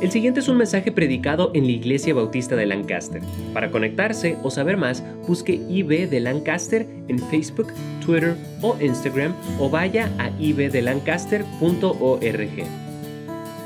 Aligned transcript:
El 0.00 0.10
siguiente 0.10 0.40
es 0.40 0.48
un 0.48 0.56
mensaje 0.58 0.92
predicado 0.92 1.50
en 1.54 1.64
la 1.64 1.72
Iglesia 1.72 2.12
Bautista 2.12 2.54
de 2.54 2.66
Lancaster. 2.66 3.22
Para 3.54 3.70
conectarse 3.70 4.36
o 4.42 4.50
saber 4.50 4.76
más, 4.76 5.02
busque 5.26 5.54
IB 5.54 6.10
de 6.10 6.20
Lancaster 6.20 6.86
en 7.08 7.18
Facebook, 7.18 7.72
Twitter 8.04 8.36
o 8.60 8.76
Instagram 8.78 9.34
o 9.58 9.70
vaya 9.70 10.12
a 10.18 10.28
ibdelancaster.org. 10.38 12.64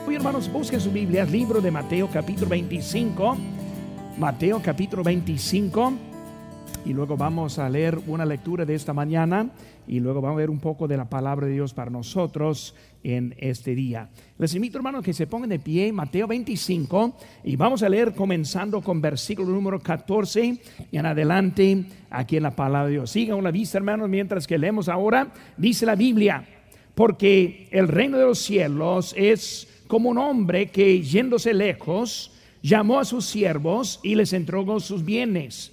Hoy 0.06 0.14
hermanos, 0.14 0.52
busquen 0.52 0.80
su 0.80 0.92
Biblia, 0.92 1.24
libro 1.24 1.60
de 1.60 1.72
Mateo 1.72 2.08
capítulo 2.08 2.50
25. 2.50 3.36
Mateo 4.16 4.62
capítulo 4.62 5.02
25. 5.02 6.09
Y 6.84 6.92
luego 6.94 7.16
vamos 7.16 7.58
a 7.58 7.68
leer 7.68 7.98
una 8.06 8.24
lectura 8.24 8.64
de 8.64 8.74
esta 8.74 8.92
mañana 8.94 9.50
y 9.86 10.00
luego 10.00 10.20
vamos 10.20 10.36
a 10.36 10.40
ver 10.40 10.50
un 10.50 10.60
poco 10.60 10.88
de 10.88 10.96
la 10.96 11.10
palabra 11.10 11.46
de 11.46 11.52
Dios 11.52 11.74
para 11.74 11.90
nosotros 11.90 12.74
en 13.04 13.34
este 13.38 13.74
día. 13.74 14.08
Les 14.38 14.54
invito, 14.54 14.78
hermanos, 14.78 15.04
que 15.04 15.12
se 15.12 15.26
pongan 15.26 15.50
de 15.50 15.58
pie 15.58 15.92
Mateo 15.92 16.26
25 16.26 17.16
y 17.44 17.56
vamos 17.56 17.82
a 17.82 17.88
leer 17.88 18.14
comenzando 18.14 18.80
con 18.80 19.00
versículo 19.00 19.50
número 19.50 19.78
14 19.78 20.58
y 20.90 20.96
en 20.96 21.06
adelante 21.06 21.84
aquí 22.08 22.38
en 22.38 22.44
la 22.44 22.56
palabra 22.56 22.86
de 22.86 22.92
Dios. 22.92 23.10
Sigan 23.10 23.44
la 23.44 23.50
vista, 23.50 23.78
hermanos, 23.78 24.08
mientras 24.08 24.46
que 24.46 24.58
leemos 24.58 24.88
ahora. 24.88 25.32
Dice 25.58 25.84
la 25.84 25.96
Biblia, 25.96 26.44
porque 26.94 27.68
el 27.72 27.88
reino 27.88 28.16
de 28.16 28.24
los 28.24 28.38
cielos 28.38 29.14
es 29.18 29.68
como 29.86 30.08
un 30.08 30.18
hombre 30.18 30.70
que 30.70 31.02
yéndose 31.02 31.52
lejos, 31.52 32.32
llamó 32.62 33.00
a 33.00 33.04
sus 33.04 33.26
siervos 33.26 34.00
y 34.02 34.14
les 34.14 34.32
entregó 34.32 34.80
sus 34.80 35.04
bienes. 35.04 35.72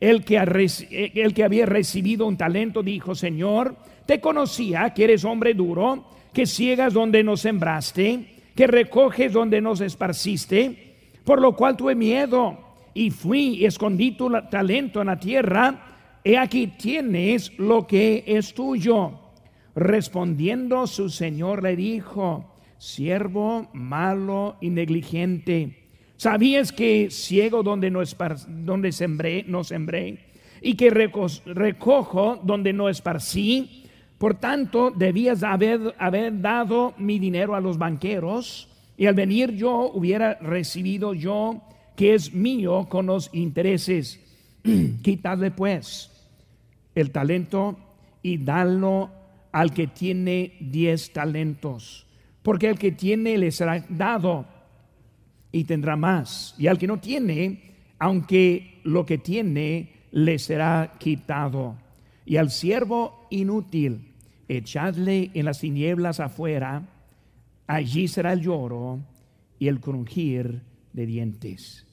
el 0.00 0.24
que, 0.24 0.38
había 0.38 1.66
recibido 1.66 2.26
un 2.26 2.36
talento, 2.36 2.82
dijo, 2.82 3.14
Señor, 3.14 3.76
te 4.06 4.20
conocía 4.20 4.92
que 4.92 5.04
eres 5.04 5.24
hombre 5.24 5.54
duro, 5.54 6.04
que 6.32 6.46
ciegas 6.46 6.92
donde 6.92 7.22
no 7.22 7.36
sembraste, 7.36 8.34
que 8.54 8.66
recoges 8.66 9.32
donde 9.32 9.60
nos 9.60 9.80
esparciste, 9.80 10.94
por 11.24 11.40
lo 11.40 11.56
cual 11.56 11.76
tuve 11.76 11.94
miedo 11.94 12.58
y 12.92 13.10
fui 13.10 13.56
y 13.56 13.64
escondí 13.64 14.12
tu 14.12 14.30
talento 14.50 15.00
en 15.00 15.06
la 15.06 15.18
tierra. 15.18 16.20
He 16.22 16.38
aquí 16.38 16.68
tienes 16.68 17.56
lo 17.58 17.86
que 17.86 18.24
es 18.26 18.54
tuyo. 18.54 19.20
Respondiendo 19.74 20.86
su 20.86 21.08
señor 21.08 21.62
le 21.62 21.76
dijo, 21.76 22.54
siervo 22.78 23.68
malo 23.72 24.56
y 24.60 24.70
negligente, 24.70 25.83
¿sabías 26.24 26.72
que 26.72 27.10
ciego 27.10 27.62
donde 27.62 27.90
no, 27.90 28.00
donde 28.48 28.92
sembré, 28.92 29.44
no 29.46 29.62
sembré? 29.62 30.18
Y 30.62 30.74
que 30.74 30.88
recojo 30.88 32.40
donde 32.42 32.72
no 32.72 32.88
esparcí 32.88 33.84
por 34.24 34.36
tanto, 34.36 34.90
debías 34.90 35.42
haber, 35.42 35.94
haber 35.98 36.40
dado 36.40 36.94
mi 36.96 37.18
dinero 37.18 37.54
a 37.54 37.60
los 37.60 37.76
banqueros 37.76 38.70
y 38.96 39.04
al 39.04 39.14
venir 39.14 39.50
yo 39.50 39.90
hubiera 39.92 40.38
recibido 40.40 41.12
yo 41.12 41.62
que 41.94 42.14
es 42.14 42.32
mío 42.32 42.86
con 42.88 43.04
los 43.04 43.28
intereses. 43.34 44.18
Quitadle 45.02 45.50
pues 45.50 46.10
el 46.94 47.10
talento 47.10 47.76
y 48.22 48.38
dalo 48.38 49.10
al 49.52 49.74
que 49.74 49.88
tiene 49.88 50.56
diez 50.58 51.12
talentos, 51.12 52.06
porque 52.42 52.70
el 52.70 52.78
que 52.78 52.92
tiene 52.92 53.36
le 53.36 53.50
será 53.50 53.84
dado 53.90 54.46
y 55.54 55.62
tendrá 55.62 55.94
más, 55.94 56.56
y 56.58 56.66
al 56.66 56.78
que 56.78 56.88
no 56.88 56.98
tiene, 56.98 57.74
aunque 58.00 58.80
lo 58.82 59.06
que 59.06 59.18
tiene 59.18 59.92
le 60.10 60.36
será 60.40 60.94
quitado 60.98 61.76
y 62.26 62.38
al 62.38 62.50
siervo 62.50 63.28
inútil, 63.30 64.14
echadle 64.48 65.30
en 65.32 65.44
las 65.44 65.60
tinieblas 65.60 66.18
afuera, 66.18 66.82
allí 67.68 68.08
será 68.08 68.32
el 68.32 68.40
lloro 68.40 68.98
y 69.60 69.68
el 69.68 69.78
crujir 69.78 70.60
de 70.92 71.06
dientes. 71.06 71.86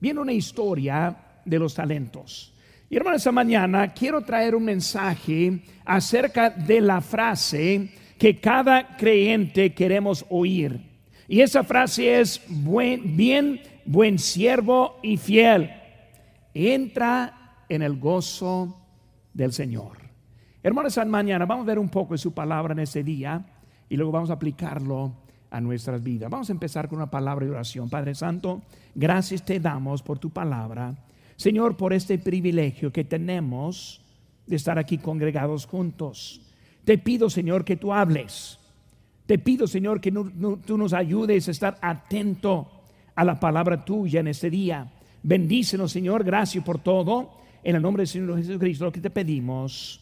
Viene 0.00 0.20
una 0.20 0.32
historia 0.32 1.16
de 1.44 1.58
los 1.60 1.74
talentos. 1.74 2.52
Y 2.90 2.96
hermanos, 2.96 3.20
esta 3.20 3.30
mañana 3.30 3.92
quiero 3.92 4.22
traer 4.22 4.56
un 4.56 4.64
mensaje 4.64 5.62
acerca 5.84 6.50
de 6.50 6.80
la 6.80 7.00
frase 7.00 7.90
que 8.18 8.40
cada 8.40 8.96
creyente 8.96 9.72
queremos 9.72 10.26
oír. 10.30 10.93
Y 11.28 11.40
esa 11.40 11.64
frase 11.64 12.20
es 12.20 12.40
buen, 12.48 13.16
bien, 13.16 13.60
buen 13.86 14.18
siervo 14.18 14.98
y 15.02 15.16
fiel. 15.16 15.70
Entra 16.52 17.64
en 17.68 17.82
el 17.82 17.98
gozo 17.98 18.78
del 19.32 19.52
Señor. 19.52 19.98
Hermanos, 20.62 20.98
mañana 21.06 21.46
vamos 21.46 21.64
a 21.64 21.66
ver 21.66 21.78
un 21.78 21.88
poco 21.88 22.14
de 22.14 22.18
su 22.18 22.32
palabra 22.32 22.72
en 22.72 22.80
este 22.80 23.02
día 23.02 23.44
y 23.88 23.96
luego 23.96 24.12
vamos 24.12 24.30
a 24.30 24.34
aplicarlo 24.34 25.12
a 25.50 25.60
nuestras 25.60 26.02
vidas. 26.02 26.30
Vamos 26.30 26.48
a 26.48 26.52
empezar 26.52 26.88
con 26.88 26.96
una 26.96 27.10
palabra 27.10 27.44
de 27.44 27.52
oración. 27.52 27.88
Padre 27.88 28.14
Santo, 28.14 28.62
gracias 28.94 29.44
te 29.44 29.60
damos 29.60 30.02
por 30.02 30.18
tu 30.18 30.30
palabra. 30.30 30.94
Señor, 31.36 31.76
por 31.76 31.92
este 31.92 32.18
privilegio 32.18 32.92
que 32.92 33.04
tenemos 33.04 34.00
de 34.46 34.56
estar 34.56 34.78
aquí 34.78 34.98
congregados 34.98 35.66
juntos. 35.66 36.40
Te 36.84 36.98
pido, 36.98 37.30
Señor, 37.30 37.64
que 37.64 37.76
tú 37.76 37.92
hables. 37.92 38.58
Te 39.26 39.38
pido, 39.38 39.66
Señor, 39.66 40.00
que 40.00 40.12
tú 40.12 40.78
nos 40.78 40.92
ayudes 40.92 41.48
a 41.48 41.50
estar 41.50 41.78
atento 41.80 42.68
a 43.14 43.24
la 43.24 43.38
palabra 43.40 43.84
tuya 43.84 44.20
en 44.20 44.28
este 44.28 44.50
día. 44.50 44.86
Bendícenos, 45.22 45.92
Señor, 45.92 46.24
gracias 46.24 46.62
por 46.62 46.78
todo. 46.78 47.30
En 47.62 47.76
el 47.76 47.82
nombre 47.82 48.02
del 48.02 48.08
Señor 48.08 48.36
Jesucristo, 48.36 48.84
lo 48.84 48.92
que 48.92 49.00
te 49.00 49.08
pedimos. 49.08 50.00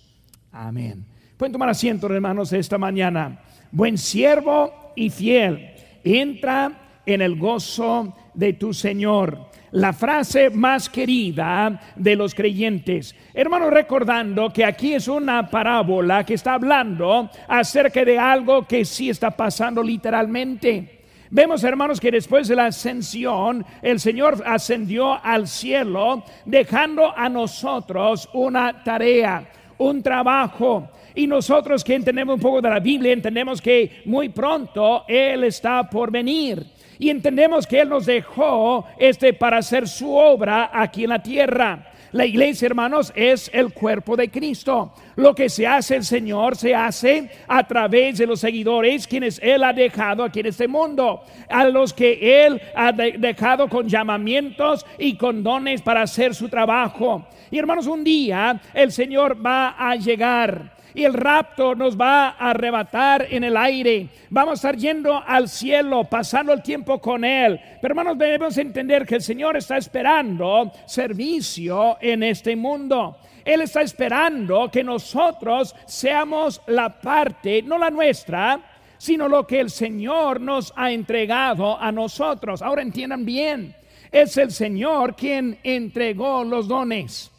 Amén. 0.50 1.04
Pueden 1.36 1.52
tomar 1.52 1.68
asiento, 1.68 2.12
hermanos, 2.12 2.52
esta 2.52 2.78
mañana. 2.78 3.40
Buen 3.70 3.96
siervo 3.96 4.92
y 4.96 5.10
fiel, 5.10 5.70
entra 6.02 7.00
en 7.06 7.22
el 7.22 7.38
gozo 7.38 8.14
de 8.34 8.52
tu 8.54 8.72
Señor. 8.72 9.50
La 9.72 9.92
frase 9.92 10.50
más 10.50 10.88
querida 10.88 11.80
de 11.96 12.14
los 12.14 12.34
creyentes. 12.34 13.14
Hermanos, 13.32 13.70
recordando 13.70 14.52
que 14.52 14.64
aquí 14.64 14.94
es 14.94 15.08
una 15.08 15.48
parábola 15.48 16.24
que 16.24 16.34
está 16.34 16.54
hablando 16.54 17.30
acerca 17.48 18.04
de 18.04 18.18
algo 18.18 18.66
que 18.66 18.84
sí 18.84 19.08
está 19.08 19.30
pasando 19.30 19.82
literalmente. 19.82 21.00
Vemos, 21.30 21.64
hermanos, 21.64 21.98
que 21.98 22.10
después 22.10 22.46
de 22.48 22.56
la 22.56 22.66
ascensión, 22.66 23.64
el 23.80 23.98
Señor 23.98 24.42
ascendió 24.44 25.18
al 25.24 25.48
cielo, 25.48 26.22
dejando 26.44 27.16
a 27.16 27.30
nosotros 27.30 28.28
una 28.34 28.84
tarea, 28.84 29.48
un 29.78 30.02
trabajo. 30.02 30.90
Y 31.14 31.26
nosotros 31.26 31.82
que 31.82 31.94
entendemos 31.94 32.34
un 32.34 32.40
poco 32.42 32.60
de 32.60 32.68
la 32.68 32.80
Biblia, 32.80 33.14
entendemos 33.14 33.62
que 33.62 34.02
muy 34.04 34.28
pronto 34.28 35.04
Él 35.08 35.44
está 35.44 35.88
por 35.88 36.10
venir. 36.10 36.66
Y 37.02 37.10
entendemos 37.10 37.66
que 37.66 37.80
Él 37.80 37.88
nos 37.88 38.06
dejó 38.06 38.86
este 38.96 39.32
para 39.32 39.58
hacer 39.58 39.88
su 39.88 40.14
obra 40.14 40.70
aquí 40.72 41.02
en 41.02 41.10
la 41.10 41.20
tierra. 41.20 41.90
La 42.12 42.24
iglesia, 42.24 42.66
hermanos, 42.66 43.12
es 43.16 43.50
el 43.52 43.72
cuerpo 43.72 44.14
de 44.14 44.30
Cristo. 44.30 44.94
Lo 45.16 45.34
que 45.34 45.48
se 45.48 45.66
hace 45.66 45.96
el 45.96 46.04
Señor 46.04 46.54
se 46.54 46.76
hace 46.76 47.28
a 47.48 47.66
través 47.66 48.18
de 48.18 48.26
los 48.28 48.38
seguidores, 48.38 49.08
quienes 49.08 49.40
Él 49.42 49.64
ha 49.64 49.72
dejado 49.72 50.22
aquí 50.22 50.38
en 50.38 50.46
este 50.46 50.68
mundo, 50.68 51.24
a 51.48 51.64
los 51.64 51.92
que 51.92 52.44
Él 52.46 52.62
ha 52.76 52.92
dejado 52.92 53.68
con 53.68 53.88
llamamientos 53.88 54.86
y 54.96 55.16
con 55.16 55.42
dones 55.42 55.82
para 55.82 56.02
hacer 56.02 56.36
su 56.36 56.48
trabajo. 56.48 57.26
Y 57.50 57.58
hermanos, 57.58 57.88
un 57.88 58.04
día 58.04 58.60
el 58.74 58.92
Señor 58.92 59.44
va 59.44 59.74
a 59.76 59.96
llegar 59.96 60.70
y 60.94 61.04
el 61.04 61.14
rapto 61.14 61.74
nos 61.74 61.98
va 61.98 62.28
a 62.28 62.50
arrebatar 62.50 63.26
en 63.30 63.44
el 63.44 63.56
aire. 63.56 64.08
Vamos 64.30 64.52
a 64.52 64.54
estar 64.54 64.76
yendo 64.76 65.22
al 65.26 65.48
cielo, 65.48 66.04
pasando 66.04 66.52
el 66.52 66.62
tiempo 66.62 67.00
con 67.00 67.24
Él. 67.24 67.60
Pero 67.80 67.92
hermanos, 67.92 68.18
debemos 68.18 68.56
entender 68.58 69.06
que 69.06 69.16
el 69.16 69.22
Señor 69.22 69.56
está 69.56 69.76
esperando 69.76 70.72
servicio 70.86 71.96
en 72.00 72.22
este 72.22 72.56
mundo. 72.56 73.16
Él 73.44 73.62
está 73.62 73.82
esperando 73.82 74.70
que 74.70 74.84
nosotros 74.84 75.74
seamos 75.86 76.60
la 76.66 77.00
parte, 77.00 77.62
no 77.62 77.76
la 77.76 77.90
nuestra, 77.90 78.60
sino 78.98 79.26
lo 79.26 79.46
que 79.46 79.58
el 79.58 79.70
Señor 79.70 80.40
nos 80.40 80.72
ha 80.76 80.92
entregado 80.92 81.76
a 81.78 81.90
nosotros. 81.90 82.62
Ahora 82.62 82.82
entiendan 82.82 83.24
bien, 83.24 83.74
es 84.12 84.36
el 84.36 84.52
Señor 84.52 85.16
quien 85.16 85.58
entregó 85.64 86.44
los 86.44 86.68
dones. 86.68 87.31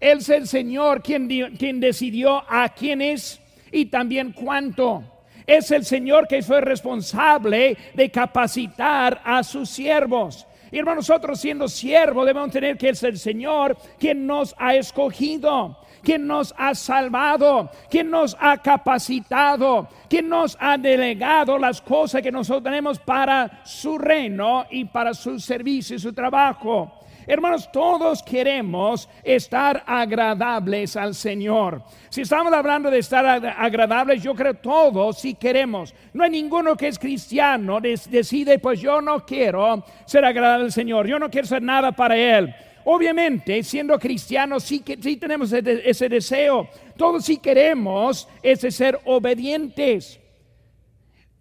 Es 0.00 0.30
el 0.30 0.48
Señor 0.48 1.02
quien, 1.02 1.28
quien 1.56 1.78
decidió 1.78 2.42
a 2.48 2.70
quiénes 2.70 3.40
y 3.70 3.86
también 3.86 4.32
cuánto. 4.32 5.04
Es 5.46 5.70
el 5.70 5.84
Señor 5.84 6.26
que 6.26 6.42
fue 6.42 6.62
responsable 6.62 7.76
de 7.94 8.10
capacitar 8.10 9.20
a 9.24 9.42
sus 9.42 9.68
siervos. 9.68 10.46
Y 10.72 10.78
hermanos, 10.78 11.08
nosotros 11.08 11.40
siendo 11.40 11.68
siervos 11.68 12.24
debemos 12.24 12.50
tener 12.50 12.78
que 12.78 12.90
es 12.90 13.02
el 13.02 13.18
Señor 13.18 13.76
quien 13.98 14.26
nos 14.26 14.54
ha 14.56 14.76
escogido, 14.76 15.78
quien 16.02 16.26
nos 16.26 16.54
ha 16.56 16.74
salvado, 16.74 17.70
quien 17.90 18.08
nos 18.10 18.36
ha 18.38 18.56
capacitado, 18.58 19.88
quien 20.08 20.28
nos 20.28 20.56
ha 20.60 20.78
delegado 20.78 21.58
las 21.58 21.82
cosas 21.82 22.22
que 22.22 22.30
nosotros 22.30 22.62
tenemos 22.62 22.98
para 23.00 23.62
su 23.64 23.98
reino 23.98 24.64
y 24.70 24.84
para 24.84 25.12
su 25.12 25.40
servicio 25.40 25.96
y 25.96 25.98
su 25.98 26.12
trabajo. 26.12 26.99
Hermanos, 27.26 27.70
todos 27.72 28.22
queremos 28.22 29.08
estar 29.22 29.82
agradables 29.86 30.96
al 30.96 31.14
Señor. 31.14 31.82
Si 32.08 32.22
estamos 32.22 32.52
hablando 32.52 32.90
de 32.90 32.98
estar 32.98 33.24
agradables, 33.26 34.22
yo 34.22 34.34
creo 34.34 34.54
todos 34.54 35.18
sí 35.18 35.34
queremos. 35.34 35.94
No 36.12 36.24
hay 36.24 36.30
ninguno 36.30 36.76
que 36.76 36.88
es 36.88 36.98
cristiano, 36.98 37.80
decide, 37.80 38.58
pues 38.58 38.80
yo 38.80 39.00
no 39.00 39.24
quiero 39.24 39.84
ser 40.06 40.24
agradable 40.24 40.64
al 40.66 40.72
Señor, 40.72 41.06
yo 41.06 41.18
no 41.18 41.30
quiero 41.30 41.46
ser 41.46 41.62
nada 41.62 41.92
para 41.92 42.16
Él. 42.16 42.54
Obviamente, 42.84 43.62
siendo 43.62 43.98
cristianos, 43.98 44.64
sí, 44.64 44.80
que, 44.80 44.98
sí 45.00 45.16
tenemos 45.16 45.52
ese, 45.52 46.08
deseo. 46.08 46.68
Todos 46.96 47.24
sí 47.24 47.36
queremos 47.36 48.26
ese 48.42 48.70
ser 48.70 48.98
obedientes. 49.04 50.18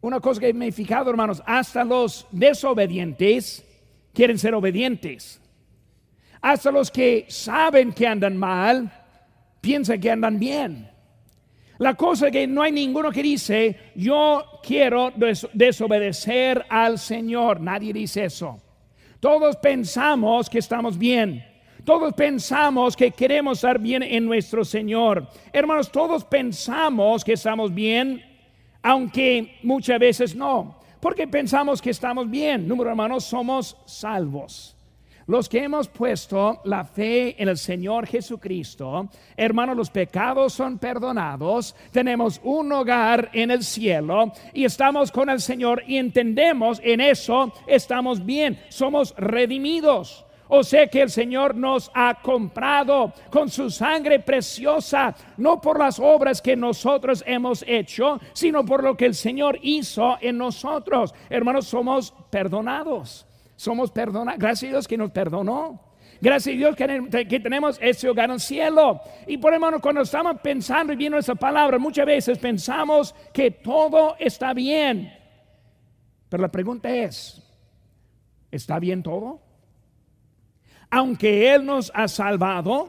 Una 0.02 0.20
cosa 0.20 0.42
que 0.42 0.54
me 0.54 0.68
he 0.68 0.72
fijado, 0.72 1.10
hermanos, 1.10 1.42
hasta 1.46 1.84
los 1.84 2.28
desobedientes 2.31 3.66
quieren 4.14 4.38
ser 4.38 4.54
obedientes. 4.54 5.38
Hasta 6.41 6.71
los 6.71 6.89
que 6.89 7.25
saben 7.27 7.91
que 7.91 8.07
andan 8.07 8.38
mal, 8.38 8.91
piensan 9.62 10.00
que 10.00 10.12
andan 10.12 10.39
bien. 10.39 10.89
La 11.80 11.94
cosa 11.95 12.27
es 12.27 12.33
que 12.33 12.45
no 12.45 12.62
hay 12.62 12.74
ninguno 12.74 13.09
que 13.12 13.24
dice, 13.24 13.91
yo 13.95 14.59
quiero 14.62 15.13
desobedecer 15.53 16.65
al 16.69 17.00
Señor. 17.00 17.62
Nadie 17.62 17.94
dice 17.94 18.25
eso. 18.25 18.62
Todos 19.19 19.56
pensamos 19.57 20.50
que 20.50 20.59
estamos 20.59 20.97
bien. 20.97 21.45
Todos 21.86 22.13
pensamos 22.13 22.95
que 22.95 23.12
queremos 23.12 23.59
estar 23.59 23.80
bien 23.80 24.03
en 24.03 24.25
nuestro 24.25 24.65
Señor. 24.65 25.27
Hermanos, 25.53 25.89
todos 25.89 26.25
pensamos 26.25 27.24
que 27.24 27.33
estamos 27.33 27.74
bien, 27.74 28.24
aunque 28.81 29.57
muchas 29.63 30.00
veces 30.00 30.35
no. 30.35 30.80
Porque 31.00 31.27
pensamos 31.27 31.81
que 31.81 31.92
estamos 31.92 32.30
bien. 32.30 32.68
Número 32.68 32.89
hermanos, 32.89 33.24
somos 33.24 33.77
salvos. 33.85 34.75
Los 35.30 35.48
que 35.48 35.64
hemos 35.64 35.88
puesto 35.88 36.60
la 36.64 36.84
fe 36.84 37.40
en 37.40 37.50
el 37.50 37.58
Señor 37.60 38.08
Jesucristo, 38.08 39.10
hermanos, 39.38 39.78
los 39.78 39.92
pecados 39.92 40.54
son 40.54 40.80
perdonados, 40.80 41.76
tenemos 41.92 42.42
un 42.44 42.72
hogar 42.72 43.30
en 43.34 43.52
el 43.52 43.64
cielo 43.64 44.34
y 44.56 44.66
estamos 44.66 45.12
con 45.12 45.30
el 45.30 45.40
Señor 45.40 45.84
y 45.86 45.98
entendemos 45.98 46.81
en 46.84 47.00
eso, 47.00 47.54
estamos 47.68 48.26
bien, 48.26 48.60
somos 48.70 49.14
redimidos. 49.18 50.26
O 50.48 50.64
sea 50.64 50.88
que 50.88 51.04
el 51.04 51.12
Señor 51.12 51.54
nos 51.54 51.92
ha 51.94 52.16
comprado 52.24 53.14
con 53.30 53.52
su 53.52 53.70
sangre 53.70 54.22
preciosa, 54.22 55.14
no 55.38 55.62
por 55.62 55.78
las 55.78 56.00
obras 56.00 56.42
que 56.42 56.56
nosotros 56.56 57.24
hemos 57.28 57.64
hecho, 57.68 58.20
sino 58.34 58.66
por 58.66 58.84
lo 58.84 58.98
que 58.98 59.06
el 59.06 59.14
Señor 59.14 59.60
hizo 59.62 60.18
en 60.22 60.40
nosotros. 60.40 61.14
Hermanos, 61.30 61.68
somos 61.68 62.16
perdonados 62.31 63.29
somos 63.59 63.91
perdonados. 63.91 64.39
Gracias 64.39 64.69
a 64.69 64.71
Dios 64.71 64.88
que 64.88 64.97
nos 64.97 65.11
perdonó. 65.11 65.81
Gracias 66.21 66.56
a 66.56 66.57
Dios 66.57 66.75
que, 66.77 67.39
tenemos 67.41 67.77
ese 67.81 68.07
hogar 68.07 68.29
en 68.29 68.35
el 68.35 68.39
cielo. 68.39 69.01
Y 69.27 69.38
por 69.38 69.53
hermano, 69.53 69.81
cuando 69.81 70.00
estamos 70.00 70.39
pensando 70.41 70.94
y 70.94 70.95
viendo 70.95 71.17
esa 71.17 71.35
palabra, 71.35 71.77
muchas 71.77 72.06
veces 72.06 72.38
pensamos 72.38 73.13
que 73.33 73.51
todo 73.51 74.15
está 74.17 74.53
bien. 74.53 75.13
Pero 76.29 76.41
la 76.41 76.47
pregunta 76.47 76.89
es, 76.89 77.44
¿está 78.50 78.79
bien 78.79 79.03
todo? 79.03 79.41
Aunque 80.89 81.53
Él 81.53 81.65
nos 81.65 81.91
ha 81.94 82.07
salvado, 82.07 82.88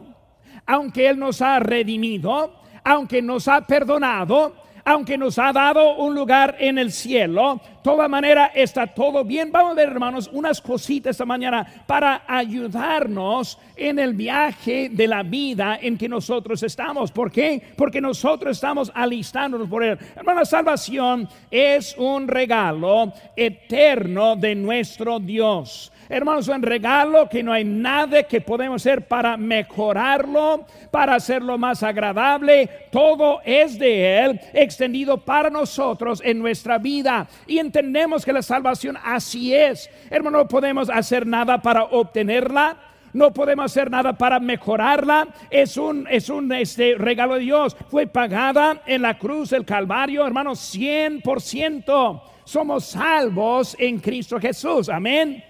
aunque 0.66 1.08
Él 1.08 1.18
nos 1.18 1.42
ha 1.42 1.58
redimido, 1.58 2.62
aunque 2.84 3.20
nos 3.22 3.48
ha 3.48 3.66
perdonado, 3.66 4.54
aunque 4.90 5.16
nos 5.16 5.38
ha 5.38 5.52
dado 5.52 5.94
un 5.98 6.16
lugar 6.16 6.56
en 6.58 6.76
el 6.76 6.90
cielo, 6.90 7.60
toda 7.80 8.08
manera 8.08 8.46
está 8.52 8.88
todo 8.88 9.24
bien. 9.24 9.52
Vamos 9.52 9.72
a 9.72 9.74
ver, 9.74 9.88
hermanos, 9.88 10.28
unas 10.32 10.60
cositas 10.60 11.12
esta 11.12 11.24
mañana 11.24 11.64
para 11.86 12.24
ayudarnos 12.26 13.56
en 13.76 14.00
el 14.00 14.14
viaje 14.14 14.88
de 14.90 15.06
la 15.06 15.22
vida 15.22 15.78
en 15.80 15.96
que 15.96 16.08
nosotros 16.08 16.60
estamos. 16.64 17.12
¿Por 17.12 17.30
qué? 17.30 17.62
Porque 17.76 18.00
nosotros 18.00 18.56
estamos 18.56 18.90
alistándonos 18.92 19.68
por 19.68 19.84
él. 19.84 19.96
Hermano, 20.16 20.40
la 20.40 20.44
salvación 20.44 21.28
es 21.50 21.96
un 21.96 22.26
regalo 22.26 23.12
eterno 23.36 24.34
de 24.34 24.56
nuestro 24.56 25.20
Dios. 25.20 25.92
Hermanos, 26.12 26.48
un 26.48 26.60
regalo 26.60 27.28
que 27.28 27.40
no 27.40 27.52
hay 27.52 27.62
nada 27.62 28.24
que 28.24 28.40
podemos 28.40 28.82
hacer 28.82 29.06
para 29.06 29.36
mejorarlo, 29.36 30.66
para 30.90 31.14
hacerlo 31.14 31.56
más 31.56 31.84
agradable. 31.84 32.68
Todo 32.90 33.40
es 33.44 33.78
de 33.78 34.18
Él, 34.18 34.40
extendido 34.52 35.18
para 35.18 35.50
nosotros 35.50 36.20
en 36.24 36.40
nuestra 36.40 36.78
vida. 36.78 37.28
Y 37.46 37.58
entendemos 37.58 38.24
que 38.24 38.32
la 38.32 38.42
salvación 38.42 38.98
así 39.04 39.54
es. 39.54 39.88
Hermano, 40.10 40.38
no 40.38 40.48
podemos 40.48 40.90
hacer 40.90 41.24
nada 41.28 41.62
para 41.62 41.84
obtenerla. 41.84 42.76
No 43.12 43.32
podemos 43.32 43.66
hacer 43.66 43.88
nada 43.88 44.12
para 44.18 44.40
mejorarla. 44.40 45.28
Es 45.48 45.76
un, 45.76 46.08
es 46.10 46.28
un 46.28 46.52
este, 46.52 46.96
regalo 46.96 47.34
de 47.34 47.42
Dios. 47.42 47.76
Fue 47.88 48.08
pagada 48.08 48.82
en 48.84 49.02
la 49.02 49.16
cruz 49.16 49.50
del 49.50 49.64
Calvario, 49.64 50.26
hermanos, 50.26 50.74
100%. 50.76 52.22
Somos 52.42 52.84
salvos 52.84 53.76
en 53.78 54.00
Cristo 54.00 54.40
Jesús. 54.40 54.88
Amén. 54.88 55.44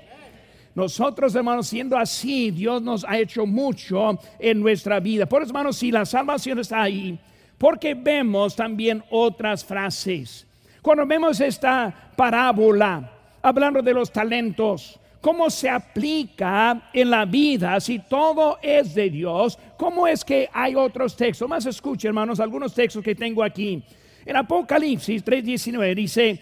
Nosotros, 0.75 1.35
hermanos, 1.35 1.67
siendo 1.67 1.97
así, 1.97 2.51
Dios 2.51 2.81
nos 2.81 3.05
ha 3.05 3.19
hecho 3.19 3.45
mucho 3.45 4.19
en 4.39 4.61
nuestra 4.61 5.01
vida. 5.01 5.27
Por 5.27 5.43
eso, 5.43 5.51
hermanos, 5.51 5.77
si 5.77 5.91
la 5.91 6.05
salvación 6.05 6.59
está 6.61 6.83
ahí, 6.83 7.19
porque 7.59 7.95
vemos 7.95 8.55
también 8.55 9.03
otras 9.11 9.65
frases. 9.65 10.47
Cuando 10.81 11.05
vemos 11.07 11.41
esta 11.41 12.13
parábola, 12.17 13.11
hablando 13.43 13.83
de 13.83 13.93
los 13.93 14.11
talentos, 14.11 14.99
cómo 15.21 15.51
se 15.51 15.69
aplica 15.69 16.91
en 16.93 17.11
la 17.11 17.25
vida 17.25 17.79
si 17.81 17.99
todo 17.99 18.59
es 18.63 18.95
de 18.95 19.11
Dios, 19.11 19.59
cómo 19.77 20.07
es 20.07 20.25
que 20.25 20.49
hay 20.53 20.75
otros 20.75 21.17
textos. 21.17 21.49
Más 21.49 21.67
escuche, 21.67 22.09
hermanos, 22.09 22.41
algunos 22.41 22.73
textos 22.75 23.05
que 23.05 23.15
tengo 23.15 23.43
aquí. 23.43 23.83
En 24.25 24.37
Apocalipsis 24.37 25.25
3:19 25.25 25.95
dice, 25.95 26.41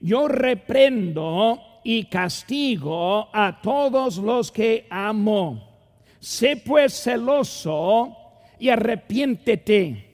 yo 0.00 0.28
reprendo 0.28 1.60
y 1.84 2.04
castigo 2.06 3.28
a 3.32 3.60
todos 3.60 4.16
los 4.16 4.50
que 4.50 4.86
amo. 4.90 5.76
Sé 6.18 6.56
pues 6.56 7.02
celoso 7.02 8.16
y 8.58 8.70
arrepiéntete. 8.70 10.12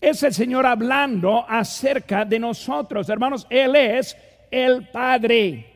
Es 0.00 0.22
el 0.22 0.32
Señor 0.32 0.64
hablando 0.64 1.44
acerca 1.46 2.24
de 2.24 2.38
nosotros, 2.38 3.08
hermanos. 3.08 3.46
Él 3.50 3.76
es 3.76 4.16
el 4.50 4.88
Padre. 4.88 5.66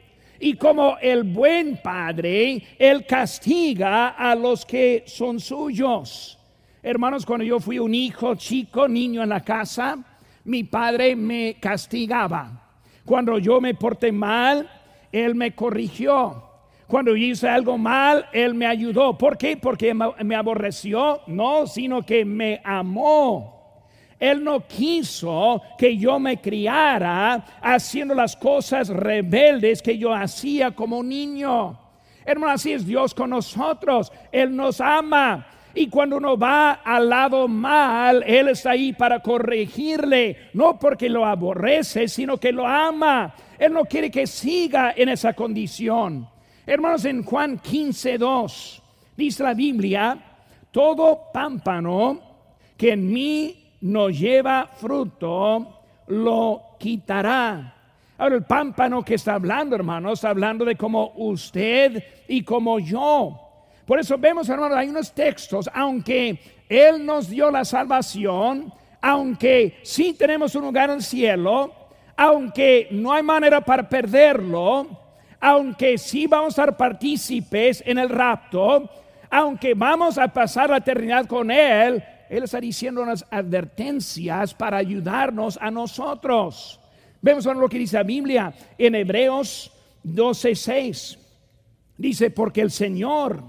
Y 0.41 0.55
como 0.55 0.97
el 0.99 1.25
buen 1.25 1.81
Padre, 1.83 2.63
Él 2.79 3.05
castiga 3.07 4.11
a 4.11 4.35
los 4.35 4.65
que 4.65 5.05
son 5.07 5.41
suyos. 5.41 6.39
Hermanos, 6.83 7.25
cuando 7.25 7.45
yo 7.45 7.61
fui 7.61 7.79
un 7.79 7.95
hijo 7.95 8.35
chico, 8.35 8.87
niño 8.87 9.23
en 9.23 9.31
la 9.31 9.41
casa, 9.41 9.99
mi 10.45 10.65
padre 10.65 11.17
me 11.17 11.57
castigaba. 11.59 12.61
Cuando 13.05 13.39
yo 13.39 13.61
me 13.61 13.75
porté 13.75 14.13
mal, 14.13 14.69
él 15.15 15.35
me 15.35 15.55
corrigió. 15.55 16.43
Cuando 16.89 17.17
hice 17.17 17.49
algo 17.49 17.79
mal, 17.79 18.27
Él 18.33 18.55
me 18.55 18.67
ayudó. 18.67 19.17
¿Por 19.17 19.39
qué? 19.39 19.57
Porque 19.57 19.95
me 19.95 20.35
aborreció. 20.35 21.23
No, 21.27 21.67
sino 21.67 22.03
que 22.03 22.25
me 22.25 22.61
amó. 22.63 23.55
Él 24.19 24.43
no 24.43 24.67
quiso 24.67 25.63
que 25.79 25.97
yo 25.97 26.19
me 26.19 26.41
criara 26.41 27.45
haciendo 27.63 28.15
las 28.15 28.37
cosas 28.37 28.89
rebeldes 28.89 29.83
que 29.83 29.97
yo 29.97 30.13
hacía 30.13 30.73
como 30.73 31.03
niño. 31.03 31.79
Hermano, 32.25 32.53
así 32.53 32.73
es 32.73 32.87
Dios 32.87 33.15
con 33.15 33.31
nosotros. 33.31 34.13
Él 34.33 34.55
nos 34.55 34.81
ama. 34.81 35.47
Y 35.75 35.89
cuando 35.89 36.17
uno 36.17 36.39
va 36.39 36.73
al 36.85 37.09
lado 37.09 37.49
mal, 37.49 38.23
Él 38.27 38.49
está 38.49 38.71
ahí 38.73 38.93
para 38.93 39.21
corregirle, 39.21 40.51
no 40.55 40.79
porque 40.79 41.09
lo 41.09 41.27
aborrece, 41.27 42.07
sino 42.07 42.39
que 42.39 42.53
lo 42.53 42.67
ama. 42.67 43.35
Él 43.59 43.73
no 43.73 43.85
quiere 43.85 44.11
que 44.11 44.27
siga 44.27 44.95
en 44.97 45.09
esa 45.09 45.33
condición. 45.33 46.29
Hermanos, 46.67 47.05
en 47.05 47.23
Juan 47.23 47.59
15, 47.59 48.19
2, 48.19 48.83
dice 49.17 49.43
la 49.43 49.55
Biblia, 49.55 50.19
todo 50.71 51.31
pámpano 51.33 52.21
que 52.77 52.93
en 52.93 53.13
mí 53.13 53.77
no 53.83 54.09
lleva 54.09 54.67
fruto, 54.67 55.83
lo 56.09 56.77
quitará. 56.79 57.75
Ahora, 58.17 58.37
el 58.37 58.45
pámpano 58.45 59.05
que 59.05 59.15
está 59.15 59.35
hablando, 59.35 59.77
hermanos, 59.77 60.15
está 60.15 60.31
hablando 60.31 60.65
de 60.65 60.77
como 60.77 61.13
usted 61.17 62.03
y 62.29 62.43
como 62.43 62.79
yo. 62.79 63.41
Por 63.87 63.99
eso 63.99 64.17
vemos, 64.17 64.49
hermanos, 64.49 64.79
hay 64.79 64.89
unos 64.89 65.13
textos, 65.13 65.69
aunque 65.75 66.39
Él 66.69 67.05
nos 67.05 67.29
dio 67.29 67.51
la 67.51 67.65
salvación, 67.65 68.73
aunque 69.03 69.79
sí 69.83 70.15
tenemos 70.15 70.55
un 70.55 70.63
lugar 70.63 70.89
en 70.89 70.97
el 70.97 71.03
cielo, 71.03 71.84
aunque 72.17 72.89
no 72.91 73.13
hay 73.13 73.23
manera 73.23 73.61
para 73.61 73.89
perderlo, 73.89 74.87
aunque 75.41 75.99
sí 75.99 76.27
vamos 76.27 76.59
a 76.59 76.65
ser 76.65 76.77
partícipes 76.77 77.83
en 77.87 77.99
el 77.99 78.09
rapto, 78.09 78.89
aunque 79.31 79.75
vamos 79.75 80.17
a 80.17 80.29
pasar 80.29 80.71
la 80.71 80.79
eternidad 80.79 81.27
con 81.27 81.51
Él, 81.51 82.03
Él 82.29 82.45
está 82.45 82.61
diciendo 82.61 83.03
unas 83.03 83.25
advertencias 83.31 84.55
para 84.55 84.79
ayudarnos 84.79 85.59
a 85.61 85.71
nosotros. 85.71 86.81
Vemos 87.21 87.45
lo 87.45 87.69
que 87.69 87.79
dice 87.79 87.97
la 87.97 88.03
Biblia 88.03 88.55
en 88.79 88.95
Hebreos 88.95 89.73
12:6. 90.05 91.19
Dice, 91.97 92.31
porque 92.31 92.61
el 92.61 92.71
Señor 92.71 93.43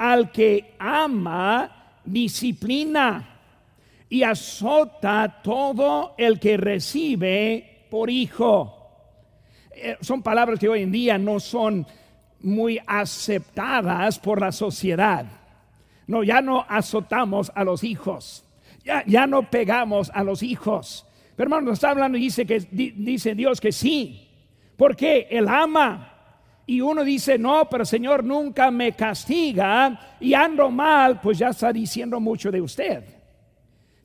al 0.00 0.32
que 0.32 0.76
ama, 0.78 1.98
disciplina 2.04 3.38
y 4.08 4.22
azota 4.22 5.40
todo 5.42 6.14
el 6.16 6.40
que 6.40 6.56
recibe 6.56 7.69
por 7.90 8.08
hijo. 8.08 8.76
Eh, 9.72 9.96
son 10.00 10.22
palabras 10.22 10.58
que 10.58 10.68
hoy 10.68 10.82
en 10.82 10.92
día 10.92 11.18
no 11.18 11.40
son 11.40 11.86
muy 12.40 12.80
aceptadas 12.86 14.18
por 14.18 14.40
la 14.40 14.52
sociedad. 14.52 15.26
No, 16.06 16.22
ya 16.22 16.40
no 16.40 16.64
azotamos 16.68 17.52
a 17.54 17.64
los 17.64 17.84
hijos. 17.84 18.44
Ya, 18.84 19.04
ya 19.06 19.26
no 19.26 19.50
pegamos 19.50 20.10
a 20.14 20.24
los 20.24 20.42
hijos. 20.42 21.06
Pero 21.36 21.46
hermano, 21.48 21.72
está 21.72 21.90
hablando 21.90 22.18
y 22.18 22.22
dice 22.22 22.46
que 22.46 22.60
dice 22.70 23.34
Dios 23.34 23.60
que 23.60 23.72
sí. 23.72 24.28
Porque 24.76 25.28
Él 25.30 25.46
ama. 25.48 26.06
Y 26.66 26.80
uno 26.80 27.02
dice, 27.02 27.36
no, 27.36 27.68
pero 27.68 27.84
Señor 27.84 28.22
nunca 28.24 28.70
me 28.70 28.92
castiga 28.92 30.16
y 30.20 30.34
ando 30.34 30.70
mal, 30.70 31.20
pues 31.20 31.38
ya 31.38 31.48
está 31.48 31.72
diciendo 31.72 32.20
mucho 32.20 32.50
de 32.50 32.60
usted. 32.60 33.04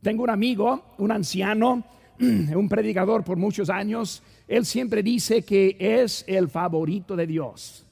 Tengo 0.01 0.23
un 0.23 0.31
amigo, 0.31 0.95
un 0.97 1.11
anciano, 1.11 1.83
un 2.19 2.69
predicador 2.69 3.23
por 3.23 3.37
muchos 3.37 3.69
años, 3.69 4.23
él 4.47 4.65
siempre 4.65 5.03
dice 5.03 5.41
que 5.43 5.75
es 5.79 6.23
el 6.27 6.49
favorito 6.49 7.15
de 7.15 7.27
Dios. 7.27 7.85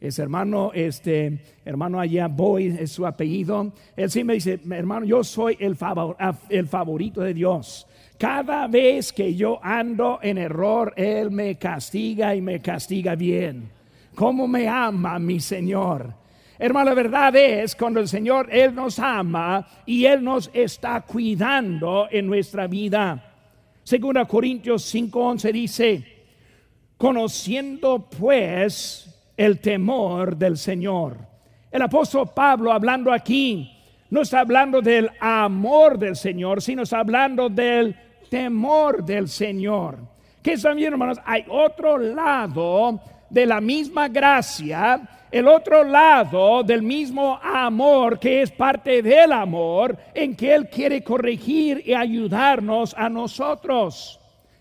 Es 0.00 0.18
hermano, 0.18 0.70
este 0.74 1.40
hermano 1.64 1.98
allá, 1.98 2.28
Boy 2.28 2.76
es 2.78 2.92
su 2.92 3.06
apellido. 3.06 3.72
Él 3.96 4.10
siempre 4.10 4.34
dice, 4.34 4.60
hermano, 4.70 5.06
yo 5.06 5.24
soy 5.24 5.56
el, 5.58 5.78
el 6.50 6.68
favorito 6.68 7.22
de 7.22 7.32
Dios. 7.32 7.86
Cada 8.18 8.66
vez 8.66 9.12
que 9.12 9.34
yo 9.34 9.58
ando 9.62 10.18
en 10.22 10.38
error, 10.38 10.92
Él 10.96 11.30
me 11.30 11.56
castiga 11.56 12.34
y 12.34 12.42
me 12.42 12.60
castiga 12.60 13.14
bien. 13.14 13.70
¿Cómo 14.14 14.46
me 14.46 14.68
ama 14.68 15.18
mi 15.18 15.40
Señor? 15.40 16.23
Hermano, 16.58 16.90
la 16.90 16.94
verdad 16.94 17.34
es 17.34 17.74
cuando 17.74 18.00
el 18.00 18.08
Señor, 18.08 18.48
Él 18.50 18.74
nos 18.74 18.98
ama 18.98 19.66
y 19.84 20.04
Él 20.04 20.22
nos 20.22 20.50
está 20.52 21.00
cuidando 21.00 22.06
en 22.10 22.26
nuestra 22.26 22.66
vida. 22.66 23.32
Segunda 23.82 24.24
Corintios 24.24 24.94
5:11 24.94 25.52
dice, 25.52 26.14
conociendo 26.96 28.08
pues 28.08 29.32
el 29.36 29.60
temor 29.60 30.36
del 30.36 30.56
Señor. 30.56 31.18
El 31.70 31.82
apóstol 31.82 32.30
Pablo 32.34 32.72
hablando 32.72 33.12
aquí, 33.12 33.70
no 34.10 34.22
está 34.22 34.40
hablando 34.40 34.80
del 34.80 35.10
amor 35.20 35.98
del 35.98 36.14
Señor, 36.14 36.62
sino 36.62 36.84
está 36.84 37.00
hablando 37.00 37.48
del 37.48 37.96
temor 38.30 39.04
del 39.04 39.28
Señor. 39.28 39.98
Que 40.40 40.56
también, 40.56 40.92
hermanos, 40.92 41.18
hay 41.24 41.44
otro 41.48 41.98
lado 41.98 43.00
de 43.28 43.44
la 43.44 43.60
misma 43.60 44.08
gracia 44.08 45.23
el 45.34 45.48
otro 45.48 45.82
lado 45.82 46.62
del 46.62 46.80
mismo 46.80 47.40
amor 47.42 48.20
que 48.20 48.42
es 48.42 48.52
parte 48.52 49.02
del 49.02 49.32
amor 49.32 49.98
en 50.14 50.36
que 50.36 50.54
Él 50.54 50.68
quiere 50.68 51.02
corregir 51.02 51.82
y 51.84 51.92
ayudarnos 51.92 52.94
a 52.96 53.08
nosotros. 53.08 54.20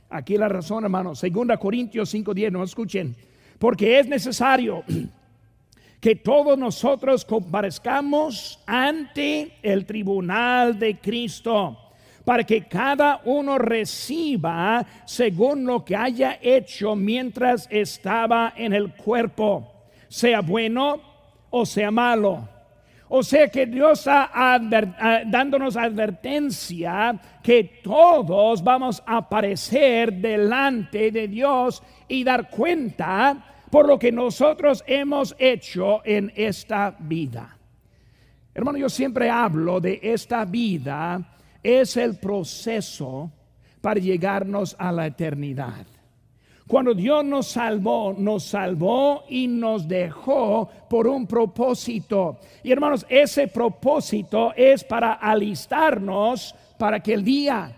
Aquí 0.09 0.35
la 0.35 0.47
razón, 0.49 0.83
hermanos. 0.83 1.19
Segunda 1.19 1.57
Corintios 1.57 2.11
5:10, 2.11 2.51
no 2.51 2.63
escuchen. 2.63 3.15
Porque 3.59 3.99
es 3.99 4.07
necesario 4.07 4.83
que 6.01 6.15
todos 6.15 6.57
nosotros 6.57 7.23
comparezcamos 7.23 8.59
ante 8.65 9.51
el 9.61 9.85
tribunal 9.85 10.79
de 10.79 10.97
Cristo 10.97 11.77
para 12.25 12.43
que 12.43 12.67
cada 12.67 13.21
uno 13.25 13.59
reciba 13.59 14.83
según 15.05 15.65
lo 15.65 15.85
que 15.85 15.95
haya 15.95 16.39
hecho 16.41 16.95
mientras 16.95 17.67
estaba 17.69 18.53
en 18.57 18.73
el 18.73 18.95
cuerpo 18.95 19.72
sea 20.13 20.41
bueno 20.41 21.01
o 21.49 21.65
sea 21.65 21.89
malo. 21.89 22.47
O 23.09 23.23
sea 23.23 23.47
que 23.47 23.65
Dios 23.65 23.99
está 23.99 24.59
dándonos 25.25 25.75
advertencia 25.75 27.19
que 27.41 27.81
todos 27.83 28.63
vamos 28.63 29.01
a 29.07 29.17
aparecer 29.17 30.13
delante 30.13 31.09
de 31.09 31.27
Dios 31.27 31.81
y 32.07 32.23
dar 32.23 32.51
cuenta 32.51 33.43
por 33.71 33.87
lo 33.87 33.97
que 33.97 34.11
nosotros 34.11 34.83
hemos 34.85 35.35
hecho 35.39 36.01
en 36.05 36.31
esta 36.35 36.95
vida. 36.99 37.57
Hermano, 38.53 38.77
yo 38.77 38.89
siempre 38.89 39.31
hablo 39.31 39.79
de 39.79 39.99
esta 40.03 40.45
vida, 40.45 41.37
es 41.63 41.97
el 41.97 42.19
proceso 42.19 43.31
para 43.81 43.99
llegarnos 43.99 44.75
a 44.77 44.91
la 44.91 45.07
eternidad. 45.07 45.87
Cuando 46.67 46.93
Dios 46.93 47.25
nos 47.25 47.47
salvó, 47.47 48.15
nos 48.17 48.43
salvó 48.43 49.25
y 49.27 49.47
nos 49.47 49.87
dejó 49.87 50.69
por 50.89 51.07
un 51.07 51.27
propósito. 51.27 52.39
Y 52.63 52.71
hermanos, 52.71 53.05
ese 53.09 53.47
propósito 53.47 54.53
es 54.55 54.83
para 54.83 55.13
alistarnos 55.13 56.55
para 56.77 56.97
aquel 56.97 57.23
día. 57.23 57.75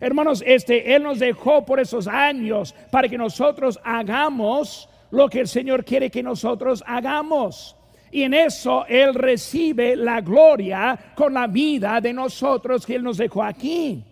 Hermanos, 0.00 0.42
este 0.44 0.94
Él 0.94 1.02
nos 1.02 1.18
dejó 1.18 1.64
por 1.64 1.78
esos 1.78 2.08
años 2.08 2.74
para 2.90 3.08
que 3.08 3.18
nosotros 3.18 3.78
hagamos 3.84 4.88
lo 5.10 5.28
que 5.28 5.40
el 5.40 5.48
Señor 5.48 5.84
quiere 5.84 6.10
que 6.10 6.22
nosotros 6.22 6.82
hagamos. 6.86 7.76
Y 8.10 8.22
en 8.22 8.34
eso 8.34 8.84
Él 8.88 9.14
recibe 9.14 9.94
la 9.94 10.20
gloria 10.20 10.98
con 11.14 11.34
la 11.34 11.46
vida 11.46 12.00
de 12.00 12.12
nosotros 12.12 12.84
que 12.84 12.96
Él 12.96 13.02
nos 13.02 13.18
dejó 13.18 13.42
aquí. 13.42 14.04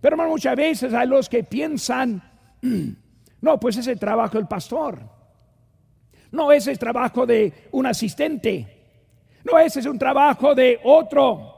Pero 0.00 0.14
hermanos, 0.14 0.32
muchas 0.32 0.56
veces 0.56 0.94
hay 0.94 1.06
los 1.06 1.28
que 1.28 1.44
piensan, 1.44 2.22
No, 3.40 3.58
pues 3.60 3.76
ese 3.76 3.96
trabajo 3.96 4.38
del 4.38 4.46
pastor. 4.46 5.00
No, 6.32 6.50
ese 6.52 6.72
es 6.72 6.78
trabajo 6.78 7.26
de 7.26 7.52
un 7.72 7.86
asistente. 7.86 8.76
No, 9.44 9.58
ese 9.58 9.80
es 9.80 9.86
un 9.86 9.98
trabajo 9.98 10.54
de 10.54 10.80
otro. 10.84 11.54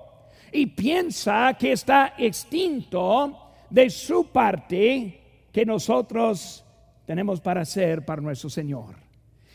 Y 0.53 0.67
piensa 0.67 1.55
que 1.59 1.73
está 1.73 2.15
extinto 2.19 3.53
de 3.71 3.91
su 3.91 4.27
parte 4.27 5.21
que 5.53 5.65
nosotros 5.65 6.65
tenemos 7.07 7.41
para 7.41 7.63
hacer 7.63 8.05
para 8.05 8.21
nuestro 8.21 8.51
Señor. 8.51 8.97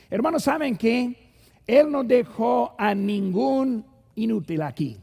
Hermanos, 0.10 0.44
¿saben 0.44 0.76
que 0.76 1.32
Él 1.66 1.92
no 1.92 2.04
dejó 2.04 2.76
a 2.78 2.94
ningún 2.94 3.86
inútil 4.16 4.62
aquí? 4.62 4.98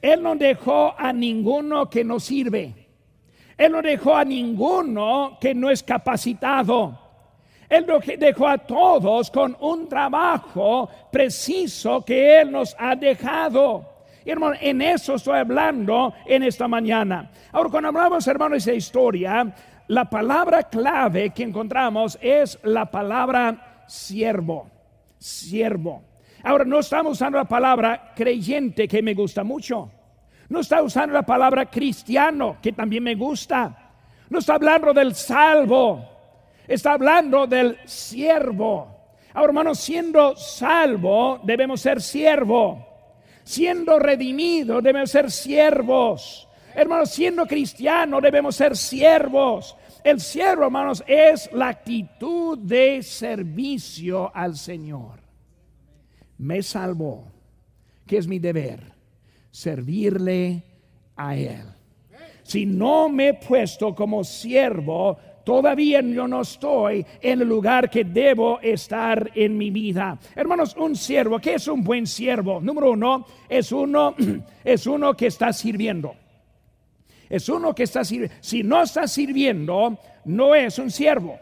Él 0.00 0.22
no 0.22 0.36
dejó 0.36 0.94
a 0.98 1.12
ninguno 1.12 1.90
que 1.90 2.04
no 2.04 2.20
sirve. 2.20 2.77
Él 3.58 3.72
no 3.72 3.82
dejó 3.82 4.14
a 4.14 4.24
ninguno 4.24 5.36
que 5.40 5.52
no 5.52 5.68
es 5.68 5.82
capacitado. 5.82 6.96
Él 7.68 7.86
dejó 8.18 8.48
a 8.48 8.56
todos 8.56 9.30
con 9.30 9.56
un 9.60 9.88
trabajo 9.88 10.88
preciso 11.10 12.02
que 12.04 12.40
Él 12.40 12.52
nos 12.52 12.74
ha 12.78 12.94
dejado. 12.94 13.98
Hermano, 14.24 14.56
en 14.60 14.80
eso 14.80 15.16
estoy 15.16 15.38
hablando 15.38 16.14
en 16.24 16.44
esta 16.44 16.68
mañana. 16.68 17.30
Ahora, 17.52 17.70
cuando 17.70 17.88
hablamos, 17.88 18.26
hermano, 18.26 18.52
de 18.52 18.58
esa 18.58 18.72
historia, 18.72 19.54
la 19.88 20.04
palabra 20.08 20.64
clave 20.64 21.30
que 21.30 21.42
encontramos 21.42 22.18
es 22.20 22.58
la 22.62 22.90
palabra 22.90 23.84
siervo. 23.86 24.70
Siervo. 25.18 26.02
Ahora, 26.44 26.64
no 26.64 26.78
estamos 26.78 27.12
usando 27.12 27.38
la 27.38 27.44
palabra 27.44 28.12
creyente, 28.14 28.86
que 28.86 29.02
me 29.02 29.14
gusta 29.14 29.42
mucho. 29.42 29.90
No 30.48 30.60
está 30.60 30.82
usando 30.82 31.14
la 31.14 31.22
palabra 31.22 31.66
cristiano, 31.66 32.56
que 32.62 32.72
también 32.72 33.02
me 33.02 33.14
gusta. 33.14 33.92
No 34.30 34.38
está 34.38 34.54
hablando 34.54 34.92
del 34.94 35.14
salvo. 35.14 36.08
Está 36.66 36.92
hablando 36.92 37.46
del 37.46 37.78
siervo. 37.86 38.96
Ahora, 39.34 39.50
hermanos, 39.50 39.78
siendo 39.78 40.36
salvo, 40.36 41.40
debemos 41.44 41.80
ser 41.80 42.00
siervo. 42.00 42.86
Siendo 43.44 43.98
redimido, 43.98 44.80
debemos 44.80 45.10
ser 45.10 45.30
siervos. 45.30 46.48
Hermanos, 46.74 47.10
siendo 47.10 47.46
cristiano, 47.46 48.20
debemos 48.20 48.56
ser 48.56 48.76
siervos. 48.76 49.76
El 50.04 50.20
siervo, 50.20 50.64
hermanos, 50.64 51.02
es 51.06 51.50
la 51.52 51.68
actitud 51.68 52.58
de 52.58 53.02
servicio 53.02 54.30
al 54.34 54.56
Señor. 54.56 55.20
Me 56.38 56.62
salvó, 56.62 57.24
que 58.06 58.18
es 58.18 58.26
mi 58.26 58.38
deber, 58.38 58.97
servirle 59.50 60.62
a 61.16 61.36
Él. 61.36 61.64
Si 62.42 62.64
no 62.64 63.08
me 63.08 63.28
he 63.28 63.34
puesto 63.34 63.94
como 63.94 64.24
siervo, 64.24 65.18
todavía 65.44 66.00
yo 66.00 66.26
no 66.26 66.40
estoy 66.40 67.04
en 67.20 67.42
el 67.42 67.48
lugar 67.48 67.90
que 67.90 68.04
debo 68.04 68.58
estar 68.60 69.30
en 69.34 69.58
mi 69.58 69.70
vida. 69.70 70.18
Hermanos, 70.34 70.74
un 70.78 70.96
siervo, 70.96 71.38
¿qué 71.38 71.54
es 71.54 71.68
un 71.68 71.84
buen 71.84 72.06
siervo? 72.06 72.60
Número 72.60 72.92
uno, 72.92 73.26
es 73.48 73.70
uno, 73.70 74.14
es 74.64 74.86
uno 74.86 75.14
que 75.14 75.26
está 75.26 75.52
sirviendo. 75.52 76.14
Es 77.28 77.48
uno 77.50 77.74
que 77.74 77.82
está 77.82 78.02
sirviendo. 78.02 78.34
Si 78.40 78.62
no 78.62 78.82
está 78.82 79.06
sirviendo, 79.06 79.98
no 80.24 80.54
es 80.54 80.78
un 80.78 80.90
siervo. 80.90 81.38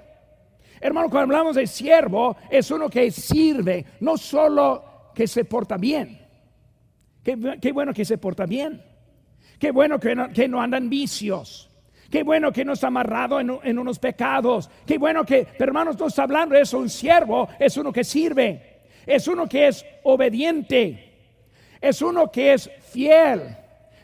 Hermano, 0.80 1.08
cuando 1.08 1.34
hablamos 1.34 1.56
de 1.56 1.66
siervo, 1.66 2.36
es 2.50 2.70
uno 2.70 2.88
que 2.88 3.10
sirve, 3.10 3.84
no 4.00 4.16
solo 4.16 5.12
que 5.14 5.26
se 5.26 5.44
porta 5.44 5.76
bien. 5.76 6.25
Qué, 7.60 7.72
bueno 7.72 7.92
que 7.92 8.04
se 8.04 8.18
porta 8.18 8.46
bien. 8.46 8.80
Qué 9.58 9.72
bueno 9.72 9.98
que 9.98 10.14
no, 10.14 10.28
que 10.28 10.46
no 10.46 10.62
andan 10.62 10.88
vicios. 10.88 11.68
Qué 12.08 12.22
bueno 12.22 12.52
que 12.52 12.64
no 12.64 12.74
está 12.74 12.86
amarrado 12.86 13.40
en, 13.40 13.78
unos 13.80 13.98
pecados. 13.98 14.70
Qué 14.86 14.96
bueno 14.96 15.26
que, 15.26 15.44
hermanos, 15.58 15.98
no 15.98 16.06
está 16.06 16.22
hablando 16.22 16.54
eso. 16.54 16.78
Un 16.78 16.88
siervo 16.88 17.48
es 17.58 17.76
uno 17.76 17.92
que 17.92 18.04
sirve. 18.04 18.76
Es 19.04 19.26
uno 19.26 19.48
que 19.48 19.66
es 19.66 19.84
obediente. 20.04 21.14
Es 21.80 22.00
uno 22.00 22.30
que 22.30 22.52
es 22.52 22.70
fiel. 22.92 23.56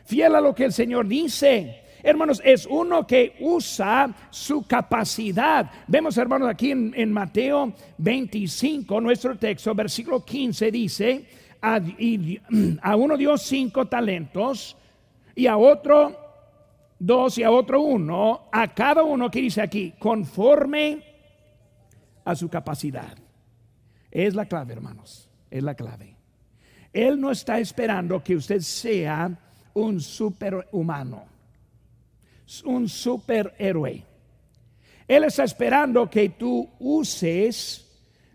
Fiel 0.03 0.35
a 0.35 0.41
lo 0.41 0.53
que 0.53 0.65
el 0.65 0.73
Señor 0.73 1.07
dice. 1.07 1.81
Hermanos, 2.03 2.41
es 2.43 2.65
uno 2.65 3.07
que 3.07 3.37
usa 3.39 4.13
su 4.31 4.67
capacidad. 4.67 5.71
Vemos, 5.87 6.17
hermanos, 6.17 6.49
aquí 6.49 6.71
en, 6.71 6.93
en 6.93 7.13
Mateo 7.13 7.71
25, 7.99 8.99
nuestro 8.99 9.37
texto, 9.37 9.73
versículo 9.73 10.25
15 10.25 10.71
dice, 10.71 11.25
a, 11.63 11.79
a 12.81 12.95
uno 12.97 13.15
dio 13.17 13.37
cinco 13.37 13.87
talentos 13.87 14.75
y 15.33 15.47
a 15.47 15.55
otro 15.57 16.19
dos 16.99 17.37
y 17.37 17.43
a 17.43 17.51
otro 17.51 17.81
uno, 17.81 18.49
a 18.51 18.73
cada 18.73 19.03
uno 19.03 19.31
que 19.31 19.41
dice 19.41 19.61
aquí, 19.61 19.93
conforme 19.97 21.03
a 22.25 22.35
su 22.35 22.49
capacidad. 22.49 23.17
Es 24.11 24.35
la 24.35 24.45
clave, 24.45 24.73
hermanos, 24.73 25.29
es 25.49 25.63
la 25.63 25.73
clave. 25.73 26.15
Él 26.91 27.19
no 27.19 27.31
está 27.31 27.59
esperando 27.59 28.23
que 28.23 28.35
usted 28.35 28.59
sea 28.59 29.31
un 29.73 29.99
superhumano, 30.01 31.23
un 32.65 32.87
superhéroe. 32.87 34.03
Él 35.07 35.23
está 35.23 35.45
esperando 35.45 36.09
que 36.09 36.29
tú 36.29 36.69
uses 36.79 37.82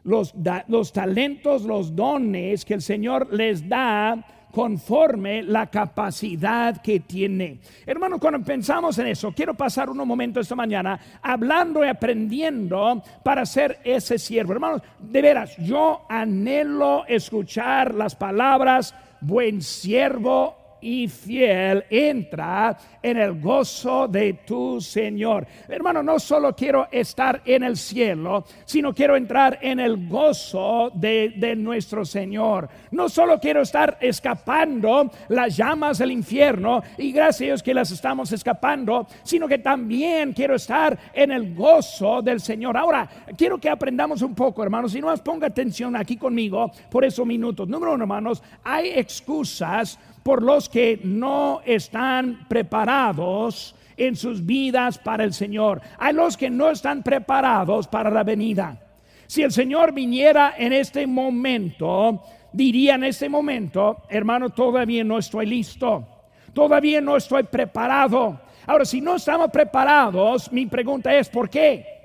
los, 0.08 0.34
los 0.68 0.92
talentos, 0.92 1.62
los 1.64 1.94
dones 1.94 2.64
que 2.64 2.74
el 2.74 2.82
Señor 2.82 3.32
les 3.32 3.68
da 3.68 4.24
conforme 4.50 5.42
la 5.42 5.66
capacidad 5.66 6.80
que 6.80 7.00
tiene. 7.00 7.60
Hermano, 7.84 8.18
cuando 8.18 8.40
pensamos 8.40 8.98
en 8.98 9.08
eso, 9.08 9.32
quiero 9.32 9.52
pasar 9.52 9.90
unos 9.90 10.06
momentos 10.06 10.46
esta 10.46 10.56
mañana 10.56 10.98
hablando 11.20 11.84
y 11.84 11.88
aprendiendo 11.88 13.02
para 13.22 13.44
ser 13.44 13.80
ese 13.84 14.18
siervo. 14.18 14.54
Hermanos, 14.54 14.82
de 14.98 15.20
veras, 15.22 15.54
yo 15.58 16.06
anhelo 16.08 17.04
escuchar 17.06 17.94
las 17.94 18.14
palabras 18.14 18.94
buen 19.20 19.60
siervo 19.60 20.57
y 20.80 21.08
fiel, 21.08 21.84
entra 21.90 22.76
en 23.02 23.16
el 23.16 23.40
gozo 23.40 24.08
de 24.08 24.34
tu 24.46 24.80
Señor. 24.80 25.46
Hermano, 25.68 26.02
no 26.02 26.18
solo 26.18 26.54
quiero 26.54 26.88
estar 26.90 27.42
en 27.44 27.62
el 27.62 27.76
cielo, 27.76 28.44
sino 28.64 28.94
quiero 28.94 29.16
entrar 29.16 29.58
en 29.62 29.80
el 29.80 30.08
gozo 30.08 30.90
de, 30.94 31.34
de 31.36 31.56
nuestro 31.56 32.04
Señor. 32.04 32.68
No 32.90 33.08
solo 33.08 33.38
quiero 33.38 33.62
estar 33.62 33.98
escapando 34.00 35.10
las 35.28 35.56
llamas 35.56 35.98
del 35.98 36.12
infierno, 36.12 36.82
y 36.96 37.12
gracias 37.12 37.42
a 37.42 37.44
Dios 37.44 37.62
que 37.62 37.74
las 37.74 37.90
estamos 37.90 38.32
escapando, 38.32 39.06
sino 39.22 39.48
que 39.48 39.58
también 39.58 40.32
quiero 40.32 40.54
estar 40.54 40.98
en 41.12 41.32
el 41.32 41.54
gozo 41.54 42.22
del 42.22 42.40
Señor. 42.40 42.76
Ahora, 42.76 43.08
quiero 43.36 43.58
que 43.58 43.68
aprendamos 43.68 44.22
un 44.22 44.34
poco, 44.34 44.62
hermanos, 44.62 44.94
y 44.94 45.00
no 45.00 45.08
más 45.08 45.20
ponga 45.20 45.46
atención 45.46 45.96
aquí 45.96 46.16
conmigo 46.16 46.70
por 46.90 47.04
esos 47.04 47.26
minutos. 47.26 47.68
Número 47.68 47.94
uno, 47.94 48.04
hermanos, 48.04 48.42
hay 48.62 48.90
excusas 48.90 49.98
por 50.28 50.42
los 50.42 50.68
que 50.68 51.00
no 51.04 51.62
están 51.64 52.46
preparados 52.50 53.74
en 53.96 54.14
sus 54.14 54.44
vidas 54.44 54.98
para 54.98 55.24
el 55.24 55.32
Señor. 55.32 55.80
Hay 55.96 56.12
los 56.12 56.36
que 56.36 56.50
no 56.50 56.68
están 56.68 57.02
preparados 57.02 57.88
para 57.88 58.10
la 58.10 58.24
venida. 58.24 58.78
Si 59.26 59.42
el 59.42 59.50
Señor 59.52 59.94
viniera 59.94 60.52
en 60.58 60.74
este 60.74 61.06
momento, 61.06 62.22
diría 62.52 62.96
en 62.96 63.04
este 63.04 63.30
momento, 63.30 64.02
hermano, 64.10 64.50
todavía 64.50 65.02
no 65.02 65.16
estoy 65.16 65.46
listo, 65.46 66.06
todavía 66.52 67.00
no 67.00 67.16
estoy 67.16 67.44
preparado. 67.44 68.38
Ahora, 68.66 68.84
si 68.84 69.00
no 69.00 69.16
estamos 69.16 69.50
preparados, 69.50 70.52
mi 70.52 70.66
pregunta 70.66 71.16
es, 71.16 71.30
¿por 71.30 71.48
qué? 71.48 71.97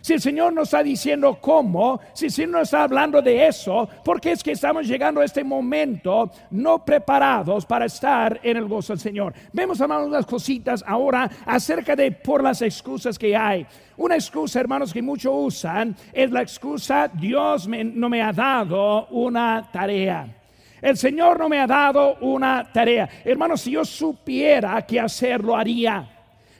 Si 0.00 0.12
el 0.14 0.20
Señor 0.20 0.52
nos 0.52 0.68
está 0.68 0.82
diciendo 0.82 1.38
cómo, 1.40 2.00
si 2.12 2.26
el 2.26 2.32
Señor 2.32 2.50
nos 2.50 2.62
está 2.62 2.84
hablando 2.84 3.20
de 3.20 3.46
eso, 3.46 3.88
porque 4.04 4.32
es 4.32 4.42
que 4.42 4.52
estamos 4.52 4.86
llegando 4.86 5.20
a 5.20 5.24
este 5.24 5.44
momento 5.44 6.30
no 6.50 6.84
preparados 6.84 7.66
para 7.66 7.86
estar 7.86 8.40
en 8.42 8.56
el 8.56 8.66
gozo 8.66 8.92
del 8.92 9.00
Señor. 9.00 9.34
Vemos, 9.52 9.80
hermanos, 9.80 10.08
unas 10.08 10.26
cositas 10.26 10.84
ahora 10.86 11.30
acerca 11.44 11.96
de 11.96 12.12
por 12.12 12.42
las 12.42 12.62
excusas 12.62 13.18
que 13.18 13.36
hay. 13.36 13.66
Una 13.96 14.14
excusa, 14.14 14.60
hermanos, 14.60 14.92
que 14.92 15.02
muchos 15.02 15.32
usan 15.34 15.96
es 16.12 16.30
la 16.30 16.42
excusa, 16.42 17.08
Dios 17.12 17.68
no 17.68 18.08
me 18.08 18.22
ha 18.22 18.32
dado 18.32 19.06
una 19.08 19.68
tarea. 19.72 20.34
El 20.80 20.96
Señor 20.96 21.38
no 21.38 21.48
me 21.48 21.58
ha 21.58 21.66
dado 21.66 22.16
una 22.20 22.70
tarea. 22.72 23.08
Hermanos, 23.24 23.62
si 23.62 23.72
yo 23.72 23.84
supiera 23.84 24.80
qué 24.82 25.00
hacer, 25.00 25.42
lo 25.42 25.56
haría. 25.56 26.08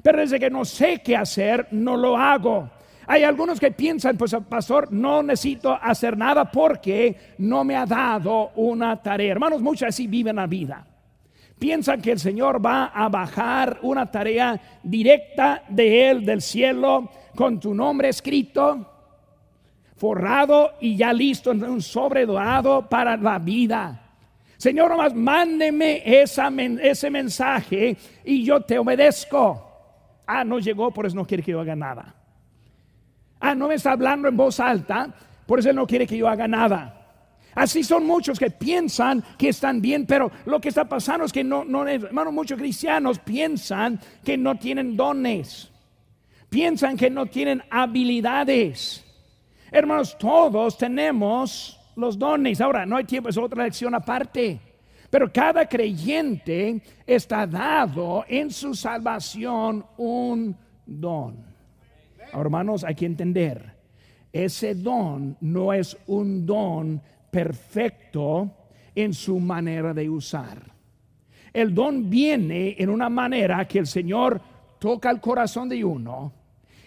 Pero 0.02 0.18
desde 0.18 0.40
que 0.40 0.50
no 0.50 0.64
sé 0.64 1.00
qué 1.04 1.16
hacer, 1.16 1.68
no 1.70 1.96
lo 1.96 2.16
hago. 2.16 2.68
Hay 3.10 3.24
algunos 3.24 3.58
que 3.58 3.70
piensan, 3.70 4.18
pues 4.18 4.36
pastor, 4.50 4.92
no 4.92 5.22
necesito 5.22 5.72
hacer 5.72 6.14
nada 6.14 6.44
porque 6.50 7.16
no 7.38 7.64
me 7.64 7.74
ha 7.74 7.86
dado 7.86 8.50
una 8.56 9.00
tarea. 9.00 9.32
Hermanos, 9.32 9.62
muchos 9.62 9.88
así 9.88 10.06
viven 10.06 10.36
la 10.36 10.46
vida. 10.46 10.86
Piensan 11.58 12.02
que 12.02 12.12
el 12.12 12.18
Señor 12.18 12.64
va 12.64 12.92
a 12.94 13.08
bajar 13.08 13.78
una 13.80 14.10
tarea 14.10 14.60
directa 14.82 15.62
de 15.70 16.10
Él, 16.10 16.26
del 16.26 16.42
cielo, 16.42 17.10
con 17.34 17.58
tu 17.58 17.72
nombre 17.72 18.10
escrito, 18.10 18.86
forrado 19.96 20.74
y 20.78 20.94
ya 20.94 21.10
listo 21.10 21.52
en 21.52 21.64
un 21.64 21.80
sobre 21.80 22.26
dorado 22.26 22.90
para 22.90 23.16
la 23.16 23.38
vida. 23.38 24.02
Señor, 24.58 24.90
nomás 24.90 25.14
mándeme 25.14 26.02
ese 26.04 27.10
mensaje 27.10 27.96
y 28.22 28.44
yo 28.44 28.60
te 28.60 28.78
obedezco. 28.78 29.64
Ah, 30.26 30.44
no 30.44 30.58
llegó, 30.58 30.90
por 30.90 31.06
eso 31.06 31.16
no 31.16 31.26
quiere 31.26 31.42
que 31.42 31.52
yo 31.52 31.60
haga 31.60 31.74
nada. 31.74 32.17
Ah, 33.40 33.54
no 33.54 33.68
me 33.68 33.74
está 33.74 33.92
hablando 33.92 34.28
en 34.28 34.36
voz 34.36 34.60
alta, 34.60 35.14
por 35.46 35.58
eso 35.58 35.70
él 35.70 35.76
no 35.76 35.86
quiere 35.86 36.06
que 36.06 36.16
yo 36.16 36.28
haga 36.28 36.48
nada. 36.48 36.94
Así 37.54 37.82
son 37.82 38.06
muchos 38.06 38.38
que 38.38 38.50
piensan 38.50 39.24
que 39.36 39.48
están 39.48 39.80
bien, 39.80 40.06
pero 40.06 40.30
lo 40.46 40.60
que 40.60 40.68
está 40.68 40.88
pasando 40.88 41.24
es 41.24 41.32
que 41.32 41.42
no, 41.42 41.64
no 41.64 41.86
hermano, 41.86 42.30
muchos 42.30 42.58
cristianos 42.58 43.18
piensan 43.18 43.98
que 44.22 44.36
no 44.36 44.56
tienen 44.56 44.96
dones, 44.96 45.70
piensan 46.48 46.96
que 46.96 47.10
no 47.10 47.26
tienen 47.26 47.62
habilidades. 47.70 49.04
Hermanos, 49.70 50.16
todos 50.18 50.78
tenemos 50.78 51.78
los 51.96 52.18
dones. 52.18 52.60
Ahora, 52.60 52.86
no 52.86 52.96
hay 52.96 53.04
tiempo, 53.04 53.28
es 53.28 53.36
otra 53.36 53.64
lección 53.64 53.94
aparte. 53.94 54.60
Pero 55.10 55.32
cada 55.32 55.66
creyente 55.66 56.80
está 57.06 57.46
dado 57.46 58.24
en 58.28 58.50
su 58.50 58.74
salvación 58.74 59.84
un 59.96 60.56
don 60.86 61.47
hermanos, 62.32 62.84
hay 62.84 62.94
que 62.94 63.06
entender, 63.06 63.74
ese 64.32 64.74
don 64.74 65.36
no 65.40 65.72
es 65.72 65.96
un 66.06 66.44
don 66.44 67.00
perfecto 67.30 68.50
en 68.94 69.14
su 69.14 69.38
manera 69.38 69.94
de 69.94 70.08
usar. 70.08 70.72
el 71.52 71.74
don 71.74 72.08
viene 72.10 72.76
en 72.78 72.90
una 72.90 73.08
manera 73.08 73.66
que 73.66 73.78
el 73.78 73.86
Señor 73.86 74.40
toca 74.78 75.10
el 75.10 75.20
corazón 75.20 75.68
de 75.68 75.84
uno 75.84 76.32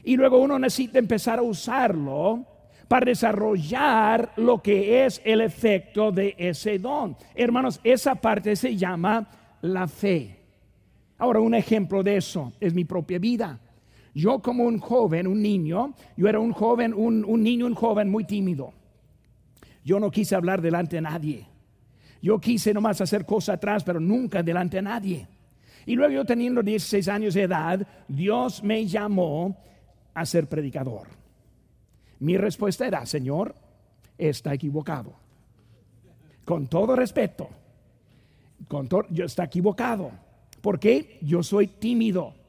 y 0.03 0.15
luego 0.15 0.39
uno 0.39 0.57
necesita 0.57 0.99
empezar 0.99 1.39
a 1.39 1.43
usarlo 1.43 2.45
para 2.87 3.05
desarrollar 3.05 4.33
lo 4.37 4.61
que 4.61 5.05
es 5.05 5.21
el 5.23 5.41
efecto 5.41 6.11
de 6.11 6.35
ese 6.37 6.77
don. 6.77 7.15
Hermanos, 7.35 7.79
esa 7.83 8.15
parte 8.15 8.55
se 8.55 8.75
llama 8.75 9.29
la 9.61 9.87
fe. 9.87 10.37
Ahora, 11.17 11.39
un 11.39 11.53
ejemplo 11.53 12.03
de 12.03 12.17
eso 12.17 12.51
es 12.59 12.73
mi 12.73 12.83
propia 12.83 13.19
vida. 13.19 13.59
Yo 14.13 14.39
como 14.39 14.65
un 14.65 14.79
joven, 14.79 15.27
un 15.27 15.41
niño, 15.41 15.93
yo 16.17 16.27
era 16.27 16.39
un 16.39 16.51
joven, 16.51 16.93
un, 16.93 17.43
niño, 17.43 17.65
un 17.65 17.75
joven 17.75 18.09
muy 18.09 18.25
tímido. 18.25 18.73
Yo 19.83 19.99
no 19.99 20.11
quise 20.11 20.35
hablar 20.35 20.61
delante 20.61 20.97
de 20.97 21.01
nadie. 21.01 21.47
Yo 22.21 22.39
quise 22.39 22.73
nomás 22.73 23.01
hacer 23.01 23.25
cosas 23.25 23.55
atrás, 23.55 23.83
pero 23.83 23.99
nunca 23.99 24.43
delante 24.43 24.77
de 24.77 24.81
nadie. 24.83 25.27
Y 25.85 25.95
luego 25.95 26.13
yo 26.13 26.25
teniendo 26.25 26.61
16 26.61 27.07
años 27.07 27.33
de 27.33 27.43
edad, 27.43 27.87
Dios 28.07 28.63
me 28.63 28.85
llamó 28.85 29.57
a 30.13 30.25
ser 30.25 30.47
predicador. 30.47 31.07
Mi 32.19 32.37
respuesta 32.37 32.85
era, 32.85 33.05
Señor, 33.05 33.55
está 34.17 34.53
equivocado. 34.53 35.13
Con 36.45 36.67
todo 36.67 36.95
respeto, 36.95 37.49
con 38.67 38.87
todo, 38.87 39.05
yo 39.09 39.25
está 39.25 39.45
equivocado. 39.45 40.11
porque 40.61 41.17
Yo 41.21 41.41
soy 41.41 41.67
tímido. 41.67 42.40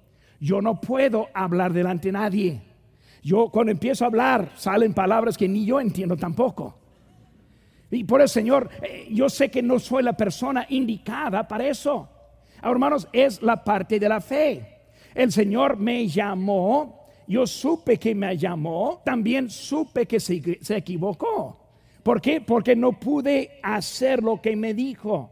Yo 0.42 0.60
no 0.60 0.80
puedo 0.80 1.28
hablar 1.32 1.72
delante 1.72 2.08
de 2.08 2.12
nadie. 2.12 2.60
Yo 3.22 3.48
cuando 3.48 3.70
empiezo 3.70 4.02
a 4.02 4.08
hablar 4.08 4.50
salen 4.56 4.92
palabras 4.92 5.38
que 5.38 5.46
ni 5.46 5.64
yo 5.64 5.78
entiendo 5.78 6.16
tampoco. 6.16 6.74
Y 7.92 8.02
por 8.02 8.20
el 8.20 8.28
Señor, 8.28 8.68
eh, 8.82 9.06
yo 9.12 9.28
sé 9.28 9.52
que 9.52 9.62
no 9.62 9.78
soy 9.78 10.02
la 10.02 10.14
persona 10.14 10.66
indicada 10.68 11.46
para 11.46 11.68
eso. 11.68 12.08
Ahora, 12.60 12.72
hermanos, 12.72 13.08
es 13.12 13.40
la 13.40 13.62
parte 13.62 14.00
de 14.00 14.08
la 14.08 14.20
fe. 14.20 14.80
El 15.14 15.30
Señor 15.30 15.76
me 15.76 16.08
llamó, 16.08 17.06
yo 17.28 17.46
supe 17.46 17.96
que 17.96 18.12
me 18.12 18.36
llamó, 18.36 19.00
también 19.04 19.48
supe 19.48 20.06
que 20.06 20.18
se, 20.18 20.58
se 20.60 20.76
equivocó. 20.76 21.68
¿Por 22.02 22.20
qué? 22.20 22.40
Porque 22.40 22.74
no 22.74 22.98
pude 22.98 23.60
hacer 23.62 24.20
lo 24.20 24.42
que 24.42 24.56
me 24.56 24.74
dijo. 24.74 25.30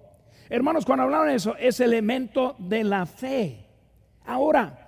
Hermanos, 0.49 0.85
cuando 0.85 1.03
hablaron 1.03 1.27
de 1.27 1.35
eso, 1.35 1.57
es 1.57 1.81
elemento 1.81 2.55
de 2.59 2.85
la 2.85 3.07
fe. 3.07 3.67
Ahora, 4.25 4.80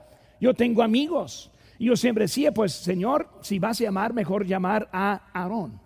yo 0.43 0.55
tengo 0.55 0.83
amigos. 0.83 1.53
Yo 1.79 1.97
siempre 1.97 2.25
decía, 2.25 2.53
pues 2.53 2.73
Señor, 2.73 3.29
si 3.43 3.61
vas 3.61 3.81
a 3.81 3.85
llamar, 3.85 4.13
mejor 4.13 4.45
llamar 4.45 4.89
a 4.93 5.31
Aarón. 5.33 5.81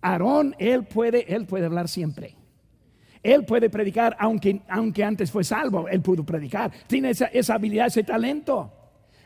Aarón, 0.00 0.56
él 0.58 0.84
puede, 0.84 1.34
él 1.34 1.44
puede 1.44 1.66
hablar 1.66 1.86
siempre. 1.86 2.34
Él 3.22 3.44
puede 3.44 3.68
predicar, 3.68 4.16
aunque, 4.18 4.62
aunque 4.68 5.04
antes 5.04 5.30
fue 5.30 5.44
salvo, 5.44 5.86
él 5.86 6.00
pudo 6.00 6.24
predicar. 6.24 6.72
Tiene 6.86 7.10
esa, 7.10 7.26
esa 7.26 7.56
habilidad, 7.56 7.88
ese 7.88 8.04
talento. 8.04 8.72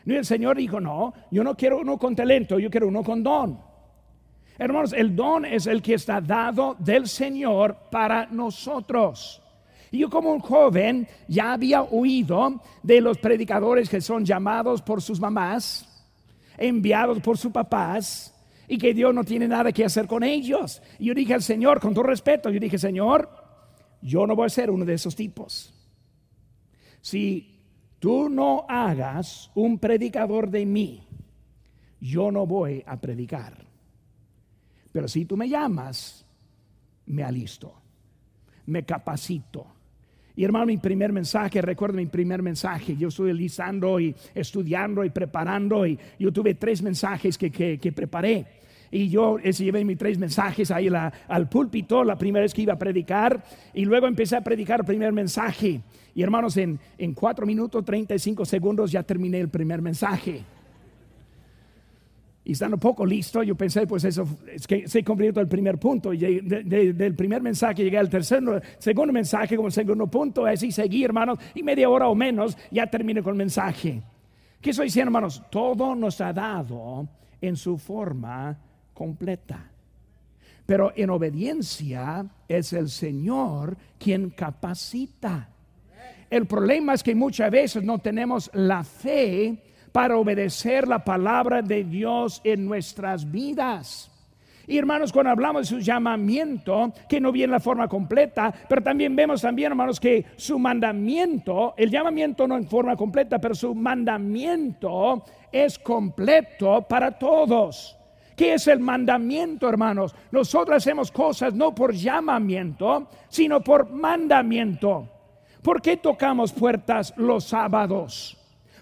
Y 0.05 0.13
el 0.13 0.25
Señor 0.25 0.57
dijo, 0.57 0.81
no, 0.81 1.13
yo 1.31 1.41
no 1.41 1.55
quiero 1.55 1.79
uno 1.79 1.97
con 1.97 2.13
talento, 2.13 2.59
yo 2.59 2.69
quiero 2.69 2.89
uno 2.89 3.03
con 3.03 3.23
don. 3.23 3.61
Hermanos, 4.57 4.91
el 4.91 5.15
don 5.15 5.45
es 5.45 5.67
el 5.67 5.81
que 5.81 5.93
está 5.93 6.19
dado 6.19 6.75
del 6.79 7.07
Señor 7.07 7.77
para 7.89 8.25
nosotros. 8.25 9.41
Y 9.91 9.99
yo 9.99 10.09
como 10.09 10.31
un 10.31 10.39
joven 10.39 11.07
ya 11.27 11.53
había 11.53 11.81
oído 11.83 12.61
de 12.83 13.01
los 13.01 13.17
predicadores 13.17 13.89
que 13.89 14.01
son 14.01 14.25
llamados 14.25 14.81
por 14.81 15.01
sus 15.01 15.19
mamás, 15.19 16.05
enviados 16.57 17.19
por 17.21 17.37
sus 17.37 17.51
papás, 17.51 18.33
y 18.67 18.77
que 18.77 18.93
Dios 18.93 19.13
no 19.13 19.23
tiene 19.23 19.47
nada 19.47 19.71
que 19.71 19.85
hacer 19.85 20.07
con 20.07 20.23
ellos. 20.23 20.81
Y 20.99 21.05
yo 21.05 21.13
dije 21.13 21.33
al 21.33 21.43
Señor, 21.43 21.79
con 21.79 21.93
todo 21.93 22.03
respeto, 22.03 22.49
yo 22.49 22.59
dije, 22.59 22.77
Señor, 22.77 23.29
yo 24.01 24.27
no 24.27 24.35
voy 24.35 24.47
a 24.47 24.49
ser 24.49 24.69
uno 24.69 24.83
de 24.83 24.93
esos 24.93 25.15
tipos. 25.15 25.73
Si 27.01 27.61
tú 27.99 28.29
no 28.29 28.65
hagas 28.67 29.49
un 29.55 29.79
predicador 29.79 30.49
de 30.49 30.65
mí, 30.65 31.07
yo 32.01 32.31
no 32.31 32.45
voy 32.45 32.83
a 32.85 32.99
predicar. 32.99 33.65
Pero 34.91 35.07
si 35.07 35.25
tú 35.25 35.37
me 35.37 35.47
llamas, 35.47 36.25
me 37.05 37.23
alisto, 37.23 37.73
me 38.65 38.83
capacito. 38.83 39.76
Y 40.37 40.43
hermano, 40.43 40.67
mi 40.67 40.77
primer 40.77 41.11
mensaje, 41.11 41.63
recuerdo 41.63 41.97
mi 41.97 42.05
primer 42.05 42.43
mensaje, 42.43 42.95
yo 42.95 43.07
estuve 43.07 43.33
listando 43.33 43.99
y 43.99 44.15
estudiando 44.35 45.03
y 45.03 45.09
preparando 45.09 45.87
y 45.87 45.97
yo 46.19 46.31
tuve 46.31 46.53
tres 46.53 46.83
mensajes 46.83 47.39
que, 47.39 47.49
que, 47.49 47.91
preparé. 47.91 48.45
Y 48.91 49.09
yo 49.09 49.39
llevé 49.39 49.83
mis 49.83 49.97
tres 49.97 50.19
mensajes 50.19 50.69
ahí 50.69 50.89
al 51.27 51.49
púlpito 51.49 52.03
la 52.03 52.19
primera 52.19 52.43
vez 52.43 52.53
que 52.53 52.61
iba 52.61 52.73
a 52.73 52.77
predicar. 52.77 53.43
Y 53.73 53.83
luego 53.85 54.05
empecé 54.05 54.35
a 54.35 54.41
predicar 54.41 54.81
el 54.81 54.85
primer 54.85 55.11
mensaje. 55.11 55.81
Y 56.13 56.21
hermanos, 56.21 56.55
en, 56.57 56.79
en 56.99 57.15
4 57.15 57.47
minutos 57.47 57.83
35 57.83 58.45
segundos 58.45 58.91
ya 58.91 59.01
terminé 59.01 59.39
el 59.39 59.49
primer 59.49 59.81
mensaje. 59.81 60.43
Y 62.47 62.53
estando 62.53 62.77
poco 62.77 63.05
listo, 63.05 63.43
yo 63.43 63.55
pensé, 63.55 63.85
pues 63.85 64.05
eso, 64.05 64.25
es 64.49 64.65
que 64.65 64.87
se 64.87 65.03
convirtió 65.03 65.41
el 65.41 65.49
primer 65.49 65.77
punto. 65.77 66.13
Y 66.13 66.39
del 66.39 67.13
primer 67.13 67.41
mensaje 67.41 67.83
llegué 67.83 67.97
al 67.97 68.09
tercer, 68.09 68.41
segundo 68.79 69.11
mensaje 69.11 69.57
como 69.57 69.69
segundo 69.69 70.07
punto. 70.07 70.45
Así 70.45 70.71
seguí, 70.71 71.03
hermanos, 71.03 71.39
y 71.55 71.61
media 71.61 71.89
hora 71.89 72.07
o 72.07 72.15
menos 72.15 72.57
ya 72.71 72.87
terminé 72.87 73.21
con 73.21 73.33
el 73.33 73.37
mensaje. 73.37 74.01
¿Qué 74.61 74.69
estoy 74.69 74.85
diciendo, 74.85 75.09
hermanos? 75.09 75.43
Todo 75.51 75.93
nos 75.93 76.21
ha 76.21 76.31
dado 76.31 77.09
en 77.41 77.57
su 77.57 77.77
forma 77.77 78.57
completa. 78.93 79.69
Pero 80.65 80.93
en 80.95 81.09
obediencia 81.09 82.25
es 82.47 82.71
el 82.71 82.87
Señor 82.87 83.75
quien 83.99 84.29
capacita. 84.29 85.49
El 86.29 86.45
problema 86.45 86.93
es 86.93 87.03
que 87.03 87.13
muchas 87.13 87.51
veces 87.51 87.83
no 87.83 87.99
tenemos 87.99 88.49
la 88.53 88.85
fe 88.85 89.63
para 89.97 90.15
obedecer 90.15 90.87
la 90.87 91.03
palabra 91.03 91.63
de 91.63 91.83
Dios 91.83 92.39
en 92.43 92.67
nuestras 92.67 93.31
vidas. 93.31 94.11
Y 94.67 94.77
hermanos, 94.77 95.11
cuando 95.11 95.31
hablamos 95.31 95.63
de 95.63 95.75
su 95.75 95.79
llamamiento, 95.79 96.93
que 97.09 97.19
no 97.19 97.31
viene 97.31 97.45
en 97.45 97.51
la 97.53 97.59
forma 97.59 97.87
completa, 97.87 98.53
pero 98.69 98.83
también 98.83 99.15
vemos 99.15 99.41
también, 99.41 99.71
hermanos, 99.71 99.99
que 99.99 100.23
su 100.35 100.59
mandamiento, 100.59 101.73
el 101.75 101.89
llamamiento 101.89 102.47
no 102.47 102.57
en 102.57 102.67
forma 102.67 102.95
completa, 102.95 103.39
pero 103.39 103.55
su 103.55 103.73
mandamiento 103.73 105.23
es 105.51 105.79
completo 105.79 106.83
para 106.87 107.17
todos. 107.17 107.97
¿Qué 108.35 108.53
es 108.53 108.67
el 108.67 108.79
mandamiento, 108.79 109.67
hermanos? 109.67 110.13
Nosotros 110.29 110.77
hacemos 110.77 111.11
cosas 111.11 111.55
no 111.55 111.73
por 111.73 111.91
llamamiento, 111.91 113.07
sino 113.29 113.61
por 113.61 113.89
mandamiento. 113.89 115.09
¿Por 115.63 115.81
qué 115.81 115.97
tocamos 115.97 116.53
puertas 116.53 117.15
los 117.17 117.45
sábados? 117.45 118.36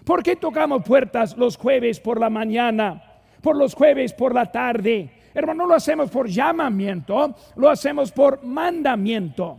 ¿Por 0.06 0.22
qué 0.22 0.36
tocamos 0.36 0.84
puertas 0.84 1.36
los 1.36 1.56
jueves 1.56 1.98
por 1.98 2.20
la 2.20 2.30
mañana? 2.30 3.02
Por 3.42 3.56
los 3.56 3.74
jueves 3.74 4.12
por 4.12 4.32
la 4.32 4.46
tarde. 4.52 5.10
Hermano, 5.34 5.64
no 5.64 5.70
lo 5.70 5.74
hacemos 5.74 6.12
por 6.12 6.28
llamamiento, 6.28 7.34
lo 7.56 7.68
hacemos 7.68 8.12
por 8.12 8.44
mandamiento. 8.44 9.58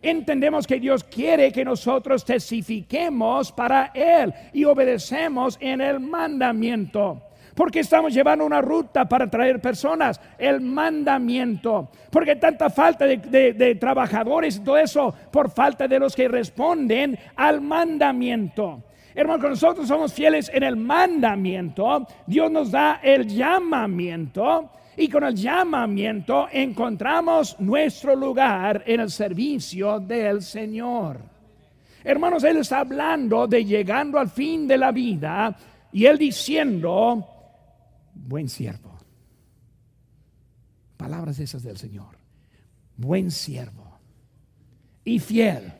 Entendemos 0.00 0.68
que 0.68 0.78
Dios 0.78 1.02
quiere 1.02 1.50
que 1.50 1.64
nosotros 1.64 2.24
testifiquemos 2.24 3.50
para 3.50 3.90
Él 3.92 4.32
y 4.52 4.64
obedecemos 4.64 5.58
en 5.60 5.80
el 5.80 5.98
mandamiento. 5.98 7.20
Porque 7.56 7.80
estamos 7.80 8.14
llevando 8.14 8.46
una 8.46 8.60
ruta 8.60 9.08
para 9.08 9.28
traer 9.28 9.60
personas, 9.60 10.20
el 10.38 10.60
mandamiento. 10.60 11.90
Porque 12.08 12.36
tanta 12.36 12.70
falta 12.70 13.04
de, 13.04 13.16
de 13.52 13.74
trabajadores 13.74 14.58
y 14.58 14.60
todo 14.60 14.78
eso 14.78 15.12
por 15.32 15.50
falta 15.50 15.88
de 15.88 15.98
los 15.98 16.14
que 16.14 16.28
responden 16.28 17.18
al 17.34 17.60
mandamiento. 17.60 18.84
Hermano, 19.18 19.48
nosotros 19.48 19.88
somos 19.88 20.12
fieles 20.12 20.48
en 20.54 20.62
el 20.62 20.76
mandamiento, 20.76 22.06
Dios 22.24 22.52
nos 22.52 22.70
da 22.70 23.00
el 23.02 23.26
llamamiento 23.26 24.70
y 24.96 25.08
con 25.08 25.24
el 25.24 25.34
llamamiento 25.34 26.46
encontramos 26.52 27.58
nuestro 27.58 28.14
lugar 28.14 28.84
en 28.86 29.00
el 29.00 29.10
servicio 29.10 29.98
del 29.98 30.40
Señor. 30.40 31.18
Hermanos, 32.04 32.44
Él 32.44 32.58
está 32.58 32.78
hablando 32.78 33.48
de 33.48 33.64
llegando 33.64 34.20
al 34.20 34.30
fin 34.30 34.68
de 34.68 34.78
la 34.78 34.92
vida 34.92 35.56
y 35.90 36.06
Él 36.06 36.16
diciendo, 36.16 37.26
buen 38.14 38.48
siervo. 38.48 38.98
Palabras 40.96 41.40
esas 41.40 41.64
del 41.64 41.76
Señor. 41.76 42.16
Buen 42.96 43.32
siervo 43.32 43.98
y 45.02 45.18
fiel. 45.18 45.72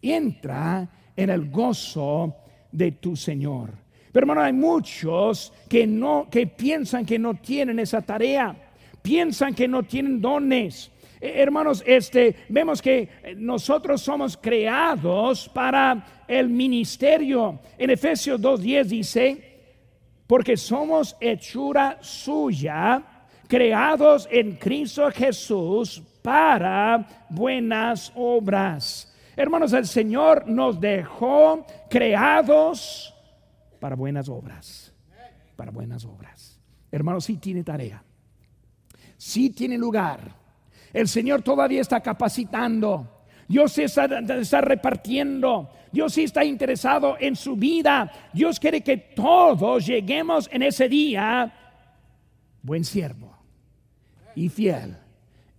Entra 0.00 0.88
en 1.16 1.30
el 1.30 1.50
gozo 1.50 2.36
de 2.70 2.92
tu 2.92 3.16
Señor. 3.16 3.70
Pero 4.12 4.24
hermano, 4.24 4.42
hay 4.42 4.52
muchos 4.52 5.52
que 5.68 5.86
no 5.86 6.28
que 6.30 6.46
piensan 6.46 7.06
que 7.06 7.18
no 7.18 7.34
tienen 7.34 7.78
esa 7.78 8.02
tarea, 8.02 8.54
piensan 9.00 9.54
que 9.54 9.66
no 9.66 9.82
tienen 9.82 10.20
dones. 10.20 10.90
Eh, 11.20 11.32
hermanos, 11.36 11.82
este 11.86 12.36
vemos 12.48 12.82
que 12.82 13.08
nosotros 13.36 14.02
somos 14.02 14.36
creados 14.36 15.48
para 15.48 16.24
el 16.28 16.48
ministerio. 16.48 17.60
En 17.78 17.90
Efesios 17.90 18.40
2:10 18.40 18.84
dice, 18.84 19.52
porque 20.26 20.56
somos 20.56 21.16
hechura 21.20 21.98
suya, 22.02 23.02
creados 23.48 24.28
en 24.30 24.56
Cristo 24.56 25.10
Jesús 25.10 26.02
para 26.22 27.26
buenas 27.30 28.12
obras 28.14 29.11
Hermanos, 29.36 29.72
el 29.72 29.86
Señor 29.86 30.46
nos 30.46 30.80
dejó 30.80 31.66
creados 31.88 33.14
para 33.80 33.96
buenas 33.96 34.28
obras. 34.28 34.92
Para 35.56 35.70
buenas 35.70 36.04
obras. 36.04 36.60
Hermanos, 36.90 37.24
sí 37.24 37.36
tiene 37.38 37.64
tarea. 37.64 38.02
Sí 39.16 39.50
tiene 39.50 39.78
lugar. 39.78 40.34
El 40.92 41.08
Señor 41.08 41.42
todavía 41.42 41.80
está 41.80 42.00
capacitando. 42.00 43.24
Dios 43.48 43.76
está, 43.78 44.04
está, 44.04 44.60
repartiendo. 44.60 45.70
Dios 45.90 46.16
está 46.18 46.44
interesado 46.44 47.16
en 47.18 47.36
su 47.36 47.56
vida. 47.56 48.10
Dios 48.32 48.60
quiere 48.60 48.82
que 48.82 48.96
todos 48.96 49.86
lleguemos 49.86 50.48
en 50.52 50.62
ese 50.62 50.88
día. 50.88 51.52
Buen 52.62 52.84
siervo 52.84 53.36
y 54.34 54.48
fiel. 54.48 54.96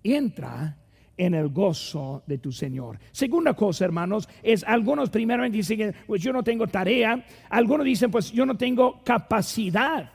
Entra 0.04 0.78
en 1.18 1.34
el 1.34 1.50
gozo 1.50 2.24
de 2.26 2.38
tu 2.38 2.52
Señor. 2.52 3.00
Segunda 3.12 3.54
cosa, 3.54 3.86
hermanos, 3.86 4.28
es 4.42 4.64
algunos 4.64 5.10
primeramente 5.10 5.58
dicen, 5.58 5.96
pues 6.08 6.22
yo 6.22 6.34
no 6.34 6.44
tengo 6.44 6.68
tarea, 6.68 7.24
algunos 7.50 7.86
dicen, 7.86 8.10
pues 8.10 8.32
yo 8.32 8.46
no 8.46 8.56
tengo 8.58 9.04
capacidad. 9.04 10.12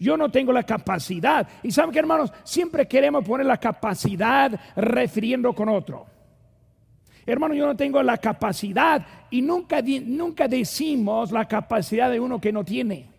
Yo 0.00 0.16
no 0.16 0.30
tengo 0.30 0.52
la 0.52 0.62
capacidad. 0.62 1.48
Y 1.62 1.72
saben 1.72 1.90
que, 1.90 1.98
hermanos, 1.98 2.32
siempre 2.44 2.86
queremos 2.86 3.24
poner 3.24 3.46
la 3.46 3.56
capacidad 3.56 4.52
refiriendo 4.76 5.52
con 5.52 5.68
otro. 5.68 6.06
Hermano, 7.26 7.54
yo 7.54 7.66
no 7.66 7.76
tengo 7.76 8.02
la 8.02 8.16
capacidad 8.16 9.04
y 9.30 9.42
nunca, 9.42 9.82
nunca 9.82 10.46
decimos 10.46 11.32
la 11.32 11.46
capacidad 11.46 12.10
de 12.10 12.20
uno 12.20 12.40
que 12.40 12.52
no 12.52 12.64
tiene. 12.64 13.10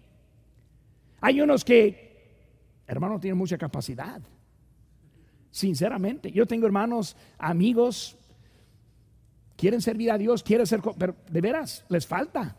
Hay 1.22 1.42
unos 1.42 1.66
que, 1.66 2.82
hermano, 2.88 3.20
tienen 3.20 3.38
mucha 3.38 3.58
capacidad. 3.58 4.22
Sinceramente, 5.52 6.32
yo 6.32 6.46
tengo 6.46 6.66
hermanos, 6.66 7.16
amigos, 7.38 8.18
quieren 9.56 9.82
servir 9.82 10.12
a 10.12 10.18
Dios, 10.18 10.44
quieren 10.44 10.68
ser, 10.68 10.82
pero 10.98 11.16
de 11.30 11.42
veras, 11.42 11.86
les 11.90 12.06
falta. 12.06 12.56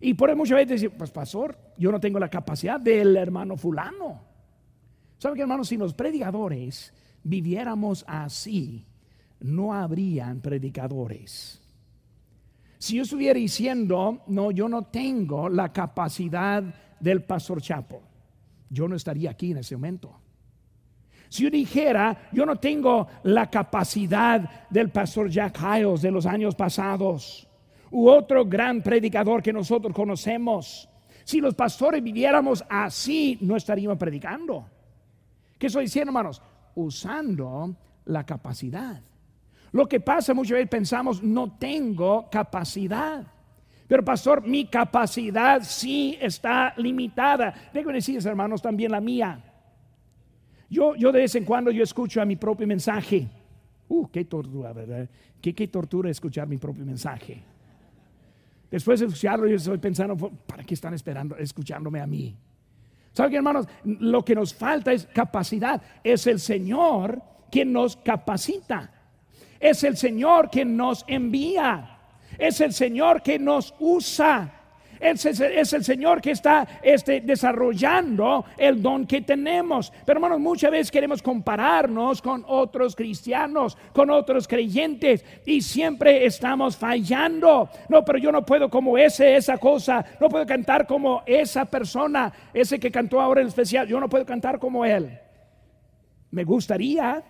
Y 0.00 0.14
por 0.14 0.30
eso 0.30 0.36
muchas 0.36 0.56
veces 0.56 0.80
dicen, 0.80 0.96
pues 0.98 1.10
pastor, 1.10 1.58
yo 1.76 1.90
no 1.90 2.00
tengo 2.00 2.18
la 2.18 2.28
capacidad 2.28 2.80
del 2.80 3.16
hermano 3.16 3.56
fulano. 3.56 4.22
¿Saben 5.18 5.36
qué 5.36 5.42
hermanos? 5.42 5.68
Si 5.68 5.76
los 5.76 5.94
predicadores 5.94 6.92
viviéramos 7.22 8.04
así, 8.06 8.86
no 9.40 9.74
habrían 9.74 10.40
predicadores. 10.40 11.60
Si 12.78 12.96
yo 12.96 13.02
estuviera 13.02 13.38
diciendo, 13.38 14.22
no, 14.28 14.50
yo 14.52 14.68
no 14.68 14.84
tengo 14.84 15.48
la 15.48 15.72
capacidad 15.72 16.62
del 17.00 17.24
pastor 17.24 17.60
Chapo, 17.60 18.02
yo 18.70 18.86
no 18.86 18.94
estaría 18.94 19.30
aquí 19.30 19.50
en 19.50 19.58
ese 19.58 19.76
momento. 19.76 20.20
Si 21.28 21.44
yo 21.44 21.50
dijera, 21.50 22.28
yo 22.32 22.46
no 22.46 22.56
tengo 22.56 23.06
la 23.22 23.50
capacidad 23.50 24.66
del 24.70 24.90
pastor 24.90 25.28
Jack 25.28 25.58
Hiles 25.60 26.02
de 26.02 26.10
los 26.10 26.26
años 26.26 26.54
pasados, 26.54 27.46
u 27.90 28.08
otro 28.08 28.44
gran 28.44 28.82
predicador 28.82 29.42
que 29.42 29.52
nosotros 29.52 29.94
conocemos, 29.94 30.88
si 31.24 31.40
los 31.40 31.54
pastores 31.54 32.02
viviéramos 32.02 32.64
así, 32.68 33.38
no 33.42 33.56
estaríamos 33.56 33.98
predicando. 33.98 34.66
¿Qué 35.58 35.66
estoy 35.66 35.84
diciendo, 35.84 36.10
hermanos? 36.10 36.40
Usando 36.74 37.74
la 38.06 38.24
capacidad. 38.24 39.02
Lo 39.72 39.86
que 39.86 40.00
pasa 40.00 40.32
muchas 40.32 40.52
veces 40.52 40.70
pensamos, 40.70 41.22
no 41.22 41.58
tengo 41.58 42.30
capacidad. 42.30 43.26
Pero 43.86 44.04
pastor, 44.04 44.46
mi 44.46 44.66
capacidad 44.66 45.62
sí 45.62 46.16
está 46.20 46.72
limitada. 46.76 47.54
Déjenme 47.72 47.94
decirles, 47.94 48.26
hermanos, 48.26 48.62
también 48.62 48.92
la 48.92 49.00
mía. 49.00 49.47
Yo, 50.70 50.94
yo 50.96 51.12
de 51.12 51.20
vez 51.20 51.34
en 51.34 51.44
cuando 51.44 51.70
yo 51.70 51.82
escucho 51.82 52.20
a 52.20 52.24
mi 52.24 52.36
propio 52.36 52.66
mensaje. 52.66 53.26
Uh, 53.88 54.06
qué 54.08 54.24
tortura, 54.24 54.72
¿verdad? 54.72 55.08
Qué, 55.40 55.54
qué 55.54 55.68
tortura 55.68 56.10
escuchar 56.10 56.46
mi 56.46 56.58
propio 56.58 56.84
mensaje. 56.84 57.42
Después 58.70 59.00
de 59.00 59.06
escucharlo, 59.06 59.46
yo 59.46 59.56
estoy 59.56 59.78
pensando, 59.78 60.16
¿para 60.46 60.62
qué 60.64 60.74
están 60.74 60.92
esperando, 60.92 61.36
escuchándome 61.36 62.00
a 62.00 62.06
mí? 62.06 62.36
¿Saben, 63.12 63.34
hermanos? 63.34 63.66
Lo 63.84 64.24
que 64.24 64.34
nos 64.34 64.54
falta 64.54 64.92
es 64.92 65.06
capacidad. 65.06 65.80
Es 66.04 66.26
el 66.26 66.38
Señor 66.38 67.22
quien 67.50 67.72
nos 67.72 67.96
capacita. 67.96 68.92
Es 69.58 69.82
el 69.84 69.96
Señor 69.96 70.50
quien 70.50 70.76
nos 70.76 71.04
envía. 71.08 71.98
Es 72.38 72.60
el 72.60 72.72
Señor 72.72 73.22
que 73.22 73.38
nos 73.38 73.74
usa. 73.80 74.57
Es, 75.00 75.24
el 75.72 75.84
Señor 75.84 76.20
que 76.20 76.32
está 76.32 76.66
este, 76.82 77.20
desarrollando 77.20 78.44
el 78.56 78.82
don 78.82 79.06
que 79.06 79.20
tenemos. 79.22 79.92
Pero 80.04 80.18
hermanos, 80.18 80.40
muchas 80.40 80.70
veces 80.70 80.90
queremos 80.90 81.22
compararnos 81.22 82.22
con 82.22 82.44
otros 82.46 82.96
cristianos, 82.96 83.76
con 83.92 84.10
otros 84.10 84.48
creyentes, 84.48 85.24
y 85.46 85.60
siempre 85.60 86.24
estamos 86.24 86.76
fallando. 86.76 87.68
No, 87.88 88.04
pero 88.04 88.18
yo 88.18 88.32
no 88.32 88.44
puedo 88.44 88.68
como 88.68 88.98
ese, 88.98 89.36
esa 89.36 89.58
cosa, 89.58 90.04
no 90.20 90.28
puedo 90.28 90.46
cantar 90.46 90.86
como 90.86 91.22
esa 91.26 91.64
persona, 91.64 92.32
ese 92.52 92.78
que 92.78 92.90
cantó 92.90 93.20
ahora 93.20 93.40
en 93.40 93.48
especial, 93.48 93.86
yo 93.86 94.00
no 94.00 94.08
puedo 94.08 94.26
cantar 94.26 94.58
como 94.58 94.84
él. 94.84 95.18
Me 96.30 96.44
gustaría, 96.44 97.22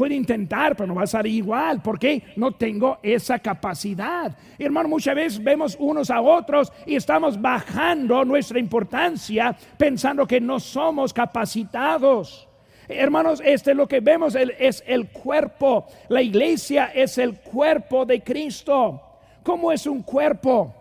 Puede 0.00 0.14
intentar, 0.14 0.74
pero 0.76 0.86
no 0.86 0.94
va 0.94 1.02
a 1.02 1.06
salir 1.06 1.34
igual. 1.34 1.82
porque 1.82 2.22
No 2.36 2.52
tengo 2.52 3.00
esa 3.02 3.38
capacidad. 3.38 4.34
Hermano, 4.58 4.88
muchas 4.88 5.14
veces 5.14 5.44
vemos 5.44 5.76
unos 5.78 6.08
a 6.08 6.22
otros 6.22 6.72
y 6.86 6.94
estamos 6.94 7.38
bajando 7.38 8.24
nuestra 8.24 8.58
importancia 8.58 9.54
pensando 9.76 10.26
que 10.26 10.40
no 10.40 10.58
somos 10.58 11.12
capacitados. 11.12 12.48
Hermanos, 12.88 13.42
este 13.44 13.74
lo 13.74 13.86
que 13.86 14.00
vemos 14.00 14.34
es 14.34 14.82
el 14.86 15.10
cuerpo. 15.10 15.84
La 16.08 16.22
iglesia 16.22 16.86
es 16.94 17.18
el 17.18 17.38
cuerpo 17.38 18.06
de 18.06 18.22
Cristo. 18.22 19.02
¿Cómo 19.42 19.70
es 19.70 19.86
un 19.86 20.02
cuerpo? 20.02 20.74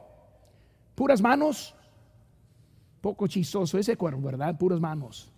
Puras 0.96 1.22
manos. 1.22 1.76
Poco 3.02 3.28
chistoso 3.28 3.78
ese 3.78 3.98
cuerpo, 3.98 4.22
¿verdad? 4.22 4.58
Puras 4.58 4.80
manos. 4.80 5.30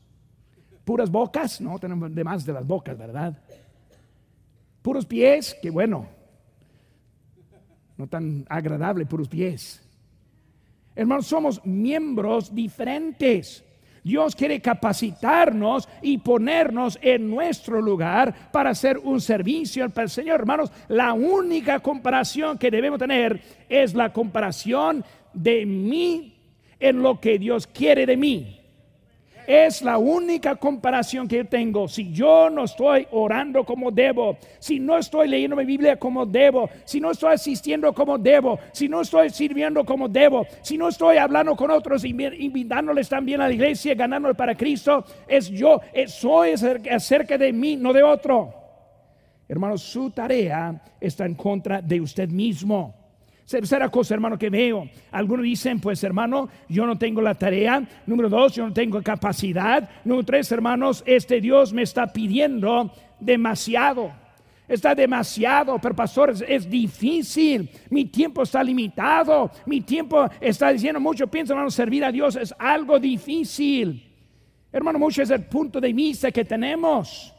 Puras 0.85 1.09
bocas, 1.09 1.59
no 1.61 1.79
tenemos 1.79 2.13
de 2.13 2.23
más 2.23 2.45
de 2.45 2.53
las 2.53 2.67
bocas, 2.67 2.95
¿verdad? 2.95 3.35
Puros 4.81 5.05
pies, 5.05 5.55
que 5.61 5.69
bueno, 5.69 6.07
no 7.97 8.07
tan 8.07 8.45
agradable, 8.49 9.05
puros 9.05 9.29
pies. 9.29 9.87
Hermanos, 10.95 11.27
somos 11.27 11.65
miembros 11.65 12.53
diferentes. 12.53 13.63
Dios 14.03 14.35
quiere 14.35 14.59
capacitarnos 14.59 15.87
y 16.01 16.17
ponernos 16.17 16.97
en 17.01 17.29
nuestro 17.29 17.81
lugar 17.81 18.51
para 18.51 18.71
hacer 18.71 18.97
un 18.97 19.21
servicio 19.21 19.83
al 19.83 20.09
Señor. 20.09 20.39
Hermanos, 20.39 20.71
la 20.87 21.13
única 21.13 21.79
comparación 21.79 22.57
que 22.57 22.71
debemos 22.71 22.99
tener 22.99 23.39
es 23.69 23.93
la 23.93 24.11
comparación 24.11 25.05
de 25.33 25.65
mí 25.65 26.35
en 26.79 27.03
lo 27.03 27.19
que 27.19 27.37
Dios 27.37 27.67
quiere 27.67 28.07
de 28.07 28.17
mí. 28.17 28.60
Es 29.53 29.81
la 29.81 29.97
única 29.97 30.55
comparación 30.55 31.27
que 31.27 31.35
yo 31.35 31.45
tengo. 31.45 31.85
Si 31.89 32.09
yo 32.13 32.49
no 32.49 32.63
estoy 32.63 33.05
orando 33.11 33.65
como 33.65 33.91
debo, 33.91 34.37
si 34.59 34.79
no 34.79 34.97
estoy 34.97 35.27
leyendo 35.27 35.57
mi 35.57 35.65
Biblia 35.65 35.99
como 35.99 36.25
debo, 36.25 36.69
si 36.85 37.01
no 37.01 37.11
estoy 37.11 37.33
asistiendo 37.33 37.91
como 37.91 38.17
debo, 38.17 38.57
si 38.71 38.87
no 38.87 39.01
estoy 39.01 39.29
sirviendo 39.29 39.83
como 39.83 40.07
debo, 40.07 40.47
si 40.61 40.77
no 40.77 40.87
estoy 40.87 41.17
hablando 41.17 41.53
con 41.57 41.69
otros, 41.69 42.05
invitándoles 42.05 43.09
también 43.09 43.41
a 43.41 43.49
la 43.49 43.53
iglesia, 43.53 43.93
ganándole 43.93 44.35
para 44.35 44.55
Cristo, 44.55 45.03
es 45.27 45.49
yo, 45.49 45.81
soy 46.07 46.53
acerca 46.89 47.37
de 47.37 47.51
mí, 47.51 47.75
no 47.75 47.91
de 47.91 48.03
otro. 48.03 48.53
Hermanos, 49.49 49.81
su 49.81 50.11
tarea 50.11 50.81
está 50.97 51.25
en 51.25 51.35
contra 51.35 51.81
de 51.81 51.99
usted 51.99 52.29
mismo. 52.29 53.00
Tercera 53.51 53.89
cosa, 53.89 54.13
hermano, 54.13 54.39
que 54.39 54.49
veo. 54.49 54.89
Algunos 55.11 55.43
dicen, 55.43 55.81
pues 55.81 56.01
hermano, 56.05 56.49
yo 56.69 56.85
no 56.85 56.97
tengo 56.97 57.21
la 57.21 57.35
tarea. 57.35 57.85
Número 58.05 58.29
dos, 58.29 58.55
yo 58.55 58.65
no 58.65 58.73
tengo 58.73 59.01
capacidad. 59.03 59.89
Número 60.05 60.25
tres, 60.25 60.51
hermanos, 60.53 61.03
este 61.05 61.41
Dios 61.41 61.73
me 61.73 61.81
está 61.81 62.07
pidiendo 62.07 62.91
demasiado. 63.19 64.13
Está 64.69 64.95
demasiado, 64.95 65.77
pero 65.79 65.93
pastor, 65.93 66.33
es, 66.47 66.69
difícil. 66.69 67.69
Mi 67.89 68.05
tiempo 68.05 68.43
está 68.43 68.63
limitado. 68.63 69.51
Mi 69.65 69.81
tiempo 69.81 70.29
está 70.39 70.71
diciendo 70.71 71.01
mucho. 71.01 71.27
Pienso, 71.27 71.51
hermano, 71.51 71.69
servir 71.69 72.05
a 72.05 72.11
Dios 72.11 72.37
es 72.37 72.55
algo 72.57 72.97
difícil. 72.97 74.01
Hermano, 74.71 74.97
mucho 74.97 75.21
es 75.21 75.29
el 75.29 75.43
punto 75.43 75.81
de 75.81 75.91
vista 75.91 76.31
que 76.31 76.45
tenemos. 76.45 77.33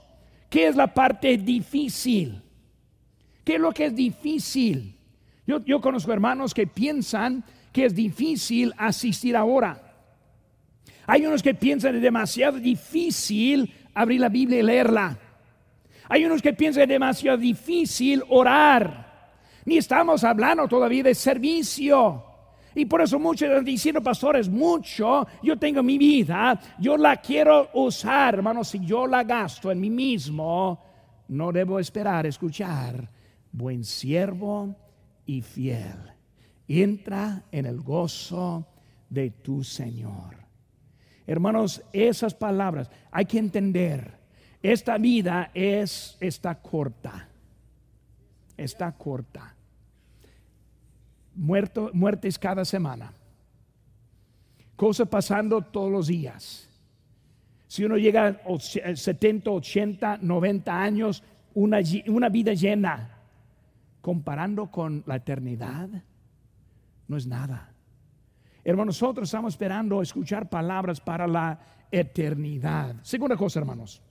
¿Qué 0.50 0.68
es 0.68 0.76
la 0.76 0.92
parte 0.92 1.38
difícil? 1.38 2.42
¿Qué 3.42 3.54
es 3.54 3.60
lo 3.60 3.72
que 3.72 3.86
es 3.86 3.96
difícil? 3.96 4.94
Yo, 5.46 5.80
conozco 5.80 6.12
hermanos 6.12 6.54
que 6.54 6.66
piensan 6.66 7.44
que 7.72 7.86
es 7.86 7.94
difícil 7.94 8.72
asistir 8.76 9.36
ahora. 9.36 9.80
Hay 11.06 11.26
unos 11.26 11.42
que 11.42 11.54
piensan 11.54 11.92
que 11.92 11.96
es 11.96 12.02
demasiado 12.02 12.58
difícil 12.58 13.74
abrir 13.94 14.20
la 14.20 14.28
Biblia 14.28 14.60
y 14.60 14.62
leerla. 14.62 15.18
Hay 16.08 16.24
unos 16.24 16.42
que 16.42 16.52
piensan 16.52 16.80
que 16.80 16.84
es 16.84 16.88
demasiado 17.00 17.38
difícil 17.38 18.22
orar. 18.28 19.32
Ni 19.64 19.78
estamos 19.78 20.22
hablando 20.22 20.68
todavía 20.68 21.02
de 21.02 21.14
servicio. 21.14 22.24
Y 22.74 22.86
por 22.86 23.02
eso 23.02 23.18
muchos 23.18 23.48
están 23.48 23.64
diciendo, 23.64 24.00
pastores, 24.00 24.48
mucho, 24.48 25.26
yo 25.42 25.58
tengo 25.58 25.82
mi 25.82 25.98
vida, 25.98 26.58
yo 26.78 26.96
la 26.96 27.16
quiero 27.16 27.68
usar, 27.74 28.34
hermanos, 28.34 28.68
si 28.68 28.78
yo 28.80 29.06
la 29.06 29.24
gasto 29.24 29.70
en 29.70 29.78
mí 29.78 29.90
mismo, 29.90 30.82
no 31.28 31.52
debo 31.52 31.78
esperar 31.78 32.24
escuchar 32.24 33.10
buen 33.52 33.84
siervo 33.84 34.74
y 35.32 35.40
fiel, 35.40 35.96
entra 36.68 37.44
en 37.50 37.64
el 37.64 37.80
gozo 37.80 38.66
de 39.08 39.30
tu 39.30 39.64
Señor. 39.64 40.36
Hermanos, 41.26 41.82
esas 41.92 42.34
palabras 42.34 42.90
hay 43.10 43.24
que 43.24 43.38
entender. 43.38 44.18
Esta 44.62 44.98
vida 44.98 45.50
es 45.54 46.18
está 46.20 46.54
corta. 46.54 47.28
Está 48.56 48.92
corta. 48.92 49.54
Muerto, 51.34 51.90
muertes 51.94 52.38
cada 52.38 52.64
semana. 52.66 53.12
Cosas 54.76 55.08
pasando 55.08 55.62
todos 55.62 55.90
los 55.90 56.08
días. 56.08 56.68
Si 57.68 57.84
uno 57.84 57.96
llega 57.96 58.38
a 58.44 58.94
70, 58.94 59.50
80, 59.50 60.18
90 60.20 60.82
años, 60.82 61.22
una, 61.54 61.78
una 62.08 62.28
vida 62.28 62.52
llena, 62.52 63.21
comparando 64.02 64.70
con 64.70 65.02
la 65.06 65.16
eternidad, 65.16 65.88
no 67.08 67.16
es 67.16 67.26
nada. 67.26 67.72
Hermanos, 68.64 69.00
nosotros 69.00 69.28
estamos 69.28 69.54
esperando 69.54 70.02
escuchar 70.02 70.50
palabras 70.50 71.00
para 71.00 71.26
la 71.26 71.58
eternidad. 71.90 72.96
Segunda 73.02 73.36
cosa, 73.36 73.60
hermanos. 73.60 74.02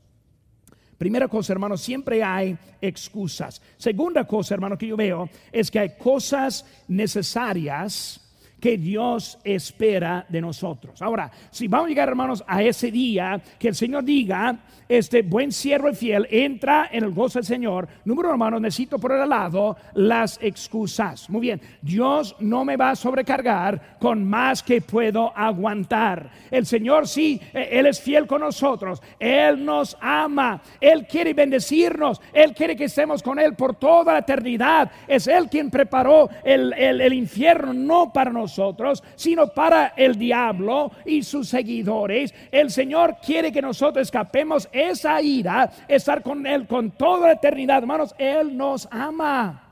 Primera 0.97 1.27
cosa, 1.27 1.54
hermanos, 1.54 1.82
siempre 1.82 2.23
hay 2.23 2.58
excusas. 2.80 3.62
Segunda 3.77 4.25
cosa, 4.25 4.54
hermano, 4.54 4.77
que 4.77 4.88
yo 4.88 4.95
veo 4.95 5.30
es 5.51 5.69
que 5.69 5.80
hay 5.80 5.97
cosas 5.97 6.65
necesarias 6.88 8.21
que 8.62 8.78
Dios 8.78 9.39
espera 9.43 10.24
de 10.30 10.39
nosotros. 10.39 11.02
Ahora, 11.02 11.32
si 11.50 11.67
vamos 11.67 11.88
a 11.88 11.89
llegar, 11.89 12.08
hermanos, 12.08 12.43
a 12.47 12.62
ese 12.62 12.91
día 12.91 13.41
que 13.58 13.69
el 13.69 13.76
Señor 13.76 14.04
diga, 14.04 14.60
este 14.88 15.24
buen 15.24 15.52
siervo 15.52 15.89
y 15.89 15.95
fiel 15.95 16.28
entra 16.30 16.89
en 16.91 17.04
el 17.04 17.12
gozo 17.12 17.39
del 17.39 17.45
Señor, 17.45 17.88
número 18.06 18.30
hermanos, 18.30 18.62
necesito 18.62 19.00
por 19.00 19.13
el 19.13 19.28
lado 19.28 19.78
las 19.95 20.38
excusas. 20.41 21.30
Muy 21.30 21.41
bien, 21.41 21.62
Dios 21.82 22.36
no 22.39 22.63
me 22.63 22.78
va 22.78 22.91
a 22.91 22.95
sobrecargar 22.95 23.97
con 24.00 24.24
más 24.30 24.62
que 24.62 24.82
puedo 24.82 25.36
aguantar. 25.36 26.30
El 26.52 26.65
Señor 26.65 27.08
sí, 27.08 27.41
eh, 27.54 27.69
Él 27.71 27.88
es 27.88 28.00
fiel 28.00 28.28
con 28.28 28.41
nosotros, 28.41 29.02
Él 29.17 29.65
nos 29.65 29.97
ama, 30.00 30.62
Él 30.80 31.08
quiere 31.08 31.34
bendecirnos, 31.34 32.21
Él 32.32 32.54
quiere 32.54 32.76
que 32.76 32.86
estemos 32.86 33.24
con 33.24 33.39
Él 33.39 33.56
por 33.56 33.76
toda 33.76 34.13
la 34.13 34.19
eternidad. 34.19 34.91
Es 35.08 35.26
Él 35.26 35.50
quien 35.50 35.71
preparó 35.71 36.30
el, 36.43 36.74
el 36.74 37.13
infierno, 37.13 37.74
no 37.74 38.13
para 38.13 38.32
nosotros 38.32 38.51
sino 39.16 39.48
para 39.48 39.94
el 39.96 40.18
diablo 40.18 40.92
y 41.06 41.24
sus 41.24 41.50
seguidores. 41.50 42.34
El 42.52 42.72
Señor 42.72 43.18
quiere 43.24 43.52
que 43.52 43.62
nosotros 43.62 44.04
escapemos 44.04 44.68
esa 44.72 45.22
ira, 45.22 45.72
estar 45.88 46.22
con 46.22 46.46
Él 46.46 46.68
con 46.68 46.92
toda 46.92 47.28
la 47.28 47.34
eternidad. 47.34 47.80
Hermanos, 47.80 48.16
Él 48.18 48.56
nos 48.56 48.88
ama. 48.92 49.68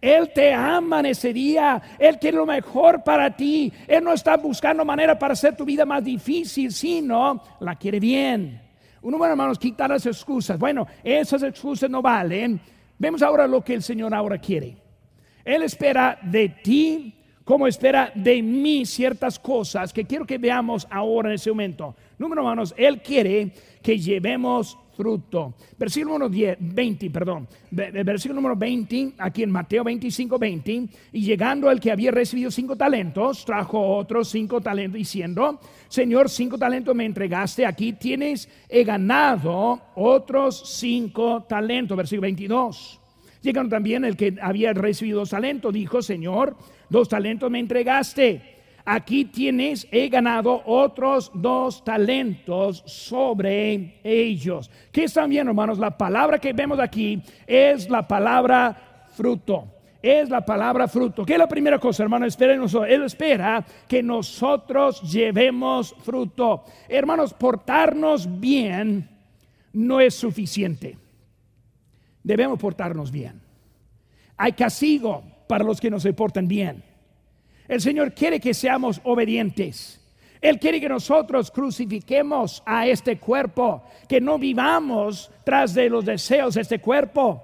Él 0.00 0.30
te 0.34 0.52
ama 0.52 1.00
en 1.00 1.06
ese 1.06 1.32
día. 1.32 1.80
Él 1.98 2.18
quiere 2.18 2.36
lo 2.36 2.44
mejor 2.44 3.02
para 3.02 3.34
ti. 3.34 3.72
Él 3.88 4.04
no 4.04 4.12
está 4.12 4.36
buscando 4.36 4.84
manera 4.84 5.18
para 5.18 5.32
hacer 5.32 5.56
tu 5.56 5.64
vida 5.64 5.86
más 5.86 6.04
difícil, 6.04 6.72
sino 6.72 7.42
la 7.60 7.74
quiere 7.76 7.98
bien. 7.98 8.60
Uno, 9.00 9.16
bueno, 9.16 9.32
hermanos, 9.32 9.58
quitar 9.58 9.88
las 9.88 10.04
excusas. 10.04 10.58
Bueno, 10.58 10.86
esas 11.02 11.42
excusas 11.42 11.88
no 11.88 12.02
valen. 12.02 12.60
Vemos 12.98 13.22
ahora 13.22 13.46
lo 13.46 13.62
que 13.62 13.74
el 13.74 13.82
Señor 13.82 14.14
ahora 14.14 14.36
quiere. 14.36 14.76
Él 15.44 15.62
espera 15.62 16.18
de 16.22 16.48
ti 16.48 17.14
como 17.44 17.66
espera 17.66 18.10
de 18.14 18.42
mí 18.42 18.86
ciertas 18.86 19.38
cosas 19.38 19.92
que 19.92 20.04
quiero 20.04 20.26
que 20.26 20.38
veamos 20.38 20.86
ahora 20.90 21.28
en 21.28 21.34
ese 21.34 21.50
momento. 21.50 21.94
Número 22.18 22.50
uno, 22.50 22.62
Él 22.76 23.02
quiere 23.02 23.52
que 23.82 23.98
llevemos 23.98 24.78
fruto. 24.96 25.54
Versículo 25.76 26.18
número 26.18 26.56
20, 26.58 27.10
perdón. 27.10 27.46
Versículo 27.70 28.40
número 28.40 28.56
20, 28.56 29.14
aquí 29.18 29.42
en 29.42 29.50
Mateo 29.50 29.84
25, 29.84 30.38
20. 30.38 30.88
Y 31.12 31.22
llegando 31.22 31.70
el 31.70 31.80
que 31.80 31.92
había 31.92 32.10
recibido 32.10 32.50
cinco 32.50 32.76
talentos, 32.76 33.44
trajo 33.44 33.96
otros 33.96 34.28
cinco 34.28 34.60
talentos, 34.60 34.98
diciendo: 34.98 35.60
Señor, 35.88 36.30
cinco 36.30 36.56
talentos 36.56 36.94
me 36.94 37.04
entregaste, 37.04 37.66
aquí 37.66 37.92
tienes, 37.94 38.48
he 38.68 38.84
ganado 38.84 39.80
otros 39.96 40.62
cinco 40.78 41.44
talentos. 41.48 41.96
Versículo 41.96 42.22
22. 42.22 43.00
Llegando 43.42 43.76
también 43.76 44.06
el 44.06 44.16
que 44.16 44.34
había 44.40 44.72
recibido 44.72 45.20
dos 45.20 45.30
talentos, 45.30 45.72
dijo: 45.74 46.00
Señor, 46.00 46.56
dos 46.88 47.08
talentos 47.08 47.50
me 47.50 47.58
entregaste. 47.58 48.54
Aquí 48.86 49.24
tienes, 49.24 49.88
he 49.90 50.08
ganado 50.08 50.62
otros 50.66 51.30
dos 51.34 51.82
talentos 51.82 52.82
sobre 52.86 53.98
ellos. 54.04 54.70
¿Qué 54.92 55.04
están 55.04 55.30
viendo, 55.30 55.50
hermanos? 55.50 55.78
La 55.78 55.96
palabra 55.96 56.38
que 56.38 56.52
vemos 56.52 56.78
aquí 56.78 57.22
es 57.46 57.88
la 57.88 58.06
palabra 58.06 59.06
fruto. 59.14 59.70
Es 60.02 60.28
la 60.28 60.44
palabra 60.44 60.86
fruto. 60.86 61.24
¿Qué 61.24 61.32
es 61.32 61.38
la 61.38 61.48
primera 61.48 61.78
cosa, 61.78 62.02
hermano? 62.02 62.26
nosotros. 62.26 62.86
Él 62.86 63.04
espera 63.04 63.64
que 63.88 64.02
nosotros 64.02 65.00
llevemos 65.00 65.94
fruto. 66.02 66.64
Hermanos, 66.86 67.32
portarnos 67.32 68.38
bien 68.38 69.08
no 69.72 70.00
es 70.02 70.14
suficiente. 70.14 70.98
Debemos 72.22 72.58
portarnos 72.58 73.10
bien. 73.10 73.40
Hay 74.36 74.52
castigo 74.52 75.22
para 75.54 75.62
los 75.62 75.80
que 75.80 75.88
no 75.88 76.00
se 76.00 76.12
portan 76.12 76.48
bien. 76.48 76.82
El 77.68 77.80
Señor 77.80 78.12
quiere 78.12 78.40
que 78.40 78.52
seamos 78.52 79.00
obedientes. 79.04 80.04
Él 80.40 80.58
quiere 80.58 80.80
que 80.80 80.88
nosotros 80.88 81.48
crucifiquemos 81.52 82.60
a 82.66 82.88
este 82.88 83.20
cuerpo, 83.20 83.84
que 84.08 84.20
no 84.20 84.36
vivamos 84.36 85.30
tras 85.44 85.72
de 85.72 85.88
los 85.88 86.04
deseos 86.04 86.54
de 86.54 86.62
este 86.62 86.80
cuerpo. 86.80 87.40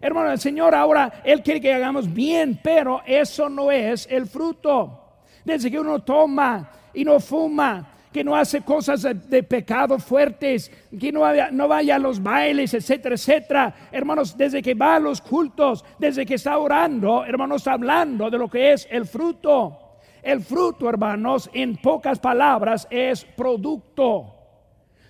Hermano, 0.00 0.32
el 0.32 0.40
Señor 0.40 0.74
ahora, 0.74 1.22
Él 1.24 1.40
quiere 1.40 1.60
que 1.60 1.72
hagamos 1.72 2.12
bien, 2.12 2.58
pero 2.60 3.00
eso 3.06 3.48
no 3.48 3.70
es 3.70 4.08
el 4.10 4.26
fruto. 4.26 5.20
Desde 5.44 5.70
que 5.70 5.78
uno 5.78 6.00
toma 6.00 6.68
y 6.92 7.04
no 7.04 7.20
fuma, 7.20 7.91
que 8.12 8.22
no 8.22 8.36
hace 8.36 8.60
cosas 8.60 9.02
de, 9.02 9.42
pecado 9.42 9.98
fuertes, 9.98 10.70
que 10.98 11.10
no 11.10 11.22
no 11.50 11.68
vaya 11.68 11.96
a 11.96 11.98
los 11.98 12.22
bailes, 12.22 12.74
etcétera, 12.74 13.14
etcétera. 13.14 13.74
Hermanos, 13.90 14.36
desde 14.36 14.62
que 14.62 14.74
va 14.74 14.96
a 14.96 15.00
los 15.00 15.20
cultos, 15.20 15.84
desde 15.98 16.26
que 16.26 16.34
está 16.34 16.58
orando, 16.58 17.24
hermanos, 17.24 17.66
hablando 17.66 18.30
de 18.30 18.38
lo 18.38 18.48
que 18.48 18.72
es 18.72 18.86
el 18.90 19.06
fruto. 19.06 19.78
El 20.22 20.40
fruto, 20.42 20.88
hermanos, 20.88 21.50
en 21.52 21.76
pocas 21.76 22.18
palabras, 22.18 22.86
es 22.90 23.24
producto. 23.24 24.34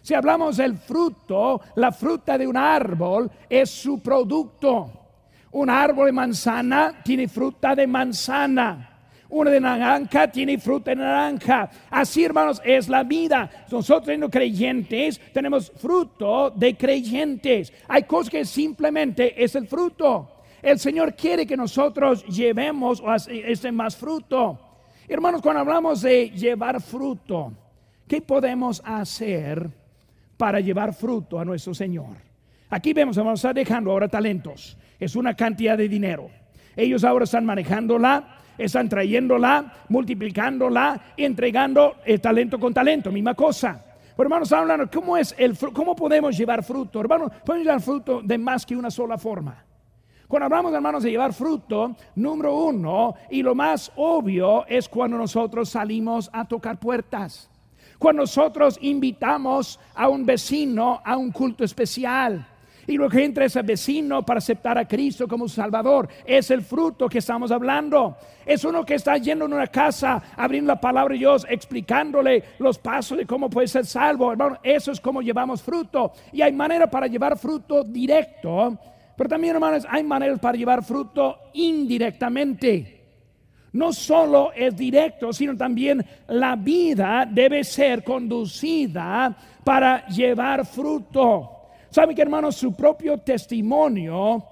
Si 0.01 0.15
hablamos 0.15 0.57
del 0.57 0.77
fruto, 0.77 1.61
la 1.77 1.93
fruta 1.93 2.39
de 2.39 2.47
un 2.47 2.57
árbol 2.57 3.31
es 3.49 3.71
su 3.71 4.03
producto. 4.03 4.91
Un 5.53 5.69
árbol 5.69 6.07
de 6.07 6.13
manzana 6.13 7.03
tiene 7.05 7.29
fruta 7.29 7.75
de 7.75 7.87
manzana 7.87 8.92
una 9.33 9.51
de 9.51 9.61
naranja 9.61 10.29
tiene 10.29 10.59
fruta 10.59 10.91
de 10.91 10.97
naranja. 10.97 11.71
Así, 11.91 12.23
hermanos, 12.23 12.61
es 12.65 12.89
la 12.89 13.03
vida. 13.03 13.51
Nosotros, 13.71 14.07
siendo 14.07 14.31
creyentes, 14.31 15.19
tenemos 15.33 15.73
fruto 15.75 16.51
de 16.51 16.77
creyentes. 16.77 17.73
Hay 17.89 18.03
cosas 18.03 18.31
que 18.31 18.45
simplemente 18.45 19.43
es 19.43 19.55
el 19.55 19.67
fruto. 19.67 20.43
El 20.61 20.79
Señor 20.79 21.15
quiere 21.15 21.47
que 21.47 21.57
nosotros 21.57 22.25
llevemos 22.27 23.03
ese 23.27 23.73
más 23.73 23.97
fruto. 23.97 24.59
Hermanos, 25.09 25.41
cuando 25.41 25.61
hablamos 25.61 26.03
de 26.03 26.29
llevar 26.31 26.81
fruto, 26.83 27.53
¿qué 28.07 28.21
podemos 28.21 28.83
hacer 28.85 29.69
para 30.37 30.61
llevar 30.61 30.93
fruto 30.93 31.41
a 31.41 31.45
nuestro 31.45 31.73
Señor? 31.73 32.17
Aquí 32.69 32.93
vemos, 32.93 33.17
a 33.17 33.33
estar 33.33 33.55
dejando 33.55 33.91
ahora 33.91 34.09
talentos. 34.09 34.77
Es 35.01 35.17
una 35.17 35.35
cantidad 35.35 35.79
de 35.79 35.89
dinero. 35.89 36.31
Ellos 36.77 37.03
ahora 37.03 37.25
están 37.25 37.47
manejándola 37.47 38.42
están 38.59 38.89
trayéndola, 38.89 39.73
multiplicándola, 39.89 41.01
entregando 41.17 41.97
el 42.05 42.21
talento 42.21 42.59
con 42.59 42.73
talento, 42.73 43.11
misma 43.11 43.35
cosa. 43.35 43.85
Pero 44.17 44.27
hermanos, 44.27 44.53
hablando, 44.53 44.91
¿cómo, 44.91 45.17
es 45.17 45.35
el, 45.39 45.57
¿cómo 45.73 45.97
podemos 45.97 46.37
llevar 46.37 46.63
fruto? 46.63 47.01
Hermanos, 47.01 47.33
podemos 47.45 47.67
llevar 47.67 47.81
fruto 47.81 48.21
de 48.23 48.39
más 48.39 48.67
que 48.67 48.77
una 48.77 48.91
sola 48.91 49.17
forma. 49.17 49.65
Cuando 50.29 50.47
hablamos, 50.47 50.73
hermanos, 50.73 51.03
de 51.03 51.11
llevar 51.11 51.33
fruto, 51.33 51.97
número 52.15 52.55
uno, 52.57 53.15
y 53.31 53.43
lo 53.43 53.55
más 53.55 53.93
obvio 53.97 54.67
es 54.67 54.89
cuando 54.89 55.19
nosotros 55.19 55.69
salimos 55.69 56.31
a 56.33 56.47
tocar 56.47 56.79
puertas. 56.79 57.51
Cuando 57.99 58.23
nosotros 58.23 58.79
invitamos 58.81 59.79
a 59.95 60.09
un 60.09 60.25
vecino 60.25 61.01
a 61.05 61.17
un 61.17 61.31
culto 61.31 61.65
especial 61.65 62.47
y 62.87 62.97
lo 62.97 63.09
que 63.09 63.25
entra 63.25 63.45
ese 63.45 63.63
vecino 63.63 64.25
para 64.25 64.39
aceptar 64.39 64.79
a 64.79 64.87
Cristo 64.87 65.29
como 65.29 65.49
Salvador. 65.49 66.09
Es 66.25 66.51
el 66.51 66.63
fruto 66.63 67.09
que 67.09 67.19
estamos 67.19 67.51
hablando. 67.51 68.17
Es 68.45 68.65
uno 68.65 68.85
que 68.85 68.95
está 68.95 69.17
yendo 69.17 69.45
en 69.45 69.53
una 69.53 69.67
casa, 69.67 70.23
abriendo 70.37 70.73
la 70.73 70.81
palabra 70.81 71.13
de 71.13 71.19
Dios, 71.19 71.47
explicándole 71.49 72.43
los 72.59 72.79
pasos 72.79 73.19
de 73.19 73.27
cómo 73.27 73.49
puede 73.49 73.69
ser 73.69 73.87
salvo. 73.87 74.33
Hermano, 74.33 74.59
eso 74.63 74.93
es 74.93 75.01
como 75.01 75.23
llevamos 75.23 75.63
fruto. 75.63 76.13
Y 76.33 76.43
hay 76.43 76.53
manera 76.53 76.91
para 76.91 77.07
llevar 77.07 77.39
fruto 77.39 77.85
directo. 77.85 78.79
Pero 79.17 79.29
también, 79.29 79.55
hermanos, 79.55 79.87
hay 79.89 80.03
maneras 80.03 80.41
para 80.41 80.59
llevar 80.59 80.83
fruto 80.85 81.39
indirectamente. 81.53 83.01
No 83.73 83.93
solo 83.93 84.53
es 84.55 84.77
directo, 84.77 85.33
sino 85.33 85.57
también 85.57 86.05
la 86.29 86.57
vida 86.57 87.27
debe 87.31 87.65
ser 87.65 88.05
conducida 88.05 89.35
para 89.65 90.07
llevar 90.09 90.67
fruto. 90.67 91.62
¿Sabe 91.93 92.15
que 92.15 92.23
hermanos? 92.23 92.57
Su 92.57 92.75
propio 92.75 93.19
testimonio 93.19 94.43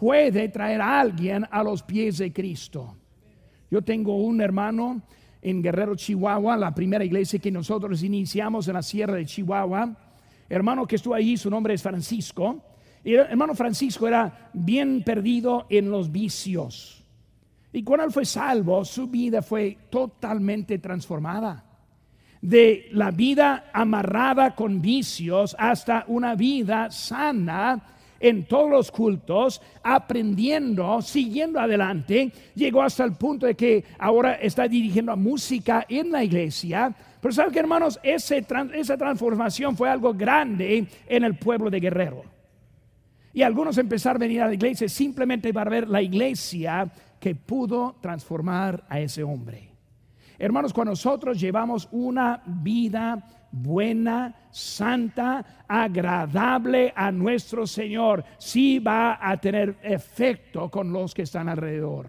puede 0.00 0.48
traer 0.48 0.80
a 0.80 0.98
alguien 0.98 1.46
a 1.48 1.62
los 1.62 1.84
pies 1.84 2.18
de 2.18 2.32
Cristo. 2.32 2.96
Yo 3.70 3.82
tengo 3.82 4.16
un 4.16 4.40
hermano 4.40 5.00
en 5.40 5.62
Guerrero, 5.62 5.94
Chihuahua, 5.94 6.56
la 6.56 6.74
primera 6.74 7.04
iglesia 7.04 7.38
que 7.38 7.52
nosotros 7.52 8.02
iniciamos 8.02 8.66
en 8.66 8.74
la 8.74 8.82
sierra 8.82 9.14
de 9.14 9.26
Chihuahua. 9.26 9.96
Hermano 10.48 10.88
que 10.88 10.96
estuvo 10.96 11.14
ahí, 11.14 11.36
su 11.36 11.48
nombre 11.48 11.74
es 11.74 11.82
Francisco. 11.84 12.64
Y 13.04 13.14
el 13.14 13.20
hermano 13.20 13.54
Francisco 13.54 14.08
era 14.08 14.50
bien 14.52 15.04
perdido 15.04 15.66
en 15.70 15.92
los 15.92 16.10
vicios. 16.10 17.04
Y 17.72 17.84
cuando 17.84 18.06
él 18.06 18.12
fue 18.12 18.24
salvo, 18.24 18.84
su 18.84 19.06
vida 19.06 19.40
fue 19.40 19.78
totalmente 19.88 20.80
transformada. 20.80 21.64
De 22.40 22.88
la 22.92 23.10
vida 23.10 23.70
amarrada 23.72 24.54
con 24.54 24.80
vicios 24.80 25.56
hasta 25.58 26.04
una 26.08 26.34
vida 26.34 26.90
sana 26.90 27.82
en 28.20 28.46
todos 28.46 28.70
los 28.70 28.90
cultos, 28.90 29.60
aprendiendo, 29.82 31.00
siguiendo 31.02 31.60
adelante, 31.60 32.32
llegó 32.54 32.82
hasta 32.82 33.04
el 33.04 33.12
punto 33.12 33.46
de 33.46 33.54
que 33.54 33.84
ahora 33.98 34.34
está 34.34 34.66
dirigiendo 34.66 35.16
música 35.16 35.86
en 35.88 36.10
la 36.10 36.24
iglesia. 36.24 36.94
Pero 37.20 37.32
saben 37.32 37.52
que 37.52 37.60
hermanos, 37.60 37.98
esa 38.02 38.96
transformación 38.96 39.76
fue 39.76 39.88
algo 39.88 40.14
grande 40.14 40.86
en 41.06 41.24
el 41.24 41.36
pueblo 41.36 41.70
de 41.70 41.80
Guerrero. 41.80 42.24
Y 43.32 43.42
algunos 43.42 43.78
empezaron 43.78 44.22
a 44.22 44.26
venir 44.26 44.42
a 44.42 44.46
la 44.48 44.54
iglesia 44.54 44.88
simplemente 44.88 45.52
para 45.52 45.70
ver 45.70 45.88
la 45.88 46.02
iglesia 46.02 46.90
que 47.20 47.34
pudo 47.34 47.96
transformar 48.00 48.84
a 48.88 49.00
ese 49.00 49.22
hombre. 49.22 49.67
Hermanos, 50.38 50.72
cuando 50.72 50.92
nosotros 50.92 51.40
llevamos 51.40 51.88
una 51.90 52.40
vida 52.46 53.20
buena, 53.50 54.34
santa, 54.50 55.64
agradable 55.66 56.92
a 56.94 57.10
nuestro 57.10 57.66
Señor, 57.66 58.24
sí 58.38 58.78
va 58.78 59.18
a 59.20 59.36
tener 59.38 59.76
efecto 59.82 60.70
con 60.70 60.92
los 60.92 61.12
que 61.12 61.22
están 61.22 61.48
alrededor. 61.48 62.06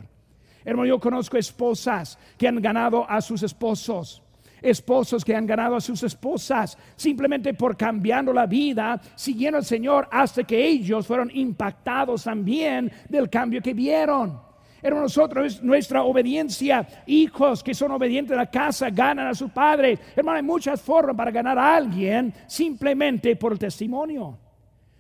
Hermano, 0.64 0.86
yo 0.86 1.00
conozco 1.00 1.38
esposas 1.38 2.20
que 2.38 2.48
han 2.48 2.62
ganado 2.62 3.10
a 3.10 3.20
sus 3.22 3.42
esposos 3.44 4.22
esposos 4.62 5.24
que 5.24 5.34
han 5.34 5.46
ganado 5.46 5.78
a 5.78 5.80
sus 5.80 6.04
esposas 6.04 6.78
simplemente 6.98 7.54
por 7.54 7.78
cambiando 7.78 8.34
la 8.34 8.46
vida, 8.46 9.00
siguiendo 9.16 9.58
al 9.58 9.64
Señor 9.64 10.08
hasta 10.12 10.44
que 10.44 10.68
ellos 10.68 11.08
fueron 11.08 11.32
impactados 11.34 12.26
también 12.26 12.92
del 13.08 13.30
cambio 13.30 13.62
que 13.62 13.74
vieron. 13.74 14.49
Hermano, 14.82 15.04
nosotros, 15.04 15.62
nuestra 15.62 16.04
obediencia, 16.04 16.88
hijos 17.06 17.64
que 17.64 17.74
son 17.74 17.92
obedientes 17.92 18.34
a 18.34 18.42
la 18.42 18.50
casa, 18.50 18.90
ganan 18.90 19.28
a 19.28 19.34
su 19.34 19.50
padre. 19.50 20.00
Hermano, 20.16 20.38
hay 20.38 20.44
muchas 20.44 20.82
formas 20.82 21.16
para 21.16 21.32
ganar 21.32 21.58
a 21.58 21.76
alguien 21.76 22.34
simplemente 22.48 23.36
por 23.36 23.52
el 23.52 23.60
testimonio. 23.60 24.38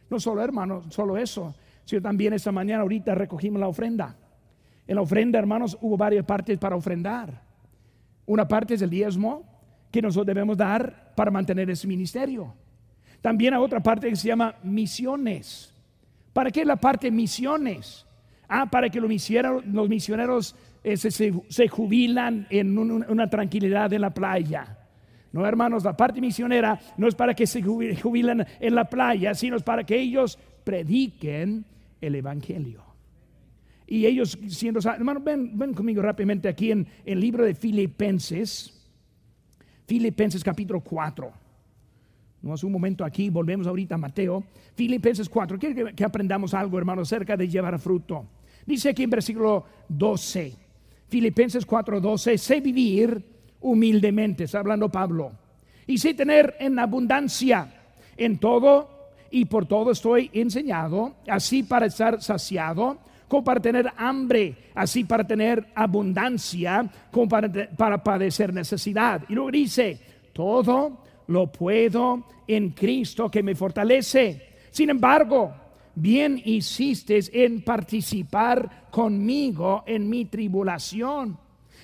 No 0.09 0.19
solo, 0.19 0.43
hermano, 0.43 0.83
solo 0.89 1.17
eso, 1.17 1.55
sino 1.85 2.01
también 2.01 2.33
esta 2.33 2.51
mañana 2.51 2.81
ahorita 2.81 3.15
recogimos 3.15 3.59
la 3.59 3.67
ofrenda. 3.67 4.15
En 4.85 4.95
la 4.95 5.01
ofrenda, 5.01 5.39
hermanos, 5.39 5.77
hubo 5.81 5.95
varias 5.95 6.25
partes 6.25 6.57
para 6.57 6.75
ofrendar. 6.75 7.41
Una 8.25 8.47
parte 8.47 8.73
es 8.73 8.81
el 8.81 8.89
diezmo 8.89 9.43
que 9.91 10.01
nosotros 10.01 10.27
debemos 10.27 10.57
dar 10.57 11.13
para 11.15 11.31
mantener 11.31 11.69
ese 11.69 11.87
ministerio. 11.87 12.53
También 13.21 13.53
hay 13.53 13.61
otra 13.61 13.79
parte 13.81 14.09
que 14.09 14.15
se 14.15 14.27
llama 14.27 14.55
misiones. 14.63 15.73
¿Para 16.33 16.51
qué 16.51 16.65
la 16.65 16.75
parte 16.75 17.11
misiones? 17.11 18.05
Ah, 18.51 18.65
para 18.65 18.89
que 18.89 18.99
los 18.99 19.07
misioneros, 19.07 19.63
los 19.67 19.87
misioneros 19.87 20.55
eh, 20.83 20.97
se, 20.97 21.67
jubilan 21.67 22.47
en 22.49 22.75
una 22.77 23.29
tranquilidad 23.29 23.93
en 23.93 24.01
la 24.01 24.11
playa. 24.11 24.75
No, 25.31 25.45
hermanos, 25.45 25.83
la 25.83 25.95
parte 25.95 26.19
misionera 26.19 26.79
no 26.97 27.07
es 27.07 27.13
para 27.13 27.35
que 27.35 27.45
se 27.45 27.61
jubilen 27.61 28.43
en 28.59 28.75
la 28.75 28.85
playa, 28.85 29.35
sino 29.35 29.55
es 29.55 29.61
para 29.61 29.83
que 29.83 29.99
ellos 29.99 30.39
prediquen 30.63 31.63
el 32.01 32.15
Evangelio. 32.15 32.83
Y 33.85 34.07
ellos 34.07 34.39
siendo, 34.47 34.79
hermanos, 34.89 35.23
ven, 35.23 35.57
ven 35.57 35.75
conmigo 35.75 36.01
rápidamente 36.01 36.49
aquí 36.49 36.71
en 36.71 36.87
el 37.05 37.19
libro 37.19 37.45
de 37.45 37.53
Filipenses, 37.53 38.73
Filipenses 39.85 40.43
capítulo 40.43 40.79
4. 40.81 41.31
No 42.41 42.53
hace 42.53 42.65
un 42.65 42.71
momento 42.71 43.05
aquí, 43.05 43.29
volvemos 43.29 43.67
ahorita 43.67 43.93
a 43.95 43.97
Mateo. 43.99 44.43
Filipenses 44.73 45.29
4. 45.29 45.59
Quiero 45.59 45.75
que, 45.75 45.93
que 45.93 46.03
aprendamos 46.03 46.55
algo, 46.55 46.79
hermanos, 46.79 47.11
acerca 47.11 47.37
de 47.37 47.47
llevar 47.47 47.77
fruto. 47.77 48.25
Dice 48.65 48.89
aquí 48.89 49.03
en 49.03 49.09
versículo 49.09 49.65
12, 49.87 50.53
Filipenses 51.07 51.65
4:12, 51.65 52.37
sé 52.37 52.61
vivir 52.61 53.21
humildemente, 53.61 54.45
está 54.45 54.59
hablando 54.59 54.89
Pablo, 54.89 55.31
y 55.87 55.97
sé 55.97 56.13
tener 56.13 56.55
en 56.59 56.77
abundancia 56.79 57.73
en 58.15 58.37
todo 58.37 58.99
y 59.31 59.45
por 59.45 59.65
todo 59.65 59.91
estoy 59.91 60.29
enseñado, 60.33 61.15
así 61.27 61.63
para 61.63 61.85
estar 61.87 62.21
saciado, 62.21 62.97
como 63.27 63.43
para 63.43 63.59
tener 63.59 63.91
hambre, 63.97 64.55
así 64.73 65.03
para 65.03 65.25
tener 65.25 65.67
abundancia, 65.75 66.89
como 67.11 67.29
para, 67.29 67.49
para 67.77 68.03
padecer 68.03 68.53
necesidad. 68.53 69.23
Y 69.29 69.33
luego 69.33 69.51
dice, 69.51 69.99
todo 70.33 71.03
lo 71.27 71.51
puedo 71.51 72.25
en 72.47 72.71
Cristo 72.71 73.29
que 73.29 73.43
me 73.43 73.55
fortalece. 73.55 74.47
Sin 74.71 74.89
embargo, 74.89 75.53
bien 75.95 76.41
hiciste 76.43 77.19
en 77.31 77.61
participar 77.61 78.87
conmigo 78.91 79.83
en 79.85 80.09
mi 80.09 80.25
tribulación. 80.25 81.37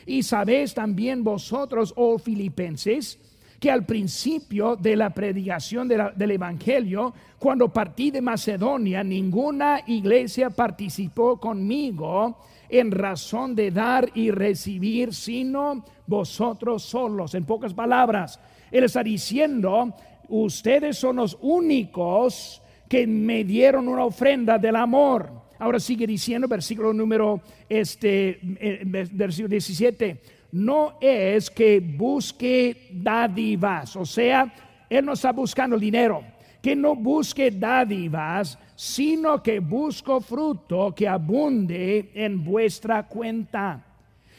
Y 0.05 0.23
sabéis 0.23 0.73
también 0.73 1.23
vosotros, 1.23 1.93
oh 1.95 2.17
filipenses, 2.17 3.19
que 3.59 3.71
al 3.71 3.85
principio 3.85 4.75
de 4.75 4.95
la 4.95 5.09
predicación 5.09 5.87
del 5.87 6.31
Evangelio, 6.31 7.13
cuando 7.39 7.71
partí 7.71 8.11
de 8.11 8.21
Macedonia, 8.21 9.03
ninguna 9.03 9.81
iglesia 9.87 10.49
participó 10.49 11.39
conmigo 11.39 12.37
en 12.69 12.91
razón 12.91 13.55
de 13.55 13.71
dar 13.71 14.09
y 14.13 14.29
recibir, 14.31 15.13
sino 15.13 15.83
vosotros 16.05 16.83
solos. 16.83 17.33
En 17.33 17.45
pocas 17.45 17.73
palabras, 17.73 18.39
Él 18.71 18.83
está 18.83 19.01
diciendo, 19.01 19.93
ustedes 20.29 20.97
son 20.97 21.17
los 21.17 21.37
únicos 21.41 22.61
que 22.87 23.07
me 23.07 23.43
dieron 23.43 23.87
una 23.87 24.05
ofrenda 24.05 24.57
del 24.57 24.75
amor. 24.75 25.29
Ahora 25.59 25.79
sigue 25.79 26.05
diciendo, 26.05 26.47
versículo 26.47 26.93
número 26.93 27.41
este, 27.69 28.39
eh, 28.59 28.81
versículo 29.11 29.49
17, 29.49 30.21
no 30.51 30.97
es 31.01 31.49
que 31.49 31.79
busque 31.79 32.89
dádivas, 32.91 33.95
o 33.95 34.05
sea, 34.05 34.53
él 34.89 35.05
no 35.05 35.13
está 35.13 35.31
buscando 35.31 35.77
dinero, 35.77 36.23
que 36.61 36.75
no 36.75 36.95
busque 36.95 37.51
dádivas, 37.51 38.57
sino 38.75 39.41
que 39.41 39.59
busco 39.59 40.19
fruto 40.21 40.93
que 40.93 41.07
abunde 41.07 42.11
en 42.13 42.43
vuestra 42.43 43.03
cuenta. 43.07 43.83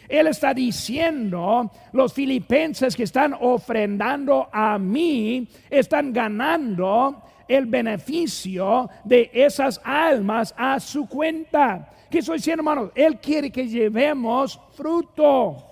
Él 0.09 0.29
está 0.29 0.55
diciendo, 0.55 1.71
los 1.93 2.13
filipenses 2.13 2.95
que 2.95 3.03
están 3.03 3.35
ofrendando 3.41 4.49
a 4.53 4.79
mí, 4.79 5.49
están 5.69 6.13
ganando 6.13 7.23
el 7.49 7.67
beneficio 7.67 8.89
de 9.05 9.31
esas 9.33 9.81
almas 9.85 10.55
a 10.57 10.81
su 10.81 11.09
cuenta. 11.09 11.91
¿Qué 12.11 12.19
estoy 12.19 12.39
diciendo, 12.39 12.61
hermanos? 12.61 12.91
Él 12.95 13.19
quiere 13.19 13.51
que 13.51 13.67
llevemos 13.67 14.61
fruto. 14.75 15.65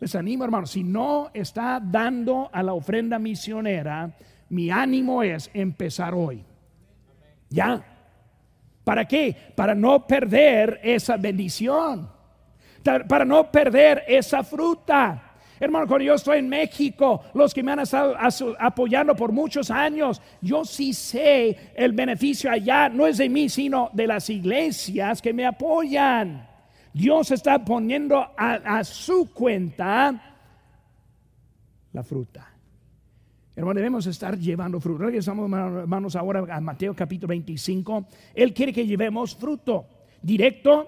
Les 0.00 0.14
animo, 0.14 0.44
hermanos, 0.44 0.70
si 0.70 0.84
no 0.84 1.30
está 1.34 1.80
dando 1.82 2.48
a 2.52 2.62
la 2.62 2.72
ofrenda 2.72 3.18
misionera, 3.18 4.10
mi 4.50 4.70
ánimo 4.70 5.22
es 5.22 5.50
empezar 5.52 6.14
hoy. 6.14 6.44
Ya. 7.50 7.84
¿Para 8.84 9.06
qué? 9.06 9.36
Para 9.56 9.74
no 9.74 10.06
perder 10.06 10.80
esa 10.82 11.16
bendición. 11.16 12.10
Para 13.08 13.24
no 13.24 13.50
perder 13.50 14.04
esa 14.06 14.44
fruta. 14.44 15.27
Hermano, 15.60 15.86
cuando 15.86 16.04
yo 16.04 16.14
estoy 16.14 16.38
en 16.38 16.48
México, 16.48 17.22
los 17.34 17.52
que 17.52 17.62
me 17.62 17.72
han 17.72 17.80
estado 17.80 18.16
apoyando 18.58 19.14
por 19.16 19.32
muchos 19.32 19.70
años, 19.70 20.22
yo 20.40 20.64
sí 20.64 20.92
sé 20.92 21.72
el 21.74 21.92
beneficio 21.92 22.50
allá, 22.50 22.88
no 22.88 23.06
es 23.06 23.18
de 23.18 23.28
mí, 23.28 23.48
sino 23.48 23.90
de 23.92 24.06
las 24.06 24.30
iglesias 24.30 25.20
que 25.20 25.32
me 25.32 25.46
apoyan. 25.46 26.46
Dios 26.92 27.30
está 27.30 27.64
poniendo 27.64 28.24
a, 28.36 28.82
su 28.84 29.32
cuenta 29.32 30.36
la 31.92 32.02
fruta. 32.02 32.54
Hermano, 33.54 33.78
debemos 33.78 34.06
estar 34.06 34.38
llevando 34.38 34.80
fruto. 34.80 35.04
Regresamos, 35.04 35.50
hermanos, 35.52 36.14
ahora 36.14 36.44
a 36.48 36.60
Mateo 36.60 36.94
capítulo 36.94 37.30
25. 37.30 38.06
Él 38.34 38.54
quiere 38.54 38.72
que 38.72 38.86
llevemos 38.86 39.34
fruto, 39.34 39.86
directo 40.22 40.86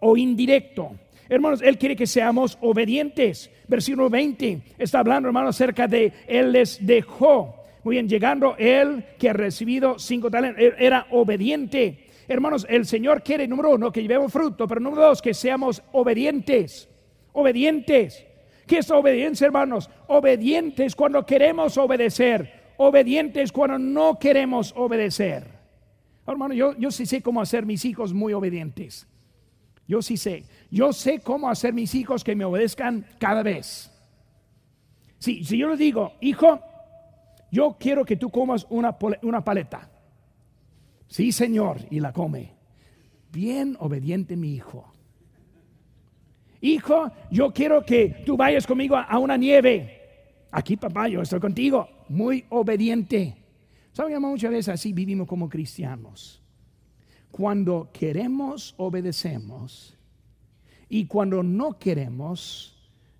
o 0.00 0.16
indirecto. 0.16 0.92
Hermanos, 1.28 1.60
Él 1.62 1.78
quiere 1.78 1.96
que 1.96 2.06
seamos 2.06 2.56
obedientes. 2.60 3.50
Versículo 3.68 4.08
20 4.08 4.60
está 4.78 5.00
hablando, 5.00 5.28
hermanos, 5.28 5.56
acerca 5.56 5.88
de 5.88 6.12
Él 6.26 6.52
les 6.52 6.84
dejó. 6.86 7.54
Muy 7.82 7.96
bien, 7.96 8.08
llegando 8.08 8.54
Él 8.58 9.04
que 9.18 9.30
ha 9.30 9.32
recibido 9.32 9.98
cinco 9.98 10.30
talentos, 10.30 10.62
era 10.78 11.06
obediente. 11.10 12.06
Hermanos, 12.28 12.66
el 12.68 12.86
Señor 12.86 13.22
quiere, 13.22 13.46
número 13.46 13.74
uno, 13.74 13.92
que 13.92 14.02
llevemos 14.02 14.32
fruto, 14.32 14.66
pero 14.66 14.80
número 14.80 15.02
dos, 15.02 15.22
que 15.22 15.34
seamos 15.34 15.82
obedientes. 15.92 16.88
Obedientes. 17.32 18.26
¿Qué 18.66 18.78
es 18.78 18.90
obediencia, 18.90 19.46
hermanos? 19.46 19.88
Obedientes 20.08 20.96
cuando 20.96 21.24
queremos 21.24 21.78
obedecer. 21.78 22.64
Obedientes 22.78 23.52
cuando 23.52 23.78
no 23.78 24.18
queremos 24.18 24.72
obedecer. 24.76 25.44
Hermano, 26.26 26.54
yo, 26.54 26.76
yo 26.76 26.90
sí 26.90 27.06
sé 27.06 27.22
cómo 27.22 27.40
hacer 27.40 27.64
mis 27.64 27.84
hijos 27.84 28.12
muy 28.12 28.32
obedientes. 28.32 29.06
Yo 29.86 30.02
sí 30.02 30.16
sé. 30.16 30.44
Yo 30.70 30.92
sé 30.92 31.20
cómo 31.20 31.48
hacer 31.48 31.72
mis 31.72 31.94
hijos 31.94 32.24
que 32.24 32.34
me 32.34 32.44
obedezcan 32.44 33.06
cada 33.18 33.42
vez. 33.42 33.90
Si, 35.18 35.44
si 35.44 35.58
yo 35.58 35.68
les 35.68 35.78
digo, 35.78 36.12
hijo, 36.20 36.60
yo 37.50 37.76
quiero 37.78 38.04
que 38.04 38.16
tú 38.16 38.30
comas 38.30 38.66
una, 38.68 38.96
una 39.22 39.44
paleta. 39.44 39.88
Sí, 41.08 41.32
Señor, 41.32 41.78
y 41.90 42.00
la 42.00 42.12
come. 42.12 42.52
Bien 43.32 43.76
obediente 43.80 44.36
mi 44.36 44.54
hijo. 44.54 44.92
Hijo, 46.60 47.10
yo 47.30 47.52
quiero 47.52 47.84
que 47.84 48.22
tú 48.26 48.36
vayas 48.36 48.66
conmigo 48.66 48.96
a 48.96 49.18
una 49.18 49.36
nieve. 49.36 50.00
Aquí, 50.50 50.76
papá, 50.76 51.08
yo 51.08 51.22
estoy 51.22 51.38
contigo. 51.38 51.88
Muy 52.08 52.44
obediente. 52.48 53.36
¿Saben, 53.92 54.20
muchas 54.20 54.50
veces 54.50 54.74
así 54.74 54.92
vivimos 54.92 55.26
como 55.26 55.48
cristianos. 55.48 56.42
Cuando 57.36 57.90
queremos, 57.92 58.74
obedecemos. 58.78 59.94
Y 60.88 61.04
cuando 61.04 61.42
no 61.42 61.78
queremos, 61.78 62.74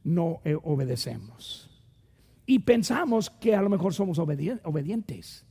no 0.05 0.41
eh, 0.43 0.57
obedecemos. 0.63 1.69
Y 2.47 2.61
pensamos 2.61 3.29
que 3.29 3.55
a 3.55 3.61
lo 3.61 3.69
mejor 3.69 3.93
somos 3.93 4.19
obedientes. 4.19 5.45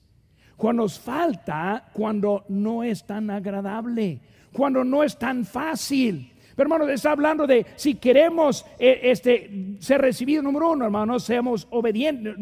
Cuando 0.58 0.82
nos 0.82 1.00
falta, 1.00 1.92
cuando 1.94 2.44
no 2.50 2.84
es 2.84 3.06
tan 3.06 3.30
agradable, 3.30 4.20
cuando 4.52 4.84
no 4.84 5.04
es 5.04 5.16
tan 5.16 5.46
fácil. 5.46 6.34
Pero 6.56 6.74
hermano, 6.74 6.92
está 6.92 7.12
hablando 7.12 7.46
de 7.46 7.68
si 7.76 7.94
queremos 7.96 8.66
eh, 8.80 9.00
este, 9.04 9.78
ser 9.78 10.02
recibidos, 10.02 10.44
número 10.44 10.72
uno, 10.72 10.86
hermano, 10.86 11.20
seamos 11.20 11.68
obedientes, 11.70 12.34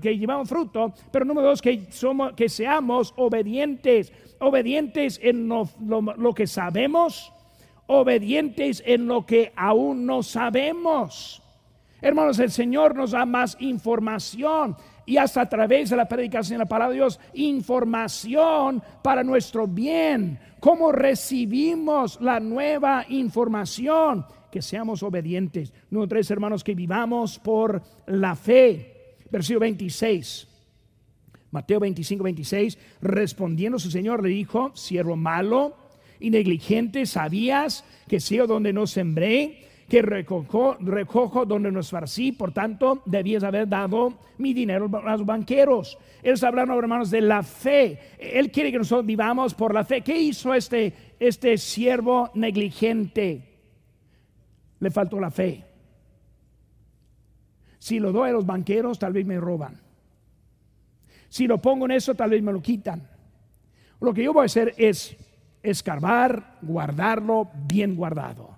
que 0.00 0.16
llevamos 0.16 0.48
fruto, 0.48 0.94
pero 1.10 1.24
número 1.24 1.48
dos, 1.48 1.60
que, 1.60 1.86
somos, 1.90 2.34
que 2.34 2.48
seamos 2.48 3.14
obedientes, 3.16 4.12
obedientes 4.40 5.20
en 5.22 5.48
lo, 5.48 6.34
que 6.34 6.46
sabemos, 6.46 7.32
obedientes 7.86 8.82
en 8.86 9.06
lo 9.06 9.26
que 9.26 9.52
aún 9.56 10.06
no 10.06 10.22
sabemos. 10.22 11.42
Hermanos, 12.00 12.38
el 12.38 12.50
Señor 12.50 12.94
nos 12.94 13.12
da 13.12 13.24
más 13.24 13.56
información 13.60 14.76
y 15.06 15.16
hasta 15.16 15.42
a 15.42 15.48
través 15.48 15.90
de 15.90 15.96
la 15.96 16.08
predicación 16.08 16.58
de 16.58 16.64
la 16.64 16.68
palabra 16.68 16.90
de 16.90 16.96
Dios, 16.96 17.20
información 17.34 18.82
para 19.02 19.22
nuestro 19.22 19.66
bien. 19.66 20.38
¿Cómo 20.60 20.92
recibimos 20.92 22.20
la 22.20 22.40
nueva 22.40 23.04
información? 23.08 24.26
Que 24.50 24.62
seamos 24.62 25.02
obedientes. 25.02 25.72
Número 25.90 26.08
tres, 26.08 26.30
hermanos, 26.30 26.64
que 26.64 26.74
vivamos 26.74 27.38
por 27.38 27.82
la 28.06 28.34
fe. 28.34 29.16
Versículo 29.30 29.60
26. 29.60 30.55
Mateo 31.56 31.80
25, 31.80 32.22
26. 32.22 32.78
Respondiendo 33.00 33.78
su 33.78 33.90
Señor 33.90 34.22
le 34.22 34.28
dijo, 34.28 34.72
siervo 34.74 35.16
malo 35.16 35.74
y 36.20 36.28
negligente, 36.28 37.06
¿sabías 37.06 37.82
que 38.08 38.20
sigo 38.20 38.46
donde 38.46 38.74
no 38.74 38.86
sembré? 38.86 39.62
que 39.88 40.02
recojo, 40.02 40.76
recojo 40.80 41.46
donde 41.46 41.70
no 41.70 41.78
esparcí, 41.78 42.32
por 42.32 42.52
tanto, 42.52 43.02
debías 43.06 43.44
haber 43.44 43.68
dado 43.68 44.18
mi 44.38 44.52
dinero 44.52 44.90
a 45.04 45.12
los 45.12 45.24
banqueros. 45.24 45.96
Él 46.24 46.34
está 46.34 46.48
hablando, 46.48 46.76
hermanos, 46.76 47.08
de 47.08 47.20
la 47.20 47.44
fe. 47.44 47.98
Él 48.18 48.50
quiere 48.50 48.72
que 48.72 48.78
nosotros 48.78 49.06
vivamos 49.06 49.54
por 49.54 49.72
la 49.72 49.84
fe. 49.84 50.00
¿Qué 50.00 50.18
hizo 50.18 50.52
este, 50.54 50.92
este 51.20 51.56
siervo 51.56 52.32
negligente? 52.34 53.60
Le 54.80 54.90
faltó 54.90 55.20
la 55.20 55.30
fe. 55.30 55.64
Si 57.78 58.00
lo 58.00 58.10
doy 58.10 58.30
a 58.30 58.32
los 58.32 58.44
banqueros, 58.44 58.98
tal 58.98 59.12
vez 59.12 59.24
me 59.24 59.38
roban. 59.38 59.85
Si 61.28 61.46
lo 61.46 61.58
pongo 61.58 61.84
en 61.86 61.92
eso, 61.92 62.14
tal 62.14 62.30
vez 62.30 62.42
me 62.42 62.52
lo 62.52 62.60
quitan. 62.60 63.08
Lo 64.00 64.12
que 64.12 64.24
yo 64.24 64.32
voy 64.32 64.42
a 64.42 64.46
hacer 64.46 64.74
es 64.76 65.16
escarbar, 65.62 66.58
guardarlo 66.62 67.50
bien 67.66 67.96
guardado. 67.96 68.56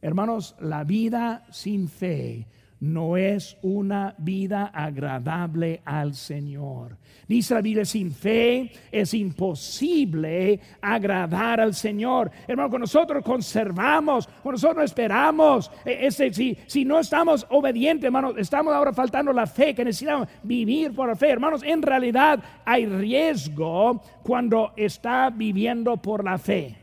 Hermanos, 0.00 0.54
la 0.60 0.84
vida 0.84 1.46
sin 1.50 1.88
fe 1.88 2.46
no 2.80 3.16
es 3.16 3.56
una 3.62 4.14
vida 4.18 4.66
agradable 4.66 5.80
al 5.84 6.14
Señor. 6.14 6.98
Dice 7.26 7.54
la 7.54 7.62
Biblia, 7.62 7.84
sin 7.84 8.12
fe 8.12 8.70
es 8.92 9.14
imposible 9.14 10.60
agradar 10.82 11.60
al 11.60 11.74
Señor. 11.74 12.30
Hermano, 12.46 12.68
cuando 12.68 12.84
nosotros 12.84 13.24
conservamos, 13.24 14.26
cuando 14.26 14.52
nosotros 14.52 14.84
esperamos, 14.84 15.70
e, 15.84 16.10
si, 16.10 16.58
si 16.66 16.84
no 16.84 16.98
estamos 17.00 17.46
obedientes, 17.50 18.04
hermanos, 18.04 18.34
estamos 18.36 18.74
ahora 18.74 18.92
faltando 18.92 19.32
la 19.32 19.46
fe 19.46 19.74
que 19.74 19.84
necesitamos 19.84 20.28
vivir 20.42 20.94
por 20.94 21.08
la 21.08 21.16
fe. 21.16 21.30
Hermanos, 21.30 21.62
en 21.62 21.80
realidad 21.80 22.42
hay 22.64 22.86
riesgo 22.86 24.02
cuando 24.22 24.72
está 24.76 25.30
viviendo 25.30 25.96
por 25.96 26.24
la 26.24 26.36
fe. 26.36 26.76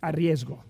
Hay 0.00 0.12
riesgo, 0.12 0.62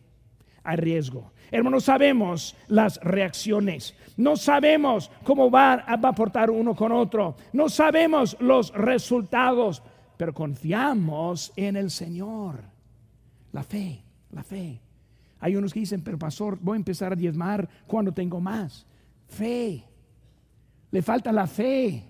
hay 0.62 0.76
riesgo. 0.76 1.31
Hermanos, 1.52 1.84
sabemos 1.84 2.56
las 2.68 2.98
reacciones. 3.02 3.94
No 4.16 4.36
sabemos 4.36 5.10
cómo 5.22 5.50
va, 5.50 5.74
a 5.74 6.12
portar 6.12 6.50
uno 6.50 6.74
con 6.74 6.92
otro. 6.92 7.36
No 7.52 7.68
sabemos 7.68 8.38
los 8.40 8.72
resultados. 8.72 9.82
Pero 10.16 10.32
confiamos 10.32 11.52
en 11.54 11.76
el 11.76 11.90
Señor. 11.90 12.64
La 13.52 13.62
fe, 13.62 14.02
la 14.30 14.42
fe. 14.42 14.80
Hay 15.40 15.54
unos 15.54 15.74
que 15.74 15.80
dicen, 15.80 16.02
pero 16.02 16.18
pastor, 16.18 16.58
voy 16.58 16.76
a 16.76 16.76
empezar 16.76 17.12
a 17.12 17.16
diezmar 17.16 17.68
cuando 17.86 18.12
tengo 18.12 18.40
más. 18.40 18.86
Fe. 19.28 19.84
Le 20.90 21.02
falta 21.02 21.30
la 21.32 21.46
fe. 21.46 22.02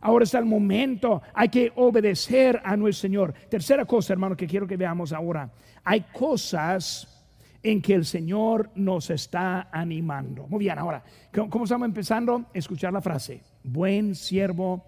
Ahora 0.00 0.22
está 0.22 0.38
el 0.38 0.44
momento. 0.44 1.20
Hay 1.34 1.48
que 1.48 1.72
obedecer 1.74 2.62
a 2.64 2.76
nuestro 2.76 3.08
Señor. 3.08 3.34
Tercera 3.50 3.84
cosa, 3.84 4.12
hermano, 4.12 4.36
que 4.36 4.46
quiero 4.46 4.68
que 4.68 4.76
veamos 4.76 5.12
ahora. 5.12 5.50
Hay 5.82 6.02
cosas 6.12 7.17
en 7.62 7.82
que 7.82 7.94
el 7.94 8.04
Señor 8.04 8.70
nos 8.74 9.10
está 9.10 9.68
animando. 9.72 10.46
Muy 10.46 10.60
bien, 10.60 10.78
ahora, 10.78 11.02
¿cómo 11.32 11.64
estamos 11.64 11.86
empezando? 11.86 12.46
Escuchar 12.54 12.92
la 12.92 13.00
frase, 13.00 13.42
buen 13.64 14.14
siervo 14.14 14.86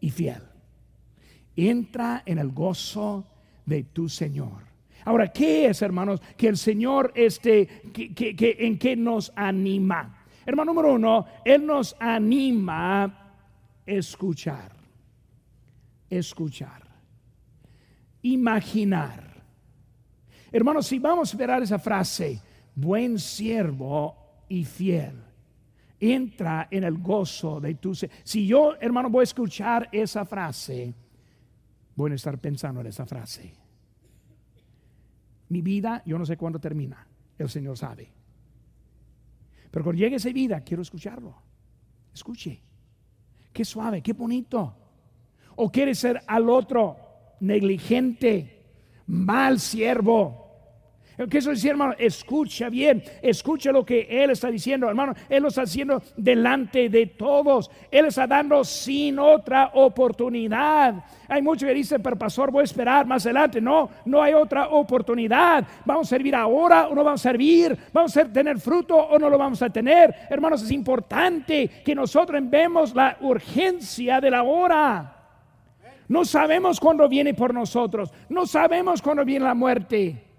y 0.00 0.10
fiel. 0.10 0.42
Entra 1.56 2.22
en 2.24 2.38
el 2.38 2.50
gozo 2.50 3.26
de 3.66 3.84
tu 3.84 4.08
Señor. 4.08 4.72
Ahora, 5.04 5.32
¿qué 5.32 5.66
es, 5.66 5.82
hermanos? 5.82 6.20
Que 6.36 6.48
el 6.48 6.56
Señor, 6.56 7.12
este, 7.14 7.66
que, 7.92 8.56
en 8.60 8.78
qué 8.78 8.96
nos 8.96 9.32
anima. 9.34 10.24
Hermano 10.46 10.72
número 10.72 10.94
uno, 10.94 11.26
Él 11.44 11.66
nos 11.66 11.96
anima 11.98 13.04
a 13.04 13.14
escuchar. 13.84 14.72
Escuchar. 16.08 16.82
Imaginar 18.22 19.31
Hermanos, 20.52 20.86
si 20.86 20.98
vamos 20.98 21.30
a 21.30 21.32
esperar 21.32 21.62
esa 21.62 21.78
frase, 21.78 22.40
buen 22.74 23.18
siervo 23.18 24.44
y 24.48 24.64
fiel, 24.64 25.22
entra 25.98 26.68
en 26.70 26.84
el 26.84 26.98
gozo 26.98 27.58
de 27.58 27.74
tu 27.76 27.94
Si 27.94 28.46
yo, 28.46 28.74
hermano, 28.78 29.08
voy 29.08 29.22
a 29.22 29.24
escuchar 29.24 29.88
esa 29.90 30.26
frase, 30.26 30.94
voy 31.96 32.12
a 32.12 32.14
estar 32.16 32.38
pensando 32.38 32.80
en 32.80 32.88
esa 32.88 33.06
frase. 33.06 33.54
Mi 35.48 35.62
vida, 35.62 36.02
yo 36.04 36.18
no 36.18 36.26
sé 36.26 36.36
cuándo 36.36 36.58
termina, 36.58 37.06
el 37.38 37.48
Señor 37.48 37.78
sabe. 37.78 38.12
Pero 39.70 39.84
cuando 39.84 40.00
llegue 40.00 40.16
esa 40.16 40.30
vida, 40.30 40.60
quiero 40.60 40.82
escucharlo. 40.82 41.34
Escuche. 42.12 42.60
Qué 43.52 43.64
suave, 43.64 44.02
qué 44.02 44.12
bonito. 44.12 44.76
O 45.56 45.70
quiere 45.70 45.94
ser 45.94 46.22
al 46.26 46.48
otro 46.50 46.96
negligente, 47.40 48.64
mal 49.06 49.60
siervo 49.60 50.41
¿Qué 51.28 51.38
eso 51.38 51.50
decir, 51.50 51.72
hermano? 51.72 51.94
Escucha 51.98 52.70
bien, 52.70 53.02
escucha 53.20 53.70
lo 53.70 53.84
que 53.84 54.06
Él 54.08 54.30
está 54.30 54.50
diciendo, 54.50 54.88
hermano. 54.88 55.14
Él 55.28 55.42
lo 55.42 55.48
está 55.48 55.62
haciendo 55.62 56.02
delante 56.16 56.88
de 56.88 57.06
todos. 57.06 57.70
Él 57.90 58.06
está 58.06 58.26
dando 58.26 58.64
sin 58.64 59.18
otra 59.18 59.72
oportunidad. 59.74 61.04
Hay 61.28 61.42
muchos 61.42 61.68
que 61.68 61.74
dicen, 61.74 62.02
pero 62.02 62.16
pastor, 62.16 62.50
voy 62.50 62.62
a 62.62 62.64
esperar 62.64 63.06
más 63.06 63.26
adelante. 63.26 63.60
No, 63.60 63.90
no 64.06 64.22
hay 64.22 64.32
otra 64.32 64.68
oportunidad. 64.68 65.66
Vamos 65.84 66.08
a 66.08 66.10
servir 66.10 66.34
ahora 66.34 66.88
o 66.88 66.94
no 66.94 67.04
vamos 67.04 67.20
a 67.20 67.30
servir. 67.30 67.76
Vamos 67.92 68.16
a 68.16 68.24
tener 68.24 68.58
fruto 68.58 68.96
o 68.96 69.18
no 69.18 69.28
lo 69.28 69.36
vamos 69.36 69.60
a 69.60 69.68
tener. 69.68 70.14
Hermanos, 70.30 70.62
es 70.62 70.70
importante 70.70 71.68
que 71.84 71.94
nosotros 71.94 72.40
vemos 72.44 72.94
la 72.94 73.18
urgencia 73.20 74.18
de 74.18 74.30
la 74.30 74.42
hora. 74.44 75.16
No 76.08 76.24
sabemos 76.24 76.80
cuándo 76.80 77.06
viene 77.06 77.34
por 77.34 77.52
nosotros. 77.52 78.10
No 78.30 78.46
sabemos 78.46 79.02
cuándo 79.02 79.24
viene 79.26 79.44
la 79.44 79.54
muerte 79.54 80.31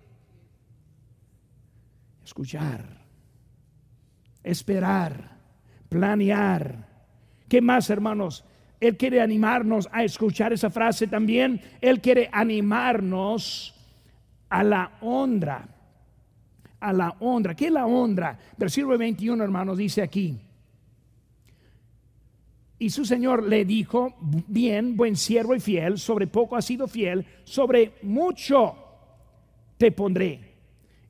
escuchar, 2.23 3.05
esperar, 4.43 5.37
planear. 5.89 6.87
¿Qué 7.47 7.61
más, 7.61 7.89
hermanos? 7.89 8.45
Él 8.79 8.97
quiere 8.97 9.21
animarnos 9.21 9.87
a 9.91 10.03
escuchar 10.03 10.51
esa 10.51 10.69
frase 10.69 11.07
también. 11.07 11.61
Él 11.79 12.01
quiere 12.01 12.29
animarnos 12.31 13.73
a 14.49 14.63
la 14.63 14.97
honra. 15.01 15.67
A 16.79 16.91
la 16.91 17.15
honra. 17.19 17.55
¿Qué 17.55 17.67
es 17.67 17.71
la 17.71 17.85
honra? 17.85 18.37
Versículo 18.57 18.97
21, 18.97 19.41
hermanos, 19.43 19.77
dice 19.77 20.01
aquí. 20.01 20.37
Y 22.77 22.89
su 22.89 23.05
señor 23.05 23.47
le 23.47 23.63
dijo, 23.63 24.15
bien, 24.19 24.97
buen 24.97 25.15
siervo 25.15 25.55
y 25.55 25.61
fiel, 25.61 25.97
sobre 25.97 26.27
poco 26.27 26.57
has 26.57 26.65
sido 26.65 26.87
fiel, 26.87 27.25
sobre 27.45 27.93
mucho 28.01 28.75
te 29.77 29.93
pondré. 29.93 30.52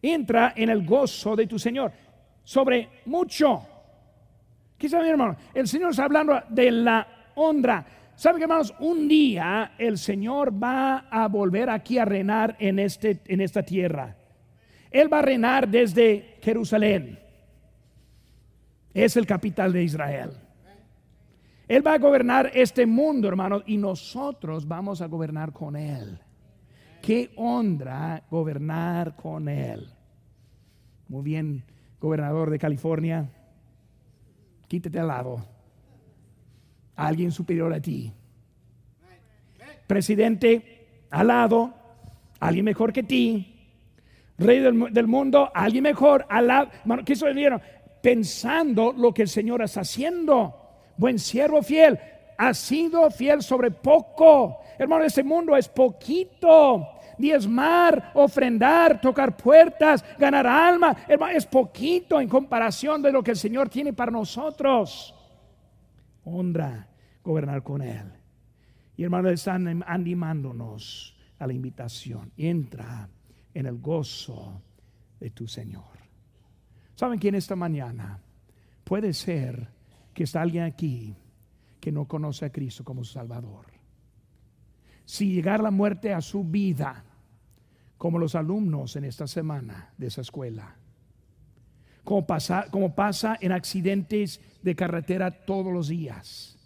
Entra 0.03 0.53
en 0.55 0.69
el 0.69 0.85
gozo 0.85 1.33
de 1.33 1.47
tu 1.47 1.57
señor, 1.57 1.93
sobre 2.43 2.89
mucho. 3.05 3.65
¿Qué 4.77 4.89
sabe, 4.89 5.09
hermano? 5.09 5.37
El 5.53 5.65
Señor 5.65 5.91
está 5.91 6.03
hablando 6.03 6.41
de 6.49 6.69
la 6.71 7.07
honra. 7.35 7.85
¿Saben, 8.15 8.41
hermanos? 8.41 8.73
Un 8.79 9.07
día 9.07 9.75
el 9.77 9.97
Señor 9.97 10.61
va 10.61 11.07
a 11.09 11.29
volver 11.29 11.69
aquí 11.69 11.97
a 11.97 12.03
reinar 12.03 12.57
en, 12.59 12.79
este, 12.79 13.21
en 13.27 13.39
esta 13.39 13.63
tierra. 13.63 14.17
Él 14.91 15.11
va 15.11 15.19
a 15.19 15.21
reinar 15.21 15.69
desde 15.69 16.35
Jerusalén. 16.41 17.17
Es 18.93 19.15
el 19.15 19.25
capital 19.25 19.71
de 19.71 19.83
Israel. 19.83 20.31
Él 21.65 21.87
va 21.87 21.93
a 21.93 21.97
gobernar 21.97 22.51
este 22.53 22.85
mundo, 22.85 23.29
hermanos, 23.29 23.63
y 23.65 23.77
nosotros 23.77 24.67
vamos 24.67 25.01
a 25.01 25.07
gobernar 25.07 25.53
con 25.53 25.77
Él. 25.77 26.19
Qué 27.01 27.31
honra 27.37 28.21
gobernar 28.29 29.15
con 29.15 29.47
Él. 29.47 29.92
Muy 31.13 31.21
bien, 31.21 31.63
gobernador 32.01 32.49
de 32.49 32.57
California, 32.57 33.29
quítate 34.67 34.99
al 34.99 35.09
lado. 35.09 35.45
Alguien 36.95 37.31
superior 37.31 37.71
a 37.71 37.79
ti. 37.79 38.11
Presidente 39.85 41.05
al 41.11 41.27
lado, 41.27 41.71
alguien 42.39 42.65
mejor 42.65 42.91
que 42.91 43.03
ti 43.03 43.47
rey 44.39 44.59
del, 44.59 45.05
mundo, 45.07 45.51
alguien 45.53 45.83
mejor, 45.83 46.25
alá, 46.29 46.71
¿qué 47.05 47.15
se? 47.15 47.27
Pensando 48.01 48.91
lo 48.91 49.13
que 49.13 49.21
el 49.21 49.29
Señor 49.29 49.61
está 49.61 49.81
haciendo. 49.81 50.79
Buen 50.97 51.19
siervo 51.19 51.61
fiel, 51.61 51.99
ha 52.39 52.55
sido 52.55 53.11
fiel 53.11 53.43
sobre 53.43 53.69
poco. 53.69 54.61
Hermano, 54.79 55.03
este 55.03 55.23
mundo 55.23 55.55
es 55.55 55.69
poquito. 55.69 56.89
Diezmar, 57.17 58.11
ofrendar, 58.15 58.99
tocar 58.99 59.35
puertas, 59.37 60.03
ganar 60.17 60.47
alma, 60.47 60.95
es 61.33 61.45
poquito 61.45 62.19
en 62.19 62.27
comparación 62.27 63.01
de 63.01 63.11
lo 63.11 63.23
que 63.23 63.31
el 63.31 63.37
Señor 63.37 63.69
tiene 63.69 63.93
para 63.93 64.11
nosotros. 64.11 65.13
Honra, 66.25 66.87
gobernar 67.23 67.63
con 67.63 67.81
Él. 67.81 68.11
Y 68.95 69.03
hermano, 69.03 69.29
están 69.29 69.83
animándonos 69.85 71.17
a 71.39 71.47
la 71.47 71.53
invitación. 71.53 72.31
Entra 72.37 73.09
en 73.53 73.65
el 73.65 73.79
gozo 73.79 74.61
de 75.19 75.29
tu 75.31 75.47
Señor. 75.47 75.83
¿Saben 76.95 77.19
quién 77.19 77.35
esta 77.35 77.55
mañana 77.55 78.19
puede 78.83 79.13
ser 79.13 79.67
que 80.13 80.23
está 80.23 80.41
alguien 80.41 80.63
aquí 80.63 81.15
que 81.79 81.91
no 81.91 82.07
conoce 82.07 82.45
a 82.45 82.51
Cristo 82.51 82.83
como 82.83 83.03
su 83.03 83.13
Salvador? 83.13 83.72
Si 85.05 85.31
llegar 85.33 85.61
la 85.61 85.71
muerte 85.71 86.13
a 86.13 86.21
su 86.21 86.43
vida, 86.43 87.03
como 87.97 88.19
los 88.19 88.35
alumnos 88.35 88.95
en 88.95 89.05
esta 89.05 89.27
semana 89.27 89.93
de 89.97 90.07
esa 90.07 90.21
escuela, 90.21 90.75
como 92.03 92.25
pasa, 92.25 92.67
como 92.69 92.95
pasa 92.95 93.37
en 93.39 93.51
accidentes 93.51 94.41
de 94.61 94.75
carretera 94.75 95.31
todos 95.31 95.71
los 95.71 95.87
días, 95.87 96.57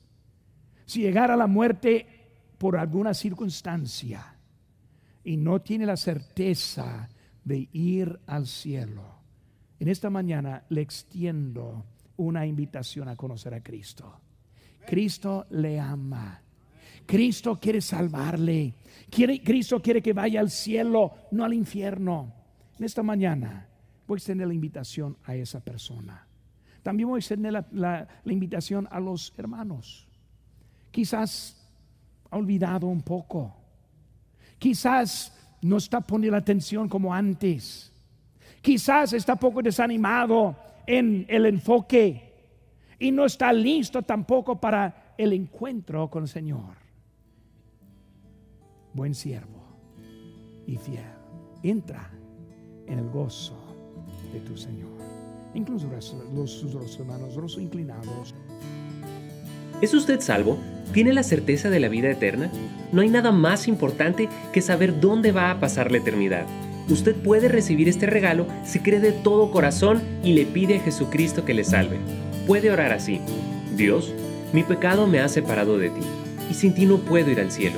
si 0.86 1.02
llegara 1.02 1.36
la 1.36 1.48
muerte 1.48 2.08
por 2.58 2.78
alguna 2.78 3.14
circunstancia, 3.14 4.36
y 5.24 5.36
no 5.36 5.62
tiene 5.62 5.86
la 5.86 5.98
certeza 5.98 7.10
de 7.44 7.68
ir 7.74 8.20
al 8.28 8.48
cielo, 8.48 9.18
en 9.80 9.90
esta 9.90 10.10
mañana 10.10 10.64
le 10.70 10.82
extiendo 10.82 11.86
una 12.16 12.46
invitación 12.46 13.10
a 13.10 13.16
conocer 13.16 13.54
a 13.54 13.62
Cristo. 13.62 14.22
Cristo 14.88 15.46
le 15.52 15.80
ama. 15.80 16.42
Cristo 17.08 17.58
quiere 17.60 17.82
salvarle. 17.82 18.76
Cristo 19.10 19.82
quiere 19.82 20.04
que 20.04 20.14
vaya 20.14 20.40
al 20.40 20.52
cielo, 20.52 21.14
no 21.32 21.44
al 21.44 21.56
infierno. 21.56 22.32
En 22.78 22.86
esta 22.86 23.02
mañana 23.02 23.68
voy 24.06 24.18
a 24.18 24.20
extender 24.20 24.48
la 24.48 24.54
invitación 24.54 25.18
a 25.24 25.34
esa 25.34 25.60
persona. 25.60 26.28
También 26.84 27.10
voy 27.10 27.18
a 27.18 27.22
extender 27.22 27.66
la, 27.72 28.08
la 28.24 28.34
invitación 28.34 28.88
a 28.92 29.00
los 29.00 29.34
hermanos. 29.38 30.08
Quizás 30.92 31.68
ha 32.30 32.38
olvidado 32.38 32.86
un 32.86 33.02
poco 33.02 33.58
Quizás 34.60 35.34
no 35.62 35.78
está 35.78 36.02
poniendo 36.02 36.38
atención 36.38 36.90
como 36.90 37.14
antes. 37.14 37.92
Quizás 38.62 39.14
está 39.14 39.36
poco 39.36 39.62
desanimado 39.62 40.56
en 40.86 41.26
el 41.30 41.46
enfoque 41.46 42.34
y 43.00 43.12
no 43.12 43.26
está 43.26 43.54
listo 43.54 44.02
tampoco 44.02 44.60
para 44.60 45.14
el 45.18 45.34
encuentro 45.34 46.10
con 46.10 46.24
el 46.24 46.30
Señor. 46.30 46.87
Buen 48.98 49.14
siervo 49.14 49.64
y 50.66 50.76
fiel, 50.76 51.06
entra 51.62 52.10
en 52.88 52.98
el 52.98 53.08
gozo 53.10 53.56
de 54.34 54.40
tu 54.40 54.58
Señor. 54.58 54.90
Incluso 55.54 55.88
los, 55.88 57.00
hermanos, 57.00 57.60
inclinados. 57.60 58.34
¿Es 59.84 59.94
usted 59.94 60.20
salvo? 60.20 60.58
¿Tiene 60.94 61.14
la 61.14 61.22
certeza 61.22 61.70
de 61.70 61.80
la 61.80 61.90
vida 61.90 62.10
eterna? 62.10 62.52
No 62.92 63.02
hay 63.02 63.10
nada 63.10 63.32
más 63.32 63.68
importante 63.68 64.30
que 64.52 64.64
saber 64.64 65.00
dónde 65.00 65.32
va 65.32 65.52
a 65.52 65.60
pasar 65.60 65.92
la 65.92 66.00
eternidad. 66.00 66.48
Usted 66.90 67.16
puede 67.18 67.50
recibir 67.50 67.88
este 67.88 68.08
regalo 68.08 68.48
si 68.66 68.80
cree 68.80 69.00
de 69.00 69.12
todo 69.12 69.52
corazón 69.52 70.02
y 70.24 70.34
le 70.34 70.48
pide 70.48 70.78
a 70.78 70.82
Jesucristo 70.82 71.46
que 71.46 71.54
le 71.54 71.66
salve. 71.66 72.00
Puede 72.48 72.72
orar 72.72 72.94
así. 72.94 73.22
Dios, 73.76 74.12
mi 74.54 74.64
pecado 74.64 75.06
me 75.06 75.20
ha 75.20 75.28
separado 75.28 75.78
de 75.78 75.92
ti, 75.92 76.02
y 76.50 76.56
sin 76.56 76.74
ti 76.74 76.88
no 76.88 76.98
puedo 76.98 77.30
ir 77.30 77.40
al 77.40 77.52
cielo, 77.52 77.78